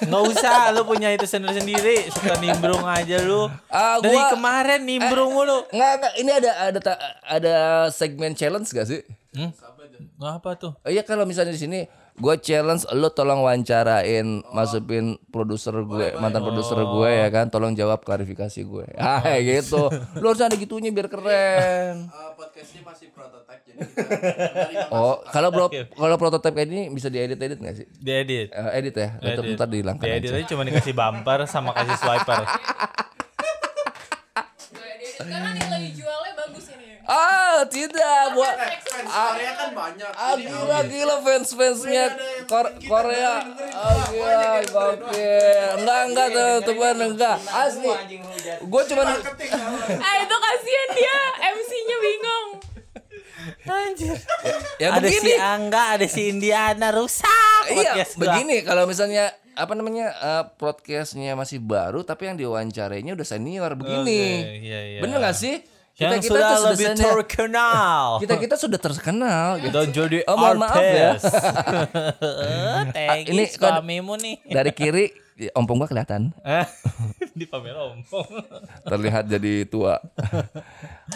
Nggak 0.04 0.22
usah 0.28 0.68
lu 0.70 0.82
punya 0.84 1.08
itu 1.08 1.22
sendiri-sendiri 1.24 2.10
Suka 2.10 2.34
nimbrung 2.36 2.82
aja 2.82 3.22
lu 3.22 3.46
Ah, 3.68 3.96
Dari 3.96 4.10
gua- 4.12 4.34
kemarin 4.34 4.82
nimbrung 4.82 5.30
mulu 5.32 5.62
Nggak, 5.68 5.92
nggak, 5.96 6.12
ini 6.18 6.30
ada 6.32 6.50
ada 6.66 6.80
ada 7.22 7.54
segmen 7.88 8.34
challenge 8.34 8.68
gak 8.68 8.84
sih? 8.84 9.06
hmm? 9.32 9.54
Apa 10.18 10.58
tuh? 10.58 10.74
Oh 10.76 10.90
iya 10.90 11.02
kalau 11.02 11.22
misalnya 11.22 11.54
di 11.54 11.60
sini 11.60 11.80
gue 12.18 12.34
challenge 12.42 12.82
lo 12.98 13.14
tolong 13.14 13.46
wawancarain 13.46 14.42
masukin 14.50 15.14
produser 15.30 15.70
gue 15.86 16.18
mantan 16.18 16.42
produser 16.42 16.82
gue 16.82 17.10
ya 17.14 17.28
kan 17.30 17.46
tolong 17.46 17.78
jawab 17.78 18.02
klarifikasi 18.02 18.60
gue. 18.66 18.86
Ah 18.98 19.22
kayak 19.22 19.62
gitu. 19.62 19.86
Lo 20.18 20.34
harus 20.34 20.42
ada 20.42 20.58
gitunya 20.58 20.90
biar 20.90 21.06
keren. 21.06 22.10
Eh, 22.10 22.30
podcastnya 22.34 22.82
masih 22.82 23.08
prototype 23.14 23.62
jadi 23.64 23.78
kita 23.78 24.86
oh 24.98 25.22
kalau 25.30 25.48
bro 25.54 25.66
kalau 25.70 26.16
prototipe 26.18 26.54
kayak 26.58 26.68
ini 26.68 26.80
bisa 26.90 27.06
diedit 27.06 27.38
edit 27.38 27.58
nggak 27.62 27.76
sih? 27.78 27.86
Diedit. 28.02 28.50
Eh, 28.50 28.70
edit 28.82 28.94
ya? 28.98 29.08
Ntar, 29.22 29.38
Edit. 29.38 29.54
ntar 29.54 29.68
dihilangkan 29.70 30.04
Diedit 30.06 30.30
aja 30.34 30.38
aja 30.42 30.46
cuma 30.50 30.62
dikasih 30.66 30.94
bumper 30.94 31.46
sama 31.46 31.70
kasih 31.72 31.96
swiper. 31.96 32.42
Karena 35.18 35.50
nilai 35.52 35.92
jualnya 35.92 36.32
bagus 36.34 36.66
ini. 36.72 36.87
Ah 37.08 37.64
tidak 37.64 38.36
buat 38.36 38.52
fans 38.84 39.08
Korea 39.08 39.52
kan 39.54 39.70
banyak 39.72 40.10
Ah 40.12 40.36
gila 40.36 40.78
gila 40.84 41.16
fans 41.18 41.48
fansnya 41.50 42.04
Kor- 42.44 42.76
Korea. 42.80 43.40
ah 43.72 43.96
gila 44.06 44.52
gokil. 44.62 45.72
Enggak 45.78 46.00
enggak 46.06 46.28
teman 46.62 46.96
enggak. 47.08 47.36
Asli 47.48 47.88
gue 48.60 48.82
cuman 48.86 49.06
Ah 49.98 50.14
itu 50.18 50.36
kasihan 50.38 50.88
dia, 50.92 51.18
MC-nya 51.48 51.96
bingung. 51.98 52.46
Anjir. 53.64 54.16
Ya 54.76 54.88
Ada 54.90 55.06
si 55.06 55.16
begini. 55.18 55.32
Angga 55.34 55.82
Ada 55.96 56.06
si 56.06 56.22
Indiana 56.28 56.88
Rusak 56.90 57.62
iya 57.68 58.04
begini 58.14 58.60
kalau 58.60 58.84
misalnya 58.84 59.28
apa 59.52 59.72
namanya 59.72 60.12
eh, 60.14 60.44
podcastnya 60.54 61.32
masih 61.34 61.58
baru 61.58 62.00
tapi 62.00 62.28
yang 62.28 62.36
diwawancarainya 62.36 63.12
udah 63.12 63.26
senior 63.26 63.72
begini. 63.74 64.22
Oke, 64.38 64.56
iya, 64.62 64.80
iya. 64.86 65.00
bener 65.00 65.18
gak 65.18 65.34
sih 65.34 65.56
Yang 65.98 66.10
tuh 66.20 66.30
sudah 66.30 66.46
sudah 66.48 66.70
lebih 66.70 66.86
terkenal 66.94 68.02
kita 68.18 68.34
kita 68.38 68.54
sudah 68.54 68.78
terkenal 68.78 69.58
gitu. 69.58 69.74
Dan 69.74 69.86
jadi 69.90 70.18
Oh, 70.24 70.36
mohon 70.36 70.58
maaf 70.60 70.78
ya. 70.78 71.10
artis 71.12 71.22
Thanks 72.96 73.26
ini 73.28 73.42
kan- 73.52 73.82
suamimu 73.82 74.14
nih 74.16 74.36
dari 74.56 74.70
kiri 74.70 75.04
ompong 75.52 75.76
gua 75.76 75.86
kelihatan 75.86 76.30
Eh, 76.40 76.66
Di 77.32 77.46
pamer 77.46 77.74
ompong 77.74 78.26
terlihat 78.82 79.26
jadi 79.26 79.62
tua. 79.64 79.98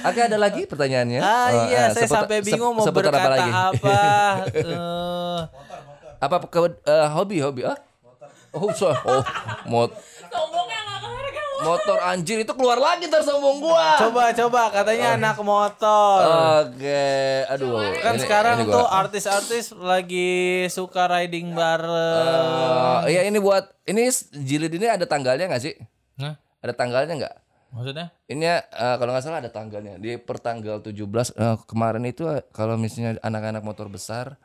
Oke 0.00 0.20
ada 0.20 0.34
lagi 0.36 0.62
pertanyaannya? 0.64 1.18
Ah 1.18 1.30
Oh, 1.44 1.48
iya 1.64 1.82
eh, 1.84 1.86
saya 1.92 2.06
sampai 2.08 2.38
bingung 2.40 2.70
mau 2.72 2.82
berkata 2.84 3.18
apa 3.18 3.30
lagi? 3.32 3.50
apa, 3.50 3.98
Eh, 4.46 5.40
apa 6.20 6.36
ke, 6.44 6.58
eh, 6.82 7.06
hobi 7.08 7.38
hobi 7.38 7.62
ah? 7.64 7.78
Oh, 8.50 8.68
so, 8.70 8.90
oh, 8.92 9.22
mot 9.64 9.90
Sombongnya. 10.24 10.81
Motor 11.62 11.98
anjir 12.02 12.38
itu 12.38 12.52
keluar 12.52 12.76
lagi 12.76 13.06
ntar 13.06 13.22
sombong 13.22 13.58
gua. 13.58 13.96
Coba 13.96 14.30
coba 14.30 14.62
katanya 14.70 15.14
anak 15.14 15.36
motor 15.38 16.18
Oke, 16.60 17.06
aduh. 17.46 17.78
Kan 17.96 18.14
ini- 18.14 18.20
sekarang 18.20 18.54
ini 18.56 18.64
gua- 18.64 18.74
tuh 18.74 18.86
artis-artis 18.86 19.70
lagi 19.72 20.30
suka 20.68 21.06
riding 21.08 21.50
bareng. 21.52 23.04
Eh, 23.04 23.12
iya 23.12 23.22
ini 23.24 23.38
buat 23.38 23.70
ini 23.84 24.06
jilid 24.34 24.72
ini 24.72 24.86
ada 24.86 25.04
tanggalnya 25.04 25.46
nggak 25.46 25.62
sih? 25.62 25.74
Hah? 26.18 26.34
Ada 26.58 26.72
tanggalnya 26.72 27.14
nggak? 27.16 27.36
Maksudnya? 27.72 28.06
Ini 28.26 28.44
eh, 28.44 28.62
kalau 28.96 29.10
nggak 29.10 29.22
salah 29.22 29.40
ada 29.40 29.48
tanggalnya 29.48 29.96
di 29.96 30.14
pertanggal 30.16 30.78
17 30.78 30.92
eh, 31.32 31.56
kemarin 31.64 32.04
itu 32.04 32.26
eh, 32.26 32.44
kalau 32.50 32.76
misalnya 32.76 33.16
anak-anak 33.20 33.62
motor 33.62 33.88
besar 33.88 34.36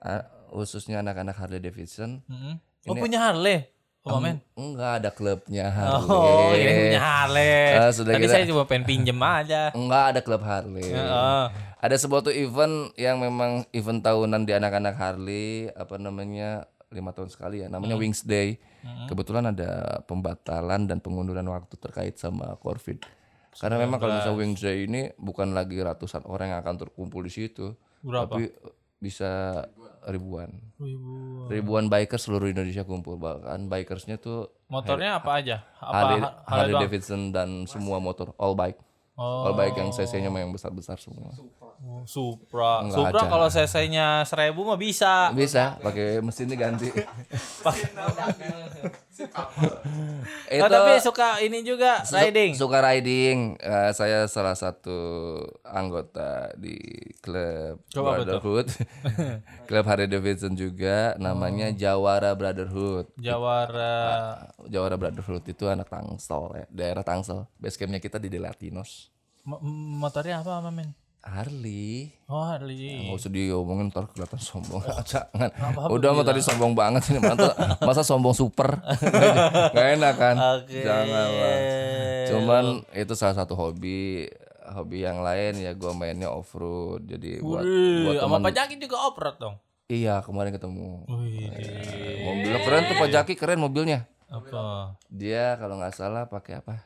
eh, 0.00 0.20
khususnya 0.50 1.00
anak-anak 1.00 1.32
Harley 1.34 1.58
Davidson 1.58 2.20
Mm-mm. 2.22 2.58
Oh 2.82 2.98
punya 2.98 3.22
Harley? 3.22 3.71
Oh, 4.02 4.18
men. 4.18 4.42
enggak 4.58 4.98
ada 4.98 5.10
klubnya 5.10 5.70
Harley. 5.70 6.10
Oh, 6.10 6.50
ini 6.50 6.70
punya 6.90 7.00
Harley. 7.00 7.54
Sudah 7.92 8.12
Tadi 8.12 8.22
kita- 8.26 8.34
saya 8.34 8.44
cuma 8.50 8.62
pengen 8.66 8.84
pinjem 8.84 9.14
aja. 9.16 9.70
Enggak 9.70 10.04
ada 10.10 10.20
klub 10.20 10.42
Harley. 10.42 10.90
Heeh. 10.90 11.44
Ada 11.78 11.96
sebuah 11.96 12.22
tuh 12.22 12.34
event 12.34 12.90
yang 12.94 13.18
memang 13.18 13.62
event 13.70 13.98
tahunan 13.98 14.42
di 14.42 14.52
anak-anak 14.52 14.94
Harley 14.94 15.70
apa 15.70 15.98
namanya 15.98 16.66
lima 16.90 17.10
tahun 17.10 17.30
sekali 17.30 17.62
ya 17.62 17.70
namanya 17.70 17.94
Wings 17.94 18.22
Day. 18.22 18.58
Kebetulan 19.06 19.46
ada 19.46 20.02
pembatalan 20.02 20.84
dan 20.84 20.98
pengunduran 20.98 21.46
waktu 21.46 21.78
terkait 21.78 22.18
sama 22.18 22.58
COVID. 22.58 23.06
Karena 23.54 23.78
memang 23.78 23.98
kalau 23.98 24.18
misalnya 24.18 24.38
Wings 24.38 24.58
Day 24.58 24.84
ini 24.84 25.14
bukan 25.14 25.54
lagi 25.54 25.78
ratusan 25.78 26.26
orang 26.26 26.50
yang 26.50 26.60
akan 26.60 26.74
terkumpul 26.80 27.22
di 27.22 27.30
situ, 27.30 27.78
Berapa? 28.00 28.26
tapi 28.26 28.50
bisa 28.98 29.62
ribuan. 30.04 30.50
Ribuan 31.46 31.86
bikers 31.86 32.22
seluruh 32.22 32.46
Indonesia 32.46 32.82
kumpul 32.82 33.14
bahkan 33.14 33.66
bikersnya 33.66 34.16
tuh 34.16 34.50
Motornya 34.66 35.16
apa 35.16 35.30
aja? 35.36 35.56
Apa 35.76 35.92
Harley, 35.92 36.18
Ha- 36.18 36.34
Harley 36.44 36.72
doang? 36.72 36.80
Davidson 36.82 37.20
dan 37.28 37.48
semua 37.64 37.96
motor 37.98 38.32
all 38.36 38.52
bike. 38.52 38.76
Oh. 39.12 39.44
All 39.44 39.52
bike 39.52 39.76
yang 39.76 39.90
cc-nya 39.90 40.26
memang 40.26 40.50
besar-besar 40.50 40.96
semua. 40.96 41.28
Oh, 41.82 42.00
Supra. 42.02 42.80
Enggak 42.80 42.96
Supra 42.96 43.18
ada. 43.20 43.28
kalau 43.28 43.46
cc-nya 43.46 44.06
1000 44.22 44.56
mah 44.56 44.78
bisa. 44.80 45.28
Bisa 45.30 45.76
pakai 45.78 46.18
mesinnya 46.18 46.56
ganti. 46.56 46.88
Oh, 49.12 50.68
tapi 50.68 50.92
suka 50.98 51.36
ini 51.40 51.60
juga 51.60 52.00
riding. 52.08 52.56
Suka 52.56 52.80
riding. 52.80 53.60
Eh, 53.60 53.90
saya 53.92 54.24
salah 54.24 54.56
satu 54.56 54.96
anggota 55.62 56.48
di 56.56 56.76
klub 57.20 57.80
Coba? 57.88 58.20
Brotherhood. 58.20 58.72
klub 59.68 59.84
Harley 59.84 60.08
Davidson 60.08 60.56
juga 60.56 61.12
namanya 61.16 61.68
Oh. 61.68 61.76
Jawara 61.76 62.32
Brotherhood. 62.32 63.12
Jawara. 63.16 63.96
Jawara 64.66 64.96
Brotherhood 64.96 65.44
itu 65.44 65.68
anak 65.68 65.88
Tangsel 65.88 66.42
ya, 66.56 66.66
daerah 66.72 67.04
Tangsel. 67.04 67.44
Base 67.60 67.76
campnya 67.76 68.00
kita 68.00 68.16
di 68.16 68.32
Delatinos. 68.32 69.12
Mo- 69.44 69.60
motornya 69.98 70.40
apa, 70.40 70.64
men? 70.70 70.94
Harley. 71.22 72.10
Oh, 72.26 72.42
Harley. 72.42 73.06
Nggak 73.06 73.14
usah 73.14 73.30
diomongin 73.30 73.94
ntar 73.94 74.10
kelihatan 74.10 74.42
sombong. 74.42 74.82
Jangan. 75.10 75.54
Udah 75.86 76.10
mau 76.10 76.26
tadi 76.26 76.42
sombong 76.42 76.74
banget 76.74 77.14
ini 77.14 77.22
masa, 77.22 77.54
masa 77.88 78.02
sombong 78.02 78.34
super. 78.34 78.82
Gak 79.74 79.86
enak 79.98 80.14
kan? 80.18 80.36
Oke. 80.58 80.82
Jangan 80.82 81.26
lah. 81.30 81.56
Cuman 82.26 82.64
itu 82.90 83.14
salah 83.14 83.38
satu 83.38 83.54
hobi 83.54 84.26
hobi 84.72 85.04
yang 85.04 85.20
lain 85.20 85.60
ya 85.60 85.74
gue 85.74 85.92
mainnya 85.92 86.32
off 86.32 86.54
road 86.56 87.04
jadi 87.04 87.44
buat 87.44 87.60
buat 87.60 88.14
Wih, 88.14 88.18
sama 88.24 88.36
teman 88.40 88.46
Pak 88.48 88.54
Jaki 88.56 88.74
juga 88.80 88.96
off-road 89.04 89.36
dong. 89.36 89.54
iya 89.84 90.24
kemarin 90.24 90.54
ketemu 90.54 91.04
Wih, 91.12 91.50
mobilnya 92.24 92.60
keren 92.64 92.82
tuh 92.88 92.96
Pak 92.96 93.10
Jaki 93.12 93.34
keren 93.36 93.60
mobilnya 93.60 94.08
apa? 94.32 94.96
dia 95.12 95.60
kalau 95.60 95.76
nggak 95.76 95.92
salah 95.92 96.24
pakai 96.24 96.64
apa 96.64 96.80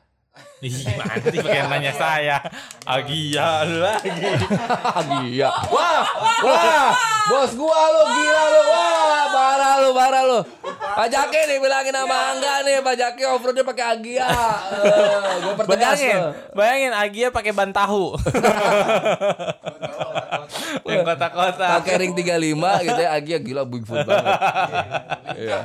Ih, 0.57 0.73
nanti 0.89 1.37
pakai 1.37 1.69
nanya 1.69 1.93
saya. 1.93 2.41
Agia 2.89 3.69
lu 3.69 3.85
lagi. 3.85 4.09
Iya. 5.29 5.53
Wah, 5.69 6.05
wah, 6.41 6.89
bos 7.29 7.53
gua 7.53 7.81
lu 7.93 8.03
gila 8.09 8.43
lu. 8.49 8.61
Wah, 8.65 9.25
parah 9.29 9.75
lu, 9.85 9.91
parah 9.93 10.23
lu. 10.25 10.41
Pak 10.97 11.07
Jaki 11.13 11.41
nih 11.45 11.59
bilangin 11.61 11.93
sama 11.93 12.17
Angga 12.33 12.65
nih, 12.65 12.81
Pak 12.81 12.95
Jaki 12.97 13.23
off-roadnya 13.29 13.63
pakai 13.63 13.85
Agia. 13.85 14.25
Eh, 14.25 15.37
gua 15.45 15.53
pertegas 15.61 16.01
Bayangin, 16.01 16.19
bayangin 16.57 16.93
Agia 16.97 17.29
pakai 17.29 17.53
ban 17.53 17.69
tahu. 17.69 18.17
Yang 20.89 21.05
kotak-kotak. 21.05 21.69
Pakai 21.83 21.95
ring 22.01 22.13
35 22.17 22.87
gitu 22.87 23.01
ya, 23.01 23.11
Agia 23.13 23.39
gila 23.39 23.63
Bigfoot 23.69 24.07
banget. 24.09 24.41
Iya. 25.37 25.59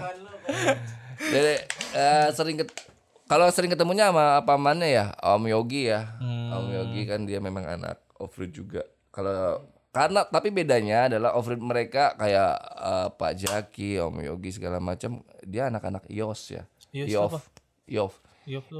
Jadi 1.21 1.53
eh, 1.95 2.27
sering 2.35 2.59
ket- 2.59 2.90
kalau 3.31 3.47
sering 3.47 3.71
ketemunya 3.71 4.11
sama 4.11 4.43
pamannya 4.43 4.91
ya, 4.91 5.05
Om 5.23 5.47
Yogi 5.47 5.87
ya. 5.87 6.19
Om 6.51 6.67
Yogi 6.67 7.07
kan 7.07 7.23
dia 7.23 7.39
memang 7.39 7.63
anak 7.63 8.03
off-road 8.19 8.51
juga. 8.51 8.83
Kalau 9.07 9.63
karena 9.95 10.27
tapi 10.27 10.51
bedanya 10.51 11.07
adalah 11.07 11.35
off-road 11.39 11.63
mereka 11.63 12.11
kayak 12.19 12.59
eh, 12.59 13.07
Pak 13.15 13.33
Jaki, 13.39 14.03
Om 14.03 14.19
Yogi 14.27 14.51
segala 14.51 14.83
macam, 14.83 15.23
dia 15.47 15.71
anak-anak 15.71 16.11
IOS 16.11 16.41
ya. 16.51 16.63
IOS 16.91 17.07
IOF. 17.07 17.31
apa? 17.31 17.39
IOF. 17.87 18.13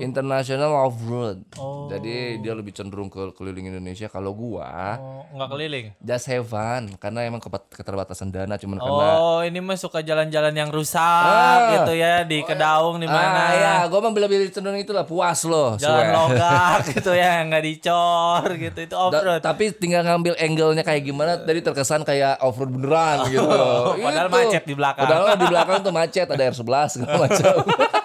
International 0.01 0.73
Off-Road. 0.81 1.37
Oh. 1.55 1.85
Jadi 1.85 2.39
dia 2.39 2.51
lebih 2.51 2.71
cenderung 2.71 3.07
ke 3.07 3.29
keliling 3.31 3.69
Indonesia. 3.69 4.07
Kalau 4.07 4.31
gua 4.31 4.97
Oh, 4.97 5.21
nggak 5.31 5.49
keliling. 5.49 5.85
just 5.99 6.25
have 6.25 6.43
fun 6.43 6.89
karena 6.97 7.23
emang 7.23 7.37
keterbatasan 7.69 8.29
dana 8.29 8.55
cuman 8.55 8.77
karena 8.77 9.05
Oh, 9.13 9.39
ini 9.39 9.57
mah 9.57 9.75
suka 9.75 10.01
jalan-jalan 10.01 10.51
yang 10.51 10.69
rusak 10.69 10.97
Ah. 10.99 11.77
gitu 11.77 11.93
ya 11.93 12.21
di 12.23 12.41
Kedaung 12.41 12.97
di 12.97 13.05
mana. 13.05 13.29
Ah 13.31 13.53
ya, 13.53 13.75
gua 13.85 14.01
mah 14.01 14.11
lebih 14.11 14.49
cenderung 14.49 14.77
itulah 14.77 15.03
puas 15.03 15.41
loh. 15.43 15.77
Jalan 15.77 16.09
logak 16.09 16.81
gitu 16.93 17.11
ya, 17.11 17.41
nggak 17.43 17.63
dicor 17.63 18.43
gitu. 18.51 18.79
Itu 18.81 18.95
Da- 18.95 19.01
off-road. 19.13 19.41
tapi 19.41 19.69
tinggal 19.71 20.01
ngambil 20.03 20.33
angle-nya 20.37 20.81
kayak 20.81 21.03
gimana 21.03 21.37
tadi 21.37 21.59
terkesan 21.59 22.01
kayak 22.01 22.41
off-road 22.41 22.69
beneran 22.71 23.29
gitu. 23.29 23.45
padahal 24.01 24.25
Itu. 24.25 24.35
macet 24.35 24.63
di 24.65 24.73
belakang. 24.73 25.05
Padahal 25.05 25.35
di 25.35 25.47
belakang 25.47 25.77
tuh 25.81 25.93
macet 25.93 26.27
ada 26.27 26.43
R11 26.43 26.65
segala 26.91 27.17
macam. 27.19 27.55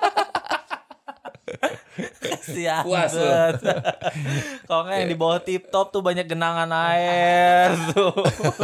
Kasihan 2.28 2.82
Puas 2.82 3.12
lu. 3.12 3.24
Kalau 4.68 4.82
nggak 4.82 4.96
yang 4.96 5.08
di 5.08 5.16
bawah 5.16 5.38
tip 5.38 5.68
top 5.68 5.88
tuh 5.88 6.00
banyak 6.00 6.24
genangan 6.24 6.66
air 6.70 7.70
tuh. 7.90 8.10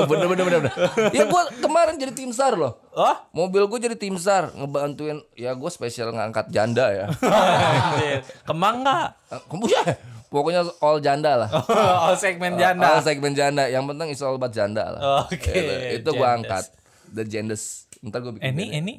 bener 0.05 0.27
bener 0.27 0.45
bener. 0.45 0.61
bener. 0.63 0.75
Ya 1.11 1.25
gua 1.25 1.47
kemarin 1.55 1.97
jadi 1.97 2.11
tim 2.11 2.31
SAR 2.31 2.55
loh. 2.55 2.79
Oh, 2.93 3.17
Mobil 3.33 3.65
gue 3.65 3.79
jadi 3.81 3.97
tim 3.97 4.15
SAR 4.15 4.53
ngebantuin 4.53 5.25
ya 5.33 5.53
gue 5.53 5.71
spesial 5.71 6.11
ngangkat 6.11 6.49
janda 6.49 6.93
ya. 6.93 7.07
Kemang 8.49 8.83
nggak? 8.83 9.07
Kamu 9.49 9.65
ya? 9.67 9.83
Pokoknya 10.29 10.65
all 10.79 10.97
janda 10.99 11.37
lah. 11.37 11.51
Oh, 11.53 12.17
segmen 12.17 12.57
janda. 12.57 12.85
All 12.89 13.01
segmen 13.01 13.33
janda. 13.33 13.69
Yang 13.69 13.85
penting 13.87 14.09
is 14.09 14.21
all 14.21 14.35
about 14.35 14.49
janda 14.51 14.89
lah. 14.89 15.01
Oke, 15.25 15.53
Gitu. 15.53 15.73
Itu 16.01 16.11
gue 16.11 16.19
genders. 16.19 16.37
angkat. 16.41 16.65
The 17.13 17.25
genders. 17.25 17.65
Ntar 18.01 18.19
gue 18.21 18.33
bikin. 18.35 18.49
Ini 18.51 18.65
ini 18.81 18.95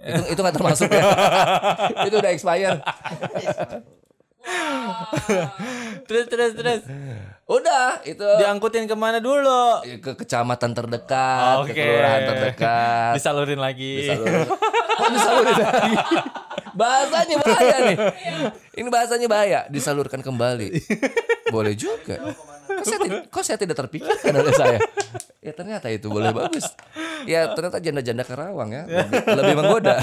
Itu 0.00 0.22
itu 0.32 0.40
nggak 0.40 0.56
termasuk 0.56 0.88
ya. 0.88 1.02
itu 2.08 2.16
udah 2.16 2.30
expire. 2.32 2.76
terus 6.08 6.26
terus 6.26 6.52
terus 6.56 6.80
Udah 7.50 7.98
itu 8.06 8.22
diangkutin 8.22 8.86
ke 8.86 8.94
mana 8.94 9.18
dulu? 9.18 9.82
Ya, 9.82 9.98
ke 9.98 10.14
kecamatan 10.22 10.70
terdekat, 10.70 11.66
Oke. 11.66 11.74
ke 11.74 11.82
kelurahan 11.82 12.22
terdekat. 12.22 13.12
Disalurin 13.18 13.58
lagi. 13.58 14.06
Disalur- 14.06 14.46
Oh, 15.00 15.08
disalurin 15.10 15.56
lagi. 15.58 15.94
Bahasanya 16.78 17.36
bahaya 17.42 17.76
nih. 17.90 17.96
Ini 18.78 18.86
bahasanya 18.86 19.26
bahaya. 19.26 19.60
Disalurkan 19.66 20.22
kembali. 20.22 20.70
Boleh 21.50 21.74
juga. 21.74 22.22
Kok 22.70 22.84
saya, 22.86 22.98
tidak, 23.02 23.20
kok 23.26 23.42
saya 23.42 23.58
tidak 23.58 23.76
terpikirkan 23.76 24.30
oleh 24.30 24.54
saya? 24.54 24.78
Ya 25.40 25.52
ternyata 25.56 25.88
itu 25.88 26.12
boleh 26.12 26.36
bagus. 26.36 26.68
Ya 27.24 27.48
ternyata 27.56 27.80
janda-janda 27.80 28.24
Karawang 28.28 28.70
ya. 28.76 28.84
Lebih, 28.84 29.20
lebih 29.40 29.54
menggoda. 29.56 29.96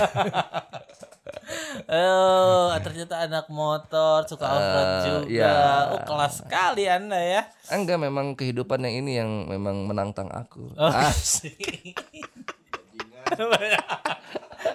Oh, 1.88 2.74
ternyata 2.84 3.24
anak 3.24 3.48
motor 3.48 4.26
suka 4.28 4.44
off-road 4.50 4.90
juga. 5.06 5.30
iya. 5.30 5.56
Oh, 5.94 6.02
kelas 6.04 6.44
sekali 6.44 6.84
Anda 6.90 7.22
ya. 7.22 7.42
Enggak 7.72 8.02
memang 8.02 8.36
kehidupan 8.36 8.82
yang 8.84 8.96
ini 9.06 9.12
yang 9.22 9.32
memang 9.48 9.88
menantang 9.88 10.28
aku. 10.28 10.74
Oh. 10.76 10.92
Asik. 11.08 11.96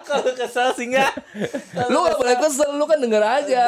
Kalau 0.06 0.30
kesel 0.32 0.72
sih 0.78 0.86
enggak? 0.92 1.12
lu 1.90 1.98
gak 2.04 2.18
boleh 2.20 2.36
kesel, 2.38 2.70
lu 2.76 2.84
kan 2.86 2.98
denger 3.00 3.22
aja. 3.24 3.64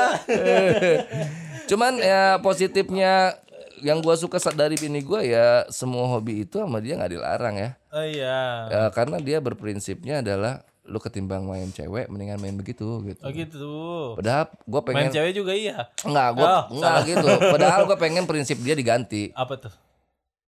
Cuman 1.70 1.97
ya 2.01 2.38
positifnya 2.45 3.40
yang 3.83 3.99
gua 3.99 4.14
suka 4.14 4.39
dari 4.53 4.77
bini 4.77 5.01
gua 5.01 5.25
ya 5.25 5.64
semua 5.72 6.07
hobi 6.07 6.45
itu 6.45 6.61
sama 6.61 6.79
dia 6.79 6.95
nggak 6.95 7.12
dilarang 7.14 7.55
ya. 7.57 7.70
Oh 7.91 8.05
iya. 8.05 8.39
Ya, 8.70 8.83
karena 8.93 9.18
dia 9.18 9.39
berprinsipnya 9.41 10.20
adalah 10.20 10.62
lu 10.85 11.01
ketimbang 11.01 11.49
main 11.49 11.72
cewek 11.72 12.12
mendingan 12.12 12.37
main 12.37 12.53
begitu 12.55 12.85
gitu. 13.09 13.22
Oh 13.25 13.33
gitu. 13.33 13.72
Padahal 14.20 14.53
gua 14.68 14.81
Main 14.85 14.89
pengen 15.09 15.12
cewek 15.16 15.33
juga 15.33 15.53
iya. 15.57 15.89
enggak 16.05 16.29
gua 16.37 16.45
Oh, 16.45 16.62
enggak 16.77 16.97
gitu. 17.09 17.29
Padahal 17.51 17.81
gua 17.89 17.97
pengen 17.97 18.25
prinsip 18.29 18.61
dia 18.61 18.77
diganti. 18.77 19.33
Apa 19.33 19.57
tuh? 19.57 19.72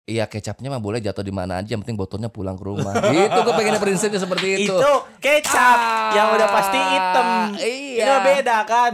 Iya 0.07 0.23
kecapnya 0.27 0.71
mah 0.71 0.79
boleh 0.79 1.03
jatuh 1.03 1.27
di 1.27 1.35
mana 1.35 1.59
aja, 1.59 1.75
yang 1.75 1.83
penting 1.83 1.99
botolnya 1.99 2.31
pulang 2.31 2.55
ke 2.55 2.63
rumah. 2.63 2.95
gitu 3.11 3.39
gua 3.43 3.55
pengen 3.55 3.79
prinsipnya 3.79 4.19
seperti 4.19 4.67
itu. 4.67 4.75
Itu 4.75 4.93
kecap 5.19 5.79
Ah, 5.79 6.11
yang 6.15 6.29
udah 6.35 6.49
pasti 6.51 6.79
hitam. 6.79 7.27
iya. 7.59 8.07
Ini 8.07 8.17
beda 8.23 8.57
kan? 8.67 8.93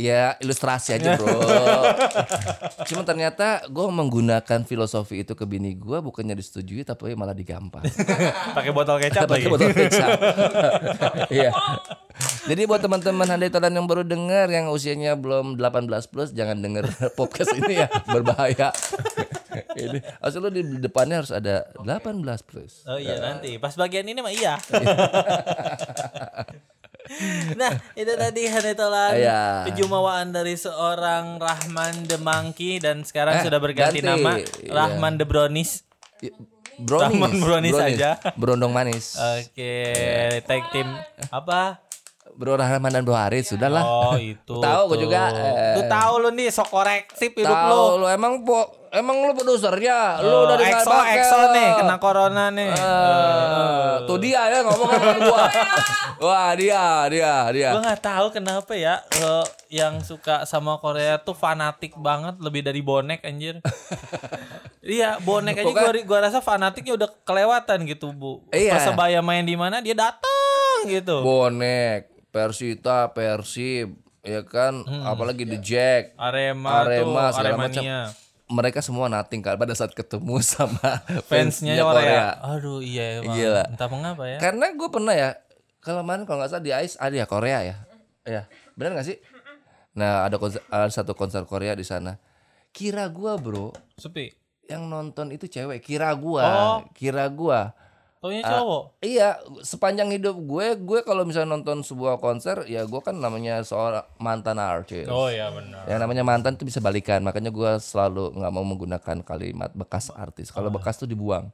Iya 0.00 0.40
ilustrasi 0.40 0.96
aja 0.96 1.20
bro. 1.20 1.28
Cuma 2.88 3.04
ternyata 3.04 3.68
gue 3.68 3.84
menggunakan 3.84 4.64
filosofi 4.64 5.20
itu 5.20 5.36
ke 5.36 5.44
bini 5.44 5.76
gue 5.76 6.00
bukannya 6.00 6.32
disetujui 6.32 6.88
tapi 6.88 7.12
malah 7.12 7.36
digampar. 7.36 7.84
Pakai 8.56 8.72
botol 8.72 8.96
kecap 8.96 9.28
lagi. 9.28 9.44
Pakai 9.44 9.50
botol 9.52 9.70
kecap. 9.76 10.08
Iya. 11.30 11.52
Jadi 12.48 12.64
buat 12.64 12.80
teman-teman 12.80 13.28
handai 13.28 13.52
tolan 13.52 13.76
yang 13.76 13.86
baru 13.86 14.02
dengar 14.02 14.48
yang 14.48 14.72
usianya 14.72 15.14
belum 15.14 15.60
18 15.60 15.88
plus 16.10 16.32
jangan 16.32 16.58
denger 16.58 16.88
podcast 17.14 17.52
ini 17.54 17.84
ya 17.84 17.86
berbahaya. 18.08 18.72
ini 19.76 20.00
asal 20.18 20.46
lu 20.46 20.50
di 20.50 20.62
depannya 20.80 21.22
harus 21.22 21.32
ada 21.32 21.68
18 21.84 22.24
plus. 22.48 22.88
Oh 22.88 22.96
iya 22.96 23.20
nanti 23.20 23.60
pas 23.60 23.76
bagian 23.76 24.08
ini 24.08 24.20
mah 24.24 24.32
iya. 24.32 24.56
Nah 27.54 27.74
itu 27.92 28.12
tadi 28.12 28.46
Hanetolan 28.46 29.12
Iya. 29.12 29.40
Kejumawaan 29.66 30.30
dari 30.30 30.54
seorang 30.54 31.36
Rahman 31.36 32.06
The 32.06 32.16
Monkey 32.16 32.78
dan 32.78 33.02
sekarang 33.02 33.38
Eh, 33.38 33.44
sudah 33.44 33.58
berganti 33.58 33.98
ganti. 33.98 34.06
nama 34.14 34.38
Iya. 34.38 34.70
Rahman 34.70 35.14
The 35.16 35.24
Brownies. 35.24 35.82
Brownies. 36.78 37.12
Rahman 37.12 37.32
brownies 37.40 37.76
aja. 37.76 38.16
Berondong 38.34 38.70
manis. 38.70 39.12
Oke, 39.14 39.74
tag 40.40 40.64
team 40.70 40.88
apa? 41.28 41.76
Bro 42.40 42.56
Rahman 42.56 42.88
dan 42.88 43.04
Bro 43.04 43.12
Haris 43.12 43.52
sudah 43.52 43.68
lah. 43.68 43.84
Oh 43.84 44.16
itu. 44.16 44.56
Tahu 44.56 44.82
gua 44.88 44.96
tuh. 44.96 45.00
juga, 45.04 45.28
eh. 45.36 45.76
Lu 45.76 45.82
tahu 45.84 46.12
lu 46.24 46.28
nih 46.32 46.48
sok 46.48 46.72
korektif 46.72 47.36
hidup 47.36 47.52
lu. 47.68 47.76
Tahu 47.76 48.00
lu 48.00 48.06
emang 48.08 48.40
po, 48.48 48.88
emang 48.88 49.28
lu 49.28 49.36
produsernya, 49.36 50.24
lu 50.24 50.48
udah 50.48 50.56
dengar 50.56 50.80
Exo 50.80 50.90
Exo 50.90 51.40
nih 51.52 51.68
kena 51.76 51.96
corona 52.00 52.48
nih. 52.48 52.72
Eh, 52.72 53.92
tuh 54.08 54.16
dia 54.16 54.48
ya 54.48 54.64
ngomong 54.64 54.88
sama 54.88 55.12
gua. 55.20 55.44
Wah, 56.24 56.52
dia, 56.52 57.08
dia, 57.08 57.48
dia. 57.48 57.70
Gue 57.72 57.80
nggak 57.80 58.04
tahu 58.04 58.26
kenapa 58.28 58.72
ya 58.76 59.00
eh, 59.20 59.44
yang 59.72 60.04
suka 60.04 60.44
sama 60.44 60.76
Korea 60.76 61.16
tuh 61.16 61.32
fanatik 61.32 61.96
banget 61.96 62.36
lebih 62.40 62.60
dari 62.60 62.80
bonek 62.84 63.24
anjir. 63.24 63.60
iya, 64.84 65.16
bonek 65.22 65.60
aja 65.60 65.72
gua, 65.72 65.92
gua 66.04 66.18
rasa 66.28 66.44
fanatiknya 66.44 66.96
udah 66.96 67.08
kelewatan 67.24 67.88
gitu, 67.88 68.12
Bu. 68.12 68.44
Iya. 68.52 68.76
Persebaya 68.76 69.20
main 69.24 69.46
di 69.46 69.56
mana 69.56 69.80
dia 69.80 69.96
datang 69.96 70.90
gitu. 70.90 71.22
Bonek, 71.24 72.09
Persita, 72.30 73.10
Persib, 73.10 73.94
ya 74.22 74.42
kan, 74.42 74.82
apalagi 75.02 75.42
The 75.44 75.58
Jack. 75.58 76.02
Arema, 76.14 76.82
Arema, 76.82 77.28
tuh, 77.28 77.34
segala 77.36 77.56
macam. 77.58 77.82
Mereka 78.50 78.82
semua 78.82 79.06
nating 79.06 79.40
kan 79.40 79.54
pada 79.54 79.70
saat 79.72 79.94
ketemu 79.94 80.42
sama 80.46 81.02
Fansnya 81.22 81.78
fansnya 81.78 81.84
Korea. 81.86 82.26
Aduh 82.42 82.82
iya 82.82 83.22
emang. 83.22 83.38
Gila. 83.38 83.62
Entah 83.70 83.86
mengapa 83.86 84.26
ya. 84.26 84.38
Karena 84.42 84.74
gue 84.74 84.88
pernah 84.90 85.14
ya, 85.14 85.30
kalau 85.78 86.02
mana 86.02 86.26
kalau 86.26 86.42
nggak 86.42 86.50
salah 86.50 86.64
di 86.64 86.74
Ice 86.74 86.98
ada 86.98 87.14
ya 87.14 87.26
Korea 87.26 87.62
ya, 87.62 87.76
ya 88.26 88.42
benar 88.74 88.98
nggak 88.98 89.06
sih? 89.06 89.22
Nah 89.94 90.26
ada 90.26 90.34
konser, 90.34 90.66
ada 90.66 90.90
satu 90.90 91.14
konser 91.14 91.46
Korea 91.46 91.78
di 91.78 91.86
sana. 91.86 92.18
Kira 92.70 93.06
gua 93.06 93.34
bro, 93.34 93.70
Sepi. 93.94 94.30
yang 94.66 94.86
nonton 94.86 95.30
itu 95.30 95.46
cewek. 95.46 95.82
Kira 95.82 96.10
gua, 96.14 96.42
Oh. 96.42 96.78
kira 96.90 97.26
gua. 97.26 97.70
Taunya 98.20 98.44
Ah, 98.44 98.60
cowok. 98.60 98.82
Iya, 99.00 99.40
sepanjang 99.64 100.12
hidup 100.12 100.36
gue, 100.36 100.76
gue 100.76 101.00
kalau 101.08 101.24
misalnya 101.24 101.56
nonton 101.56 101.80
sebuah 101.80 102.20
konser, 102.20 102.68
ya 102.68 102.84
gue 102.84 103.00
kan 103.00 103.16
namanya 103.16 103.64
seorang 103.64 104.04
mantan 104.20 104.60
artis. 104.60 105.08
Oh 105.08 105.32
iya 105.32 105.48
benar. 105.48 105.88
Yang 105.88 106.00
namanya 106.04 106.24
mantan 106.28 106.52
itu 106.60 106.68
bisa 106.68 106.84
balikan, 106.84 107.24
makanya 107.24 107.48
gue 107.48 107.80
selalu 107.80 108.36
nggak 108.36 108.52
mau 108.52 108.60
menggunakan 108.60 109.24
kalimat 109.24 109.72
bekas 109.72 110.12
artis. 110.12 110.52
Kalau 110.52 110.68
bekas 110.68 111.00
tuh 111.00 111.08
dibuang. 111.08 111.48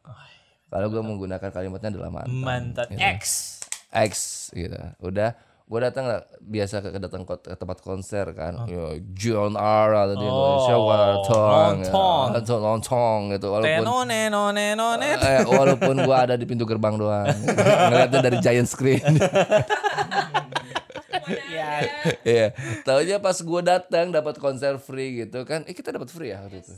Kalau 0.67 0.91
gue 0.91 0.99
menggunakan 0.99 1.55
kalimatnya 1.55 1.95
adalah 1.95 2.11
mantan. 2.11 2.35
Mantan 2.35 2.87
X. 2.99 3.23
X 3.95 4.51
gitu. 4.51 4.75
Udah, 4.99 5.39
gue 5.67 5.81
datang 5.83 6.07
lah, 6.07 6.23
biasa 6.39 6.79
ke, 6.79 6.95
ke 6.95 7.01
datang 7.03 7.27
ke 7.27 7.35
tempat 7.59 7.83
konser 7.83 8.31
kan. 8.33 8.71
Yo, 8.71 9.03
John 9.13 9.59
R 9.59 9.91
atau 9.99 10.15
di 10.15 10.23
Indonesia, 10.23 10.77
Watong, 10.79 11.77
nonton. 11.83 12.27
nonton, 12.31 12.59
nonton 12.63 13.19
gitu. 13.35 13.51
Walaupun 13.51 13.83
Tenone 13.83 14.21
none 14.31 14.67
none. 14.79 15.11
eh, 15.19 15.43
walaupun 15.43 16.07
gue 16.07 16.17
ada 16.17 16.39
di 16.39 16.47
pintu 16.47 16.63
gerbang 16.63 16.95
doang, 16.95 17.27
ngeliatnya 17.91 18.21
dari 18.23 18.39
giant 18.39 18.71
screen. 18.71 19.03
Iya, 22.23 22.55
tahunya 22.87 23.19
pas 23.19 23.35
gue 23.35 23.61
datang 23.61 24.15
dapat 24.15 24.39
konser 24.39 24.79
free 24.79 25.27
gitu 25.27 25.43
kan. 25.43 25.67
Eh 25.67 25.75
kita 25.75 25.91
dapat 25.91 26.07
free 26.07 26.31
ya 26.31 26.43
waktu 26.43 26.63
itu. 26.63 26.71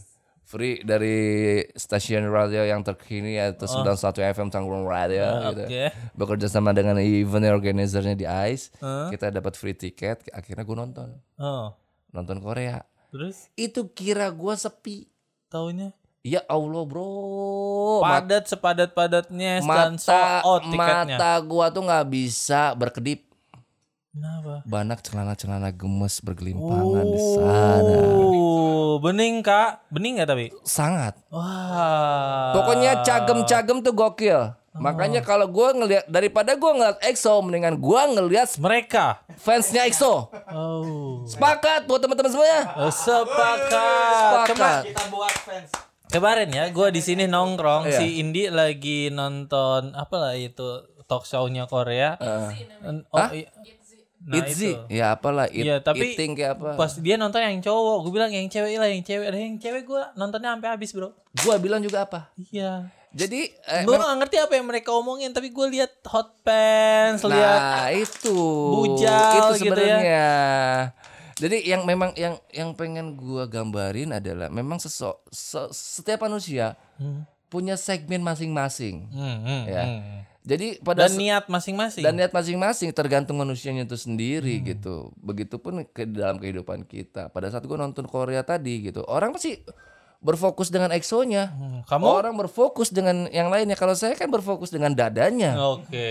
Free 0.48 0.80
dari 0.80 1.60
stasiun 1.76 2.24
radio 2.32 2.64
yang 2.64 2.80
terkini 2.80 3.36
yaitu 3.36 3.68
91 3.68 4.32
FM 4.32 4.48
Tanggung 4.48 4.88
Radio 4.88 5.44
gitu. 5.52 5.68
oke. 5.68 5.84
Bekerja 6.16 6.48
sama 6.48 6.72
dengan 6.72 6.96
event 6.96 7.52
organizernya 7.52 8.16
di 8.16 8.24
ICE. 8.24 8.72
Kita 9.12 9.28
dapat 9.28 9.60
free 9.60 9.76
tiket, 9.76 10.32
akhirnya 10.32 10.64
gue 10.64 10.76
nonton. 10.76 11.08
Oh. 11.36 11.76
Nonton 12.16 12.40
Korea. 12.40 12.80
Terus 13.12 13.52
Itu 13.60 13.92
kira 13.92 14.32
gue 14.32 14.54
sepi. 14.56 15.04
taunya 15.52 15.92
Ya 16.26 16.42
Allah, 16.50 16.82
Bro. 16.82 18.02
Padat 18.02 18.50
sepadat-padatnya 18.50 19.62
mata 19.62 20.42
out 20.42 20.66
tiketnya. 20.66 21.16
mata 21.16 21.32
gua 21.40 21.70
tuh 21.70 21.86
nggak 21.86 22.06
bisa 22.10 22.74
berkedip. 22.74 23.27
Kenapa? 24.18 24.66
Banyak 24.66 24.98
celana-celana 25.00 25.70
gemes 25.70 26.18
bergelimpangan 26.18 27.06
di 27.06 27.20
sana. 27.32 27.94
Uh, 28.02 28.98
bening 28.98 29.40
kak, 29.40 29.86
bening 29.88 30.18
nggak 30.18 30.26
tapi? 30.26 30.46
Sangat. 30.64 31.14
Wah. 31.30 32.50
Pokoknya 32.52 32.98
cagem-cagem 33.00 33.78
tuh 33.80 33.94
gokil. 33.94 34.34
Oh. 34.34 34.50
Makanya 34.76 35.22
kalau 35.22 35.46
gua 35.46 35.70
ngelihat 35.70 36.06
daripada 36.06 36.54
gua 36.54 36.70
ngeliat 36.72 36.98
EXO 37.00 37.38
mendingan 37.40 37.78
gua 37.78 38.06
ngelihat 38.08 38.50
mereka. 38.58 39.22
fansnya 39.38 39.86
EXO. 39.86 40.26
Oh. 40.50 41.22
Sepakat 41.24 41.86
buat 41.86 42.02
teman-teman 42.02 42.26
semuanya. 42.28 42.74
Oh, 42.76 42.90
Sepakat. 42.90 43.70
Sepakat. 43.70 44.46
Kema- 44.48 44.82
Kemarin 46.08 46.48
ya, 46.48 46.64
gue 46.68 46.88
di 46.88 46.98
sini 46.98 47.28
nongkrong 47.28 47.84
Iya. 47.84 48.00
si 48.00 48.18
Indi 48.18 48.48
lagi 48.48 49.12
nonton 49.12 49.92
apa 49.92 50.16
lah 50.16 50.32
itu 50.32 50.64
talk 51.04 51.22
show-nya 51.22 51.68
Korea. 51.68 52.16
En- 52.80 53.04
Oh, 53.06 53.20
Hah? 53.20 53.28
Nah, 54.28 54.44
Itzy, 54.44 54.76
itu. 54.76 54.92
ya 54.92 55.06
apalah 55.10 55.48
it, 55.48 55.64
Iya, 55.64 55.80
tapi 55.80 56.12
eating 56.12 56.36
kayak 56.36 56.60
apa. 56.60 56.76
Pas 56.76 56.92
dia 56.94 57.16
nonton 57.16 57.40
yang 57.40 57.58
cowok, 57.58 57.96
gue 58.04 58.12
bilang 58.12 58.28
yang 58.28 58.44
cewek 58.44 58.76
lah, 58.76 58.84
yang 58.86 59.00
cewek. 59.00 59.24
Ada 59.24 59.38
yang 59.38 59.56
cewek 59.56 59.82
gue 59.82 60.02
nontonnya 60.14 60.52
sampai 60.52 60.68
habis, 60.68 60.92
Bro. 60.92 61.16
Gua 61.38 61.56
bilang 61.56 61.80
juga 61.80 62.04
apa? 62.04 62.28
Iya. 62.36 62.92
Jadi 63.08 63.48
eh, 63.48 63.82
gue 63.82 63.96
gak 63.96 64.16
ngerti 64.20 64.36
apa 64.36 64.52
yang 64.52 64.68
mereka 64.68 64.92
omongin, 64.92 65.32
tapi 65.32 65.48
gue 65.48 65.66
lihat 65.70 65.96
hot 66.04 66.36
pants, 66.40 67.24
lihat 67.24 67.56
Nah, 67.56 67.88
itu. 67.90 68.36
bujal 68.68 69.16
itu 69.32 69.64
gitu 69.64 69.72
ya. 69.72 69.96
sebenarnya. 69.96 70.28
Jadi 71.34 71.56
yang 71.64 71.82
memang 71.82 72.10
yang 72.12 72.34
yang 72.50 72.74
pengen 72.74 73.14
gua 73.14 73.46
gambarin 73.46 74.10
adalah 74.12 74.50
memang 74.50 74.76
sesok 74.76 75.22
se- 75.24 75.70
setiap 75.70 76.20
manusia 76.20 76.74
punya 77.46 77.78
segmen 77.78 78.20
masing-masing. 78.20 79.06
Hmm, 79.08 79.38
hmm, 79.40 79.62
Ya. 79.64 79.84
hmm. 79.86 80.18
Jadi 80.48 80.80
pada 80.80 81.04
dan 81.04 81.12
niat 81.12 81.44
masing-masing. 81.46 82.00
dan 82.00 82.16
niat 82.16 82.32
masing-masing 82.32 82.88
tergantung 82.90 83.36
manusianya 83.36 83.84
itu 83.84 83.94
sendiri 83.94 84.56
Hmm. 84.56 84.64
gitu. 84.66 84.94
Begitupun 85.14 85.84
ke 85.86 86.08
dalam 86.08 86.40
kehidupan 86.40 86.82
kita. 86.82 87.28
Pada 87.28 87.52
saat 87.52 87.62
gua 87.62 87.76
nonton 87.76 88.08
Korea 88.08 88.40
tadi 88.40 88.80
gitu, 88.82 89.04
orang 89.04 89.30
pasti 89.30 89.60
berfokus 90.18 90.66
dengan 90.66 90.90
EXO-nya. 90.90 91.44
Hmm, 91.46 91.80
Kamu? 91.86 92.02
Orang 92.02 92.34
berfokus 92.34 92.90
dengan 92.90 93.30
yang 93.30 93.48
lainnya. 93.48 93.78
Kalau 93.78 93.94
saya 93.94 94.18
kan 94.18 94.26
berfokus 94.26 94.66
dengan 94.66 94.90
dadanya. 94.90 95.54
Oke. 95.54 96.10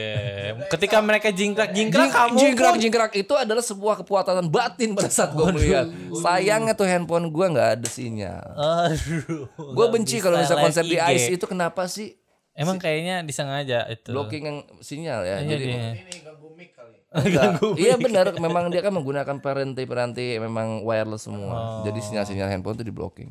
Ketika 0.70 1.04
mereka 1.04 1.28
jingkrak-jingkrak, 1.28 2.08
kamu 2.08 2.40
jingkrak 2.40 2.72
pun- 2.72 2.80
jingkrak 2.80 3.12
itu 3.18 3.34
adalah 3.36 3.60
sebuah 3.60 4.00
kepuasan 4.00 4.48
batin 4.48 4.96
pada 4.96 5.12
saat 5.12 5.36
gue 5.36 5.44
melihat. 5.52 5.92
Sayangnya 6.14 6.72
tuh 6.72 6.88
handphone 6.88 7.28
gue 7.28 7.46
nggak 7.50 7.70
ada 7.74 7.88
sinyal. 7.90 8.48
Aduh. 8.88 9.44
Gue 9.76 9.86
benci 9.90 10.22
kalau 10.22 10.40
misalnya 10.40 10.62
live 10.62 10.68
konser 10.72 10.84
di. 10.86 10.96
ICE 10.96 11.36
itu 11.36 11.44
kenapa 11.44 11.84
sih 11.86 12.16
Emang 12.58 12.78
kayaknya 12.78 13.22
disengaja 13.22 13.86
itu. 13.86 14.10
blocking 14.10 14.44
yang 14.44 14.58
sinyal 14.80 15.22
ya? 15.22 15.38
Iya, 15.38 15.48
Jadi 15.48 15.64
dia. 15.64 15.78
Ini 15.94 16.16
ganggu 16.20 16.48
mic 16.52 16.70
kali. 16.74 16.98
enggak. 17.08 17.52
iya 17.78 17.96
benar, 17.96 18.26
memang 18.36 18.68
dia 18.68 18.82
kan 18.82 18.92
menggunakan 18.92 19.38
peranti-peranti 19.38 20.38
memang 20.38 20.82
wireless 20.82 21.24
Oh. 21.24 21.32
semua. 21.32 21.56
Jadi 21.84 22.00
sinyal-sinyal 22.02 22.50
handphone 22.50 22.76
itu 22.76 22.84
di 22.84 22.92
blocking. 22.92 23.30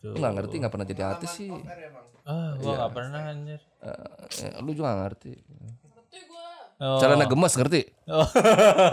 Lu 0.00 0.16
nggak 0.16 0.34
ngerti 0.34 0.54
nggak 0.58 0.72
pernah 0.72 0.86
jadi 0.86 1.02
artis 1.06 1.30
sih. 1.34 1.52
Ah, 2.24 2.56
gua 2.56 2.64
Iya. 2.64 2.76
nggak 2.78 2.92
pernah 2.92 3.20
anjir. 3.26 3.60
Eh, 4.40 4.52
lu 4.58 4.70
juga 4.72 4.86
nggak 4.88 5.00
ngerti. 5.04 5.32
Oh. 6.76 6.98
Celana 6.98 7.24
gemes 7.24 7.54
ngerti? 7.54 7.86
Oh. 8.04 8.26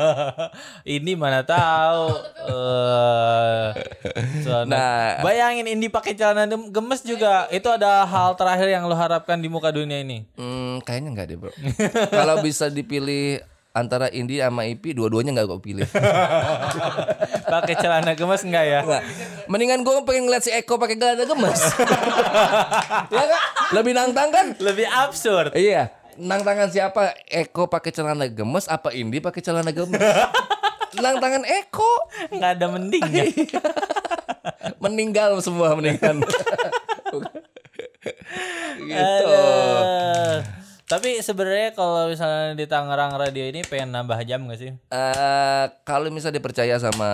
ini 0.88 1.14
mana 1.14 1.42
tahu. 1.42 2.14
Eh, 2.46 3.68
celana- 4.42 4.70
Nah. 4.70 5.10
bayangin 5.20 5.66
Indi 5.68 5.88
pakai 5.88 6.14
celana 6.14 6.46
gemes 6.46 7.02
juga. 7.02 7.50
Itu 7.50 7.68
ada 7.68 8.06
hal 8.06 8.34
terakhir 8.34 8.70
yang 8.70 8.86
lo 8.86 8.94
harapkan 8.94 9.36
di 9.36 9.50
muka 9.50 9.70
dunia 9.70 9.98
ini. 9.98 10.30
Hmm, 10.36 10.78
kayaknya 10.82 11.10
nggak 11.12 11.28
deh 11.28 11.38
bro. 11.38 11.52
Kalau 12.14 12.40
bisa 12.40 12.70
dipilih 12.70 13.42
antara 13.72 14.08
Indi 14.08 14.38
sama 14.38 14.64
Ipi, 14.64 14.94
dua-duanya 14.94 15.34
nggak 15.34 15.48
gue 15.48 15.60
pilih. 15.62 15.88
pakai 17.52 17.76
celana 17.76 18.14
gemes 18.14 18.44
enggak 18.44 18.66
ya? 18.68 18.80
Nggak. 18.84 19.04
Mendingan 19.48 19.82
gue 19.82 19.94
pengen 20.04 20.30
ngeliat 20.30 20.44
si 20.44 20.52
Eko 20.52 20.78
pakai 20.78 20.96
celana 20.96 21.26
gemes. 21.26 21.60
ya 23.10 23.24
kan? 23.26 23.42
Lebih 23.74 23.92
nantang 23.92 24.30
kan? 24.30 24.46
Lebih 24.60 24.86
absurd. 24.86 25.56
Iya. 25.56 25.98
Nantangkan 26.22 26.70
siapa? 26.70 27.18
Eko 27.26 27.66
pakai 27.66 27.90
celana 27.90 28.30
gemes 28.30 28.70
apa 28.70 28.94
Indi 28.94 29.18
pakai 29.18 29.42
celana 29.42 29.74
gemes? 29.74 29.98
Nantangkan 31.02 31.42
Eko. 31.50 31.92
Nggak 32.30 32.52
ada 32.62 32.66
mendingnya. 32.70 33.26
Meninggal 34.84 35.42
semua 35.42 35.74
mendingan. 35.74 36.22
gitu. 38.86 38.94
Aduh. 38.94 40.46
Tapi 40.86 41.24
sebenarnya 41.24 41.72
kalau 41.72 42.12
misalnya 42.12 42.52
di 42.54 42.68
Tangerang 42.68 43.16
Radio 43.16 43.48
ini 43.48 43.64
pengen 43.64 43.96
nambah 43.96 44.20
jam 44.28 44.44
gak 44.52 44.60
sih? 44.60 44.76
Eh, 44.76 45.66
kalau 45.88 46.12
misalnya 46.12 46.44
dipercaya 46.44 46.76
sama 46.84 47.12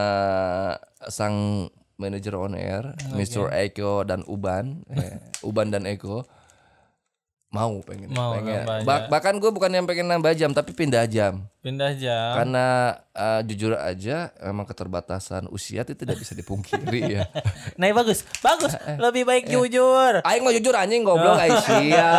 sang 1.13 1.69
manajer 2.01 2.33
on 2.33 2.57
air, 2.57 2.97
Mr. 3.13 3.53
Eko 3.53 4.01
dan 4.01 4.25
Uban, 4.25 4.81
eh, 4.89 5.21
Uban 5.45 5.69
dan 5.69 5.85
Eko 5.85 6.25
mau 7.49 7.79
pengen 7.79 8.11
Mau 8.11 8.35
pengen 8.35 8.59
nambah 8.61 8.83
Ba- 8.83 9.07
bahkan 9.09 9.31
gue 9.33 9.47
bukan 9.47 9.71
yang 9.71 9.83
pengen 9.83 10.03
nambah 10.05 10.33
jam 10.33 10.51
tapi 10.51 10.71
pindah 10.71 11.05
jam 11.05 11.47
Pindah 11.57 11.91
jam. 11.93 12.31
karena 12.33 12.65
eh, 13.09 13.41
jujur 13.43 13.71
aja 13.73 14.31
emang 14.37 14.63
keterbatasan 14.63 15.47
usia 15.47 15.81
itu 15.81 15.91
tidak 15.93 16.15
bisa 16.15 16.31
dipungkiri 16.33 17.01
ya 17.13 17.23
Nah 17.79 17.87
bagus, 17.93 18.23
bagus. 18.39 18.71
Lebih 18.89 19.23
baik 19.23 19.47
jujur. 19.47 20.19
Aing 20.21 20.41
mau 20.41 20.49
jujur 20.49 20.71
anjing 20.71 21.03
goblok 21.03 21.35
aing 21.37 21.59
sia 21.65 22.11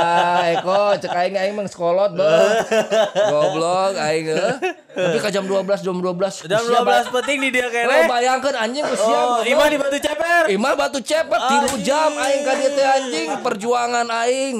Eko 0.54 0.96
cek 0.96 1.10
aing 1.10 1.34
aing 1.34 1.54
mah 1.54 1.64
sekolot 1.66 2.12
beuh. 2.12 2.52
Goblok 3.30 3.94
aing 3.98 4.26
eh. 4.28 4.54
Tapi 4.90 5.18
ka 5.18 5.28
jam 5.28 5.44
12 5.44 5.64
jam 5.78 5.96
12 5.96 6.44
Jam 6.46 6.60
usia 6.60 6.80
ba- 6.80 7.04
12 7.04 7.14
penting 7.14 7.36
di 7.38 7.48
dia 7.50 7.64
Lo 7.64 7.70
kere. 7.70 8.04
bayangkeun 8.06 8.52
anjing 8.54 8.84
usia 8.86 9.18
Oh. 9.18 9.40
Ima 9.42 9.64
di 9.66 9.76
batu 9.76 9.98
ceper. 9.98 10.44
Imah 10.48 10.72
batu 10.74 11.00
cepet 11.00 11.40
tilu 11.42 11.68
jam 11.82 12.10
aing 12.14 12.42
ka 12.42 12.52
dieu 12.54 12.70
teh 12.70 12.84
anjing 12.86 13.28
perjuangan 13.38 14.08
aing. 14.24 14.56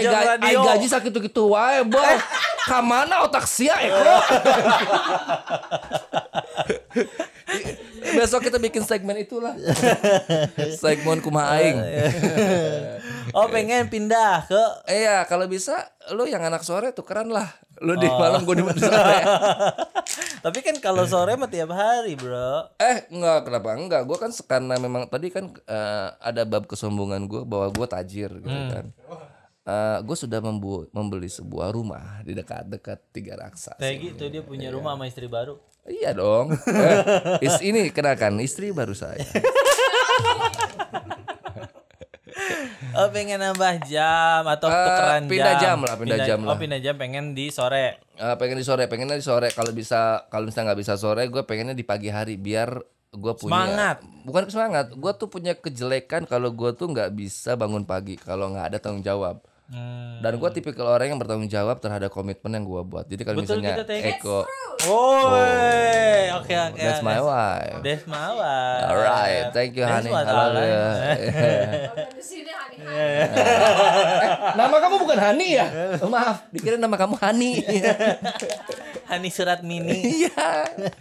Jam 0.00 0.12
ga- 0.38 0.38
gaji 0.40 0.86
sakitu-kitu 0.86 1.42
wae, 1.48 1.82
Bos. 1.84 2.20
Ka 2.64 2.78
mana 2.78 3.24
otak 3.24 3.44
sia 3.44 3.74
Eko? 3.80 3.96
Besok 8.08 8.44
kita 8.44 8.58
bikin 8.58 8.84
segmen 8.84 9.16
itulah. 9.16 9.54
segmen 10.74 11.20
kumaha 11.20 11.58
aing. 11.58 11.78
Oh 13.28 13.44
pengen 13.44 13.92
pindah 13.92 14.48
ke 14.48 14.62
Iya, 14.88 15.20
kalau 15.28 15.44
bisa 15.44 15.76
lu 16.10 16.24
yang 16.24 16.40
anak 16.40 16.64
sore 16.64 16.96
tukeran 16.96 17.28
lah. 17.28 17.44
Lu 17.76 17.92
di 17.92 18.08
malam 18.08 18.40
gue 18.40 18.56
di 18.56 18.64
sore. 18.80 19.20
Tapi 20.48 20.58
kan 20.64 20.80
kalau 20.80 21.04
sore 21.04 21.36
mah 21.36 21.44
tiap 21.46 21.68
hari, 21.68 22.16
Bro. 22.16 22.72
eh, 22.80 23.04
enggak, 23.12 23.44
kenapa 23.44 23.76
enggak? 23.76 24.02
Gue 24.08 24.16
kan 24.16 24.32
karena 24.32 24.80
memang 24.80 25.04
tadi 25.06 25.28
kan 25.28 25.44
eh, 25.52 26.08
ada 26.18 26.48
bab 26.48 26.64
kesombongan 26.64 27.28
gue 27.28 27.44
bahwa 27.44 27.68
gue 27.68 27.86
tajir 27.86 28.32
gitu 28.32 28.48
kan. 28.72 28.96
Gue 30.00 30.16
sudah 30.16 30.40
membu- 30.40 30.88
membeli 30.90 31.26
sebuah 31.26 31.70
rumah 31.70 32.22
di 32.22 32.32
dekat-dekat 32.32 32.98
tiga 33.10 33.36
raksa. 33.36 33.76
Kayak 33.76 33.96
gitu 34.08 34.24
dia 34.28 34.40
punya 34.40 34.68
rumah 34.68 34.94
sama 34.94 35.04
istri 35.04 35.26
baru. 35.26 35.60
Iya 35.84 36.12
dong. 36.12 36.52
Eh, 36.58 37.00
is, 37.42 37.60
ini 37.60 37.88
kenalkan 37.88 38.36
istri 38.38 38.70
baru 38.70 38.92
saya. 38.92 39.20
Oh 42.90 43.08
pengen 43.10 43.38
nambah 43.38 43.84
jam 43.84 44.42
atau 44.42 44.66
Eh, 44.66 44.74
tukeran 44.74 45.22
pindah 45.26 45.54
jam. 45.56 45.62
jam 45.62 45.78
lah, 45.80 45.94
pindah 45.94 46.18
jam 46.20 46.38
Oh 46.40 46.50
lah. 46.50 46.58
pindah 46.58 46.80
jam 46.80 46.94
pengen 46.94 47.30
di 47.30 47.46
sore. 47.48 48.02
Eh, 48.12 48.34
pengen 48.34 48.58
di 48.58 48.64
sore, 48.64 48.90
pengennya 48.90 49.14
di 49.14 49.22
sore. 49.22 49.50
Kalau 49.50 49.70
bisa, 49.70 50.26
kalau 50.26 50.44
misalnya 50.44 50.72
nggak 50.72 50.80
bisa 50.82 50.94
sore, 50.94 51.22
gue 51.24 51.42
pengennya 51.44 51.72
di 51.72 51.82
pagi 51.82 52.10
hari 52.10 52.34
biar 52.34 52.74
gue 53.08 53.32
punya 53.34 53.54
Semangat. 53.54 53.96
Bukan 54.24 54.42
semangat, 54.48 54.86
gue 54.90 55.12
tuh 55.14 55.28
punya 55.28 55.54
kejelekan 55.54 56.26
kalau 56.26 56.50
gue 56.50 56.74
tuh 56.74 56.90
nggak 56.90 57.10
bisa 57.12 57.54
bangun 57.54 57.86
pagi 57.86 58.14
kalau 58.14 58.50
nggak 58.50 58.66
ada 58.66 58.78
tanggung 58.78 59.00
jawab. 59.00 59.46
Hmm. 59.68 60.24
Dan 60.24 60.40
gue 60.40 60.50
tipikal 60.50 60.88
orang 60.88 61.12
yang 61.12 61.20
bertanggung 61.20 61.44
jawab 61.46 61.76
terhadap 61.76 62.08
komitmen 62.08 62.56
yang 62.56 62.64
gue 62.64 62.82
buat. 62.82 63.04
Jadi 63.04 63.20
kalau 63.20 63.44
Betul 63.44 63.60
misalnya 63.60 63.84
gitu. 63.84 63.92
Eko, 64.00 64.38
Oh, 64.88 65.28
oke 66.38 66.54
oke. 66.54 66.78
that's 66.78 67.04
my 67.04 67.20
wife. 67.20 67.82
That's 67.84 68.06
my 68.08 68.30
wife. 68.32 68.82
Alright, 68.88 69.44
thank 69.52 69.76
you 69.76 69.84
That's 69.84 70.08
honey. 70.08 70.14
sini 72.16 72.48
Hani. 72.48 72.76
nama 74.58 74.76
kamu 74.78 74.96
bukan 75.02 75.18
Hani 75.18 75.46
ya? 75.58 75.66
Oh, 76.00 76.08
maaf, 76.08 76.48
dikira 76.48 76.80
nama 76.80 76.96
kamu 76.96 77.20
Hani. 77.20 77.52
Hani 79.10 79.28
surat 79.28 79.60
mini. 79.60 80.24
Iya. 80.24 80.48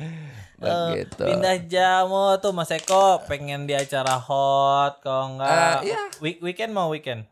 Begitu. 0.57 1.22
Pindah 1.22 1.55
jam 1.70 2.09
oh, 2.09 2.34
tuh 2.41 2.49
Mas 2.49 2.74
Eko 2.74 3.22
pengen 3.30 3.70
di 3.70 3.78
acara 3.78 4.18
hot 4.18 5.05
kalau 5.05 5.38
enggak 5.38 5.86
Eh, 5.86 5.93
iya. 5.93 6.01
week- 6.18 6.41
weekend 6.41 6.74
mau 6.74 6.89
weekend. 6.89 7.30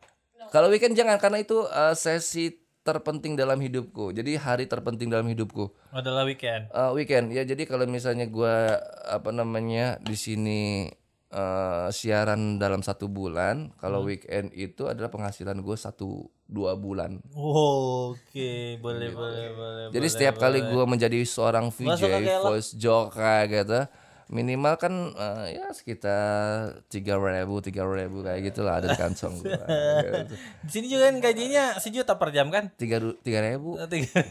Kalau 0.56 0.72
weekend 0.72 0.96
jangan 0.96 1.20
karena 1.20 1.44
itu 1.44 1.68
uh, 1.68 1.92
sesi 1.92 2.56
terpenting 2.80 3.36
dalam 3.36 3.60
hidupku. 3.60 4.16
Jadi 4.16 4.40
hari 4.40 4.72
terpenting 4.72 5.12
dalam 5.12 5.28
hidupku. 5.28 5.68
Adalah 5.92 6.24
weekend. 6.24 6.72
Uh, 6.72 6.96
weekend 6.96 7.36
ya. 7.36 7.44
Jadi 7.44 7.68
kalau 7.68 7.84
misalnya 7.84 8.24
gua 8.24 8.80
apa 9.04 9.36
namanya 9.36 10.00
di 10.00 10.16
sini 10.16 10.88
uh, 11.36 11.92
siaran 11.92 12.56
dalam 12.56 12.80
satu 12.80 13.12
bulan, 13.12 13.76
kalau 13.84 14.08
weekend 14.08 14.56
itu 14.56 14.88
adalah 14.88 15.12
penghasilan 15.12 15.60
gue 15.60 15.76
satu 15.76 16.32
dua 16.48 16.80
bulan. 16.80 17.20
Oh, 17.36 18.16
Oke, 18.16 18.80
boleh 18.80 19.12
boleh 19.12 19.48
boleh. 19.52 19.86
Jadi 19.92 20.08
boleh, 20.08 20.14
setiap 20.16 20.36
kali 20.40 20.64
boleh. 20.64 20.72
gua 20.72 20.84
menjadi 20.88 21.20
seorang 21.28 21.68
VJ, 21.76 22.02
voice 22.48 22.72
joker 22.80 23.44
gitu, 23.52 23.82
minimal 24.26 24.74
kan 24.82 24.94
uh, 25.14 25.46
ya 25.46 25.70
sekitar 25.70 26.82
tiga 26.90 27.18
ribu, 27.22 27.62
tiga 27.62 27.86
ribu 27.86 28.26
kayak 28.26 28.42
gitulah 28.50 28.82
ada 28.82 28.90
di 28.90 28.98
kantong 28.98 29.38
gua. 29.38 29.54
gitu. 29.54 30.36
di 30.66 30.72
sini 30.74 30.86
juga 30.90 31.14
kan 31.14 31.18
gajinya 31.22 31.78
sejuta 31.78 32.18
per 32.18 32.34
jam 32.34 32.50
kan? 32.50 32.74
Tiga 32.74 33.02
tiga 33.22 33.40
ribu. 33.46 33.78
Tiga- 33.86 34.10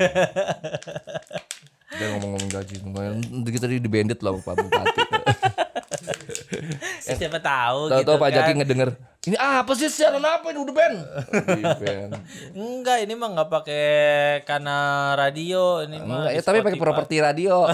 Dia 1.94 2.10
ngomong-ngomong 2.10 2.50
gaji, 2.50 2.74
kita 3.54 3.70
di 3.70 3.86
bandit 3.86 4.18
loh 4.18 4.42
Pak 4.42 4.54
Bupati. 4.58 5.00
Siapa 7.14 7.38
tahu 7.38 7.86
Tahu-tahu 7.86 8.18
gitu 8.18 8.22
Pak 8.26 8.30
Jaki 8.34 8.50
kan. 8.50 8.56
ngedenger, 8.58 8.90
ini 9.30 9.36
apa 9.38 9.72
sih 9.78 9.86
siaran 9.86 10.24
apa 10.24 10.50
ini 10.50 10.58
udah 10.58 10.74
band? 10.74 10.98
Enggak, 12.50 12.98
ini 13.06 13.14
mah 13.14 13.28
nggak 13.38 13.48
pakai 13.52 13.86
kanal 14.42 15.14
radio, 15.14 15.86
ini 15.86 16.02
mah. 16.02 16.26
Enggak, 16.26 16.32
ya 16.34 16.40
tapi 16.42 16.58
pakai 16.66 16.80
properti 16.80 17.22
radio. 17.22 17.70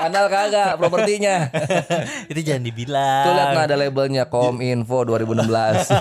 Kanal 0.00 0.24
kagak 0.32 0.70
propertinya. 0.80 1.36
Itu 2.30 2.40
jangan 2.40 2.64
dibilang. 2.64 3.24
Tuh 3.28 3.32
lihat 3.36 3.48
nah 3.52 3.64
ada 3.68 3.76
labelnya 3.76 4.24
Kominfo 4.26 5.04
2016. 5.04 5.92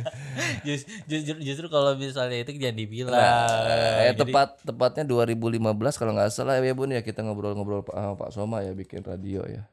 Jus- 0.66 0.86
justru, 1.10 1.36
justru 1.42 1.66
kalau 1.66 1.98
misalnya 1.98 2.38
itu 2.40 2.54
jangan 2.54 2.78
dibilang. 2.78 3.18
Nah, 3.18 4.06
ya 4.08 4.14
Jadi- 4.14 4.30
tepat 4.30 4.48
tepatnya 4.62 5.04
2015 5.04 5.98
kalau 5.98 6.12
nggak 6.14 6.30
salah 6.30 6.56
ya 6.62 6.72
Bun 6.72 6.94
ya 6.94 7.02
kita 7.02 7.20
ngobrol-ngobrol 7.26 7.82
Pak 7.82 7.94
sama 7.98 8.14
Pak 8.16 8.30
Soma 8.30 8.58
ya 8.62 8.72
bikin 8.72 9.02
radio 9.02 9.42
ya. 9.44 9.66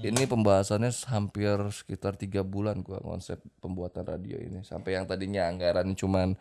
Ini 0.00 0.24
pembahasannya 0.24 0.92
hampir 1.12 1.56
sekitar 1.72 2.16
tiga 2.16 2.40
bulan 2.40 2.80
gua 2.80 3.00
konsep 3.04 3.40
pembuatan 3.60 4.04
radio 4.08 4.40
ini. 4.40 4.64
Sampai 4.64 4.96
yang 4.96 5.04
tadinya 5.04 5.44
anggaran 5.48 5.92
cuman 5.92 6.36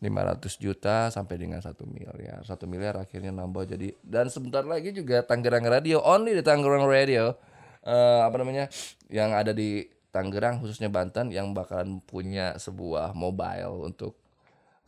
500 0.00 0.56
juta 0.56 1.12
sampai 1.12 1.36
dengan 1.36 1.60
satu 1.60 1.84
miliar. 1.84 2.40
Satu 2.44 2.64
miliar 2.64 2.96
akhirnya 2.96 3.32
nambah 3.32 3.68
jadi 3.76 3.92
dan 4.00 4.32
sebentar 4.32 4.64
lagi 4.64 4.92
juga 4.92 5.20
Tangerang 5.20 5.68
Radio 5.68 6.00
only 6.00 6.32
di 6.32 6.42
Tangerang 6.44 6.88
Radio 6.88 7.36
eh, 7.84 8.20
apa 8.24 8.36
namanya 8.40 8.72
yang 9.12 9.36
ada 9.36 9.52
di 9.52 9.84
Tangerang 10.08 10.64
khususnya 10.64 10.88
Banten 10.88 11.28
yang 11.28 11.52
bakalan 11.52 12.00
punya 12.00 12.56
sebuah 12.56 13.12
mobile 13.12 13.84
untuk 13.84 14.23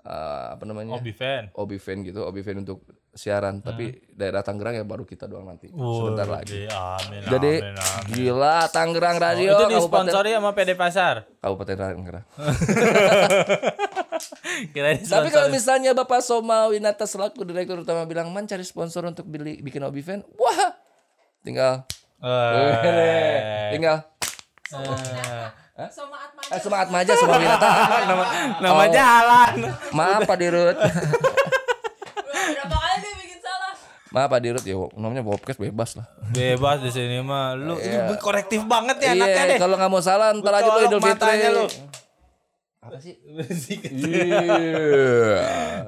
eh, 0.06 0.46
apa 0.54 0.62
namanya 0.62 0.94
Obi 0.94 1.10
fan. 1.10 1.50
Obi 1.58 1.76
fan 1.82 2.06
gitu, 2.06 2.22
Obi 2.22 2.40
fan 2.46 2.62
untuk 2.62 2.86
siaran, 3.16 3.64
tapi 3.64 3.96
daerah 4.12 4.44
Tangerang 4.44 4.76
ya 4.76 4.84
baru 4.84 5.08
kita 5.08 5.26
doang 5.26 5.48
nanti. 5.48 5.72
Sebentar 5.72 6.28
lagi. 6.28 6.68
Amin. 6.68 7.24
Jadi 7.26 7.52
amin, 7.64 7.74
amin. 7.74 8.12
gila 8.12 8.68
Tangerang 8.70 9.16
Radio 9.18 9.56
itu 9.56 9.64
Kabupaten 9.66 9.80
disponsori 9.80 10.30
sama 10.36 10.50
PD 10.54 10.70
Pasar. 10.76 11.24
Kabupaten 11.40 11.76
Tangerang. 11.76 12.24
Tapi 15.16 15.28
kalau 15.28 15.48
misalnya 15.52 15.92
Bapak 15.92 16.20
Soma 16.24 16.68
Winata 16.70 17.04
selaku 17.04 17.44
direktur 17.44 17.82
utama 17.84 18.08
bilang 18.08 18.32
man 18.32 18.48
cari 18.48 18.64
sponsor 18.64 19.04
untuk 19.08 19.28
beli 19.28 19.60
bikin 19.60 19.84
Obi 19.84 20.00
fan, 20.00 20.24
wah 20.36 20.72
tinggal 21.44 21.84
tinggal 23.72 23.98
Sama 25.86 26.16
Atma. 26.18 26.40
eh, 26.46 26.58
semangat 26.58 26.88
maja 26.88 27.12
sama 27.12 27.36
Winata. 27.36 27.68
nama, 28.08 28.24
nama 28.58 28.82
jalan. 28.88 29.52
Maaf 29.90 30.20
Pak 30.22 30.36
Dirut. 30.36 30.72
Berapa 30.72 30.88
kali 32.72 32.96
dia 32.98 33.12
bikin 33.14 33.38
salah? 33.38 33.72
Maaf 34.08 34.26
Pak 34.26 34.38
Dirut 34.40 34.62
ya 34.62 34.74
namanya 34.94 35.22
podcast 35.22 35.58
bebas 35.58 35.94
lah. 35.94 36.06
Bebas 36.30 36.76
di 36.80 36.90
sini 36.90 37.20
mah. 37.20 37.54
Lu 37.54 37.76
lu 37.76 38.14
korektif 38.16 38.64
banget 38.64 38.96
ya 38.98 39.12
anaknya 39.12 39.36
Iya, 39.36 39.46
deh. 39.46 39.58
kalau 39.58 39.74
nggak 39.74 39.90
mau 39.90 40.00
salah 40.00 40.32
ntar 40.32 40.54
aja 40.54 40.66
lu 40.66 40.78
Idul 40.82 40.98
Fitri. 40.98 41.12
matanya 41.12 41.48
lu. 41.52 41.64
Apa 42.78 42.96
sih? 42.96 43.14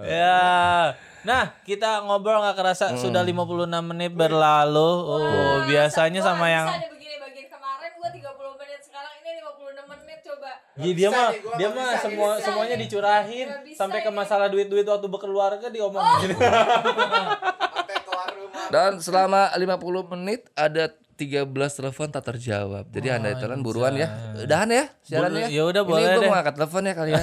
ya. 0.04 0.92
Nah, 1.20 1.42
kita 1.62 2.02
ngobrol 2.02 2.40
nggak 2.40 2.56
kerasa 2.56 2.84
Hmm. 2.90 2.98
sudah 2.98 3.22
56 3.22 3.84
menit 3.84 4.10
berlalu. 4.12 4.90
Oh, 5.06 5.56
biasanya 5.64 6.20
sama 6.20 6.46
yang 6.46 6.66
Bisa 6.66 6.78
deh 6.78 6.88
begini 6.90 7.14
bagian 7.18 7.46
kemarin 7.48 7.90
gua 7.94 8.08
30 8.08 8.52
menit 8.56 8.80
sekarang 8.80 9.12
ini 9.16 9.30
56 9.36 9.84
menit 9.86 10.18
Iya, 10.78 10.94
dia 10.94 11.08
mah 11.10 11.28
nih, 11.34 11.42
dia 11.58 11.68
mah 11.74 11.90
semua 11.98 12.30
bisa 12.38 12.44
semuanya 12.46 12.76
nih. 12.78 12.82
dicurahin 12.86 13.48
sampai 13.74 13.98
ke 13.98 14.10
masalah 14.14 14.46
duit-duit 14.46 14.86
waktu 14.86 15.06
berkeluarga 15.10 15.66
diomongin. 15.74 16.38
Rumah. 16.38 17.26
Dan 18.68 19.00
selama 19.00 19.48
50 19.56 20.12
menit 20.12 20.48
ada 20.52 20.92
13 21.18 21.50
telepon 21.50 22.06
tak 22.14 22.30
terjawab. 22.30 22.86
Jadi 22.94 23.10
Anda 23.10 23.34
telan 23.34 23.58
buruan 23.58 23.98
ya. 23.98 24.06
Udahan 24.38 24.70
ya 24.70 24.86
siarannya. 25.02 25.50
Boleh, 25.50 25.56
ya 25.58 25.62
udah, 25.66 25.82
boleh 25.82 26.02
Ini 26.06 26.14
gue 26.14 26.22
deh. 26.22 26.30
mau 26.30 26.38
angkat 26.38 26.54
telepon 26.54 26.82
ya 26.86 26.94
kali 26.94 27.10
ya. 27.10 27.22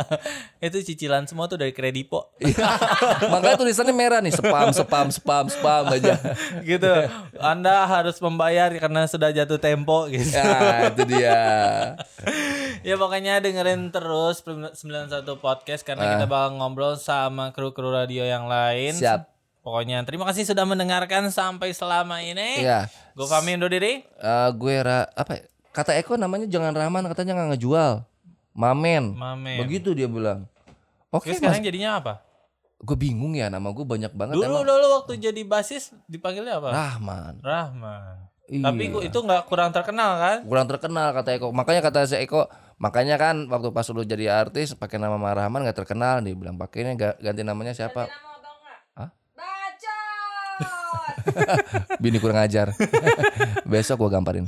Itu 0.72 0.80
cicilan 0.80 1.28
semua 1.28 1.44
tuh 1.44 1.60
dari 1.60 1.76
kredipo. 1.76 2.32
Makanya 3.36 3.60
tulisannya 3.60 3.92
merah 3.92 4.24
nih, 4.24 4.32
spam, 4.32 4.72
spam, 4.72 5.12
spam, 5.12 5.46
spam 5.52 5.84
aja. 5.92 6.16
gitu. 6.64 6.88
Anda 7.36 7.84
harus 7.84 8.16
membayar 8.24 8.72
karena 8.80 9.04
sudah 9.04 9.28
jatuh 9.28 9.60
tempo 9.60 10.08
gitu. 10.08 10.32
Ya, 10.32 10.88
itu 10.88 11.02
dia. 11.04 11.40
ya 12.80 12.94
pokoknya 12.96 13.44
dengerin 13.44 13.92
terus 13.92 14.40
91 14.40 14.80
podcast 15.36 15.84
karena 15.84 16.16
kita 16.16 16.24
bakal 16.24 16.56
ngobrol 16.56 16.96
sama 16.96 17.52
kru-kru 17.52 17.92
radio 17.92 18.24
yang 18.24 18.48
lain. 18.48 18.96
Siap. 18.96 19.37
Pokoknya 19.60 20.00
terima 20.02 20.24
kasih 20.24 20.44
sudah 20.44 20.64
mendengarkan 20.64 21.28
sampai 21.28 21.70
selama 21.70 22.18
ini. 22.18 22.62
Iya. 22.62 22.88
Gue 23.12 23.24
Fahmi 23.24 23.54
undur 23.54 23.68
diri. 23.68 24.00
Eh, 24.02 24.48
gue 24.52 24.74
ra, 24.78 25.04
apa 25.08 25.36
ya? 25.36 25.42
Kata 25.70 25.92
Eko 25.94 26.14
namanya 26.14 26.44
jangan 26.44 26.72
Rahman 26.72 27.04
katanya 27.06 27.34
nggak 27.34 27.48
ngejual. 27.54 28.02
Mamen. 28.50 29.12
Mamen. 29.12 29.58
Begitu 29.60 29.92
dia 29.92 30.06
bilang. 30.06 30.48
Oke, 31.08 31.30
Terus 31.30 31.38
sekarang 31.38 31.62
jadinya 31.62 31.96
apa? 31.96 32.14
gue 32.78 32.94
bingung 32.94 33.34
ya 33.34 33.50
nama 33.50 33.68
gue 33.68 33.82
banyak 33.82 34.14
banget 34.14 34.38
Dulu 34.38 34.46
emang. 34.46 34.62
dulu 34.62 34.86
waktu 34.94 35.18
jadi 35.18 35.42
basis 35.42 35.90
dipanggilnya 36.06 36.62
apa? 36.62 36.70
Rahman. 36.70 37.42
Rahman. 37.42 38.30
Iya. 38.46 38.64
Tapi 38.64 38.82
itu 39.02 39.18
nggak 39.18 39.42
kurang 39.44 39.74
terkenal 39.74 40.14
kan? 40.16 40.36
kurang 40.40 40.64
terkenal 40.64 41.10
kata 41.10 41.34
Eko 41.34 41.50
makanya 41.50 41.82
kata 41.82 42.06
si 42.06 42.14
Eko 42.16 42.46
makanya 42.76 43.18
kan 43.18 43.44
waktu 43.44 43.68
pas 43.70 43.82
lu 43.88 44.00
jadi 44.02 44.30
artis 44.32 44.72
pakai 44.72 44.96
nama 44.96 45.18
Rahman 45.18 45.60
nggak 45.60 45.74
terkenal 45.76 46.22
dia 46.22 46.32
bilang 46.32 46.54
pakainya 46.54 46.94
ga- 46.94 47.18
ganti 47.18 47.42
namanya 47.42 47.74
siapa 47.74 48.06
Nama 48.06 48.14
atau 48.32 48.52
enggak? 48.54 48.78
Hah? 48.94 49.10
Bacot. 49.34 50.96
bini 52.02 52.18
kurang 52.18 52.40
ajar. 52.42 52.72
Besok 53.70 54.06
gua 54.06 54.20
gamparin. 54.20 54.46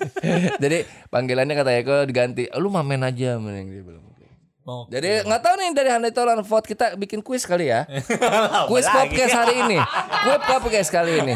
Jadi 0.62 0.84
panggilannya 1.12 1.54
kata 1.54 1.70
Eko 1.78 1.96
diganti. 2.08 2.48
Lu 2.58 2.68
mamen 2.72 3.04
aja 3.04 3.36
mending 3.36 3.68
dia 3.72 3.84
bilang. 3.84 4.04
Mau 4.68 4.84
jadi 4.92 5.24
nggak 5.24 5.40
tahu 5.40 5.54
nih 5.56 5.68
dari 5.72 5.88
Handai 5.88 6.12
Tolan 6.12 6.44
vote 6.44 6.68
kita 6.68 6.92
bikin 6.92 7.24
kuis 7.24 7.48
kali 7.48 7.72
ya. 7.72 7.88
Kuis 8.68 8.84
podcast 8.84 9.32
hari 9.32 9.64
ini. 9.64 9.80
Kuis 10.28 10.44
podcast 10.44 10.92
kali 10.92 11.24
ini 11.24 11.34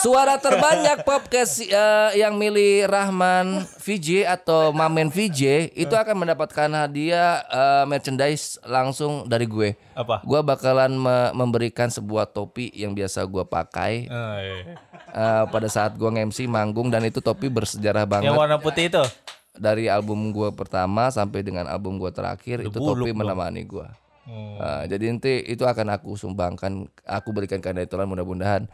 Suara 0.00 0.36
terbanyak 0.36 1.02
podcast 1.02 1.60
eh, 1.60 1.70
yang 2.14 2.34
milih 2.34 2.84
Rahman 2.84 3.62
VJ 3.76 4.24
atau 4.26 4.70
Mamen 4.70 5.08
VJ 5.08 5.72
itu 5.74 5.92
akan 5.92 6.16
mendapatkan 6.18 6.68
hadiah 6.68 7.44
eh, 7.44 7.84
merchandise 7.84 8.56
langsung 8.62 9.24
dari 9.24 9.44
gue. 9.44 9.76
apa? 9.92 10.22
Gue 10.22 10.40
bakalan 10.40 10.92
me- 10.92 11.32
memberikan 11.34 11.86
sebuah 11.86 12.26
topi 12.26 12.72
yang 12.72 12.90
biasa 12.90 13.22
gue 13.22 13.44
pakai 13.44 14.06
Oh, 14.06 14.36
iya. 14.38 14.80
eh, 15.06 15.44
pada 15.46 15.68
saat 15.68 15.94
gue 15.94 16.08
nge-MC 16.08 16.46
manggung 16.46 16.88
dan 16.88 17.02
itu 17.02 17.18
topi 17.18 17.46
bersejarah 17.46 18.04
banget. 18.04 18.28
Yang 18.28 18.38
warna 18.38 18.56
putih 18.56 18.88
itu. 18.88 19.04
dari 19.52 19.86
album 19.86 20.30
gua 20.30 20.48
pertama 20.48 21.12
sampai 21.12 21.44
dengan 21.44 21.68
album 21.68 22.00
gua 22.00 22.08
terakhir 22.08 22.64
itu 22.64 22.72
buluk 22.72 23.04
Topi 23.04 23.12
menemani 23.12 23.60
gua. 23.62 23.92
Hmm. 24.24 24.56
Nah, 24.56 24.82
jadi 24.86 25.10
nanti 25.10 25.42
itu 25.42 25.66
akan 25.66 25.90
aku 25.90 26.14
sumbangkan, 26.14 26.86
aku 27.02 27.28
berikan 27.30 27.58
ke 27.58 27.68
Tolan 27.84 28.08
mudah-mudahan 28.08 28.70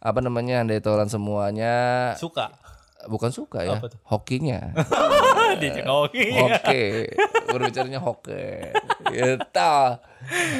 apa 0.00 0.18
namanya 0.24 0.64
Andai 0.64 0.80
Tolan 0.80 1.12
semuanya 1.12 2.12
Suka. 2.16 2.48
bukan 3.08 3.28
suka 3.32 3.64
ya, 3.64 3.80
hokinya. 4.08 4.72
Dicenoki. 5.60 6.36
Oke, 6.36 7.08
berbicaranya 7.48 8.00
hoki. 8.00 8.72
Gitu. 9.12 9.72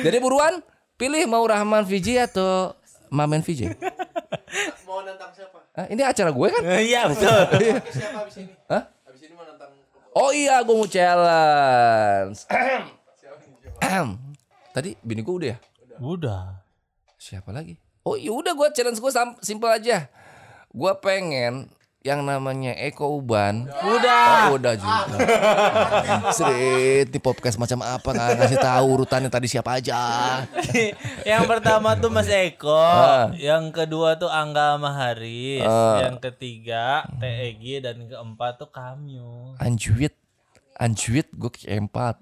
Jadi 0.05 0.17
buruan 0.21 0.61
pilih 0.97 1.25
mau 1.29 1.45
Rahman 1.45 1.85
VJ 1.85 2.33
atau 2.33 2.73
Mamen 3.11 3.41
VJ. 3.45 3.75
Mau 4.87 5.03
nantang 5.03 5.33
siapa? 5.37 5.59
Ini 5.91 6.03
acara 6.05 6.31
gue 6.31 6.49
kan? 6.49 6.63
Iya 6.79 7.11
betul. 7.11 7.39
Siapa 7.91 8.19
abis 8.25 8.37
ini? 8.41 8.53
Hah? 8.71 8.89
Abis 9.09 9.21
ini 9.27 9.35
mau 9.35 9.45
nantang 9.45 9.71
Oh 10.15 10.31
iya, 10.35 10.63
gue 10.65 10.75
mau 10.75 10.89
challenge. 10.89 12.45
Tadi 14.71 14.91
bini 15.03 15.21
gue 15.21 15.35
udah 15.35 15.49
ya? 15.55 15.59
Udah. 16.01 16.43
Siapa 17.19 17.51
lagi? 17.53 17.75
Oh 18.01 18.17
iya 18.17 18.33
udah 18.33 18.57
gue 18.57 18.69
challenge 18.73 18.97
gue 18.97 19.13
simpel 19.41 19.69
aja. 19.69 20.09
Gue 20.71 20.93
pengen 20.99 21.69
yang 22.01 22.25
namanya 22.25 22.73
Eko 22.81 23.21
Uban. 23.21 23.69
Udah. 23.69 24.49
Oh, 24.49 24.57
udah 24.57 24.73
juga. 24.73 25.17
Street 26.37 27.13
di 27.13 27.21
podcast 27.21 27.61
macam 27.61 27.85
apa 27.85 28.09
nggak 28.09 28.41
ngasih 28.41 28.57
tahu 28.57 28.85
urutannya 28.97 29.29
tadi 29.29 29.53
siapa 29.53 29.77
aja. 29.77 30.01
yang 31.29 31.45
pertama 31.45 31.93
tuh 32.01 32.09
Mas 32.09 32.33
Eko, 32.33 32.73
Ah. 32.73 33.29
yang 33.37 33.69
kedua 33.69 34.17
tuh 34.17 34.33
Angga 34.33 34.81
sama 34.81 34.97
Haris, 34.97 35.61
yang 36.01 36.17
ketiga 36.17 37.05
TEG 37.21 37.85
dan 37.85 38.09
keempat 38.09 38.57
tuh 38.57 38.73
Kamyo. 38.73 39.61
Anjuit, 39.61 40.17
anjuit 40.81 41.29
gue 41.29 41.53
keempat. 41.53 42.17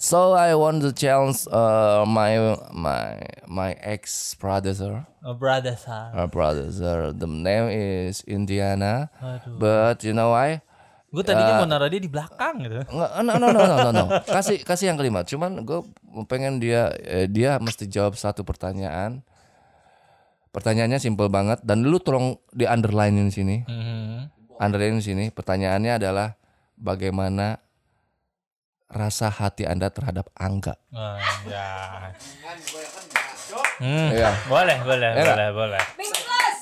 So 0.00 0.32
I 0.32 0.56
want 0.56 0.80
to 0.80 0.96
challenge 0.96 1.44
uh, 1.52 2.08
my 2.08 2.56
my 2.72 3.20
my 3.44 3.76
ex 3.84 4.32
brother. 4.32 4.72
Oh, 5.20 5.36
brother 5.36 5.76
Sar. 5.76 6.16
Her 6.16 6.24
brother. 6.24 6.72
The 7.12 7.28
name 7.28 7.68
is 7.68 8.24
Indiana. 8.24 9.12
Aduh. 9.20 9.60
But 9.60 10.00
you 10.00 10.16
know 10.16 10.32
why? 10.32 10.64
Gue 11.12 11.20
tadinya 11.20 11.60
mau 11.60 11.68
naruh 11.68 11.92
dia 11.92 12.00
di 12.00 12.08
belakang 12.08 12.64
gitu. 12.64 12.80
Nggak, 12.88 13.12
no, 13.28 13.32
no, 13.36 13.46
no, 13.52 13.60
no, 13.60 13.76
no, 13.76 13.90
no. 13.92 14.04
Kasih, 14.24 14.64
kasih 14.64 14.88
yang 14.88 14.96
kelima. 14.96 15.20
Cuman 15.20 15.68
gue 15.68 15.84
pengen 16.24 16.64
dia, 16.64 16.96
eh, 17.04 17.28
dia 17.28 17.60
mesti 17.60 17.84
jawab 17.84 18.16
satu 18.16 18.40
pertanyaan. 18.40 19.20
Pertanyaannya 20.48 20.96
simple 20.96 21.28
banget. 21.28 21.60
Dan 21.60 21.84
lu 21.84 22.00
tolong 22.00 22.40
di 22.56 22.64
underline 22.64 23.20
di 23.20 23.34
sini. 23.36 23.56
Mhm. 23.68 24.32
Underline 24.64 24.96
di 24.96 25.04
sini. 25.04 25.24
Pertanyaannya 25.28 25.92
adalah 26.00 26.40
bagaimana 26.80 27.60
rasa 28.90 29.26
hati 29.28 29.64
anda 29.64 29.88
terhadap 29.88 30.26
Angga? 30.32 30.74
Oh, 30.90 31.16
ya. 31.46 32.10
Hmm, 33.78 34.12
Iya. 34.12 34.30
boleh, 34.46 34.78
boleh, 34.82 35.10
Enak. 35.12 35.26
boleh, 35.26 35.48
boleh. 35.52 35.82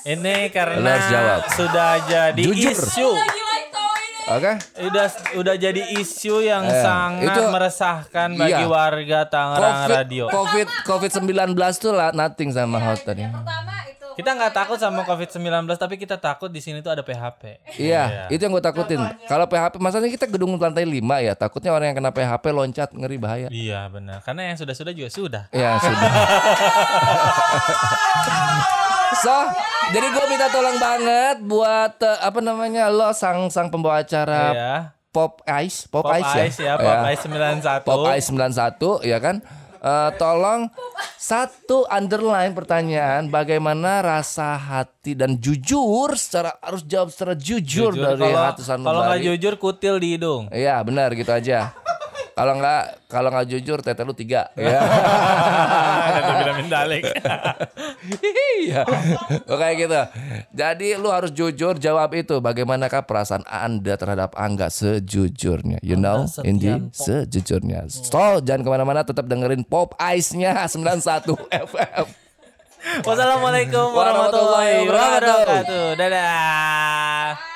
Ini 0.01 0.49
karena 0.49 0.95
jawab. 1.03 1.41
sudah 1.51 1.91
jadi 2.07 2.39
Jujur. 2.39 2.71
isu. 2.71 3.09
Oke? 4.29 4.53
Udah 4.85 5.09
udah 5.35 5.55
jadi 5.57 5.81
isu 5.97 6.39
yang 6.39 6.61
Eh, 6.63 6.79
sangat 6.79 7.33
itu- 7.33 7.49
meresahkan 7.49 8.29
bagi 8.31 8.61
Iya. 8.61 8.69
warga 8.69 9.19
Tangerang 9.25 9.75
COVID, 9.83 9.89
Radio. 9.91 10.25
COVID, 10.29 10.67
COVID 10.85 11.11
19 11.11 11.49
tuh 11.75 11.91
lah 11.91 12.13
nothing 12.13 12.53
sama 12.53 12.77
hot 12.79 13.01
tadi. 13.03 13.25
Kita 14.19 14.35
nggak 14.35 14.51
takut 14.51 14.75
sama 14.75 15.07
COVID-19 15.07 15.63
tapi 15.79 15.95
kita 15.95 16.19
takut 16.19 16.51
di 16.51 16.59
sini 16.59 16.83
tuh 16.83 16.91
ada 16.91 16.99
PHP. 16.99 17.71
Iya, 17.79 18.27
itu 18.27 18.43
yang 18.43 18.51
gue 18.51 18.59
takutin. 18.59 18.99
Kalau 19.31 19.47
PHP, 19.47 19.79
masalahnya 19.79 20.11
kita 20.11 20.27
gedung 20.27 20.59
lantai 20.59 20.83
5 20.83 20.99
ya, 21.23 21.39
takutnya 21.39 21.71
orang 21.71 21.95
yang 21.95 22.03
kena 22.03 22.11
PHP 22.11 22.51
loncat 22.51 22.91
ngeri 22.91 23.15
bahaya. 23.15 23.47
Iya 23.47 23.87
benar. 23.87 24.19
Karena 24.27 24.51
yang 24.51 24.59
sudah-sudah 24.59 24.91
juga 24.91 25.07
sudah. 25.07 25.43
Ya 25.55 25.79
sudah. 25.79 26.11
so, 29.23 29.35
jadi 29.95 30.07
gue 30.11 30.25
minta 30.27 30.51
tolong 30.51 30.75
banget 30.75 31.39
buat 31.47 31.95
eh, 32.03 32.19
apa 32.19 32.39
namanya 32.43 32.91
lo 32.91 33.15
sang 33.15 33.47
sang 33.47 33.71
pembawa 33.71 34.03
acara 34.03 34.51
Iya. 34.51 34.75
Pop 35.09 35.41
Ice, 35.65 35.89
Pop, 35.89 36.05
Pop 36.05 36.13
Ice, 36.21 36.53
Ice 36.53 36.61
ya, 36.61 36.77
Pop 36.77 37.01
Ice 37.09 37.25
91. 37.25 37.81
Pop 37.87 38.05
Ice 38.13 38.29
91 38.29 39.09
ya 39.09 39.17
kan. 39.23 39.41
Eh, 39.79 40.09
tolong 40.19 40.67
satu 41.15 41.87
underline 41.87 42.51
pertanyaan 42.51 43.31
bagaimana 43.31 44.03
rasa 44.03 44.59
hati 44.59 45.15
dan 45.15 45.39
jujur 45.39 46.19
secara 46.19 46.51
harus 46.59 46.83
jawab 46.83 47.15
secara 47.15 47.31
jujur, 47.31 47.95
Jujur, 47.95 48.03
dari 48.03 48.27
kalau 48.27 48.43
hati 48.43 48.61
kalau 48.67 49.01
nggak 49.07 49.21
jujur 49.23 49.53
kutil 49.55 49.95
di 49.95 50.19
hidung. 50.19 50.51
Iya 50.51 50.83
benar 50.83 51.15
gitu 51.15 51.31
aja. 51.31 51.71
Kalau 52.39 52.55
nggak 52.55 52.83
kalau 53.11 53.29
nggak 53.35 53.47
jujur 53.51 53.83
tete 53.83 54.07
lu 54.07 54.15
tiga. 54.15 54.47
Ya. 54.55 54.79
Kata 56.07 56.31
vitamin 56.39 56.67
dalik. 56.71 57.03
Iya. 58.63 58.87
Oke 59.43 59.67
gitu. 59.75 59.99
Jadi 60.55 60.95
lu 60.95 61.11
harus 61.11 61.35
jujur 61.35 61.75
jawab 61.75 62.15
itu. 62.15 62.39
Bagaimanakah 62.39 63.03
perasaan 63.03 63.43
Anda 63.43 63.99
terhadap 63.99 64.39
Angga 64.39 64.71
sejujurnya? 64.71 65.83
You 65.83 65.99
know, 65.99 66.23
Indi 66.47 66.71
sejujurnya. 66.95 67.91
So, 67.91 68.39
jangan 68.39 68.63
ke 68.63 68.69
mana-mana. 68.71 69.03
Tetap 69.03 69.27
dengerin 69.27 69.67
Pop 69.67 69.99
Ice-nya 69.99 70.63
91 70.63 71.35
FM. 71.75 72.07
Wassalamualaikum 73.03 73.91
warahmatullahi 73.91 74.87
wabarakatuh. 74.87 75.99
Dadah. 75.99 77.48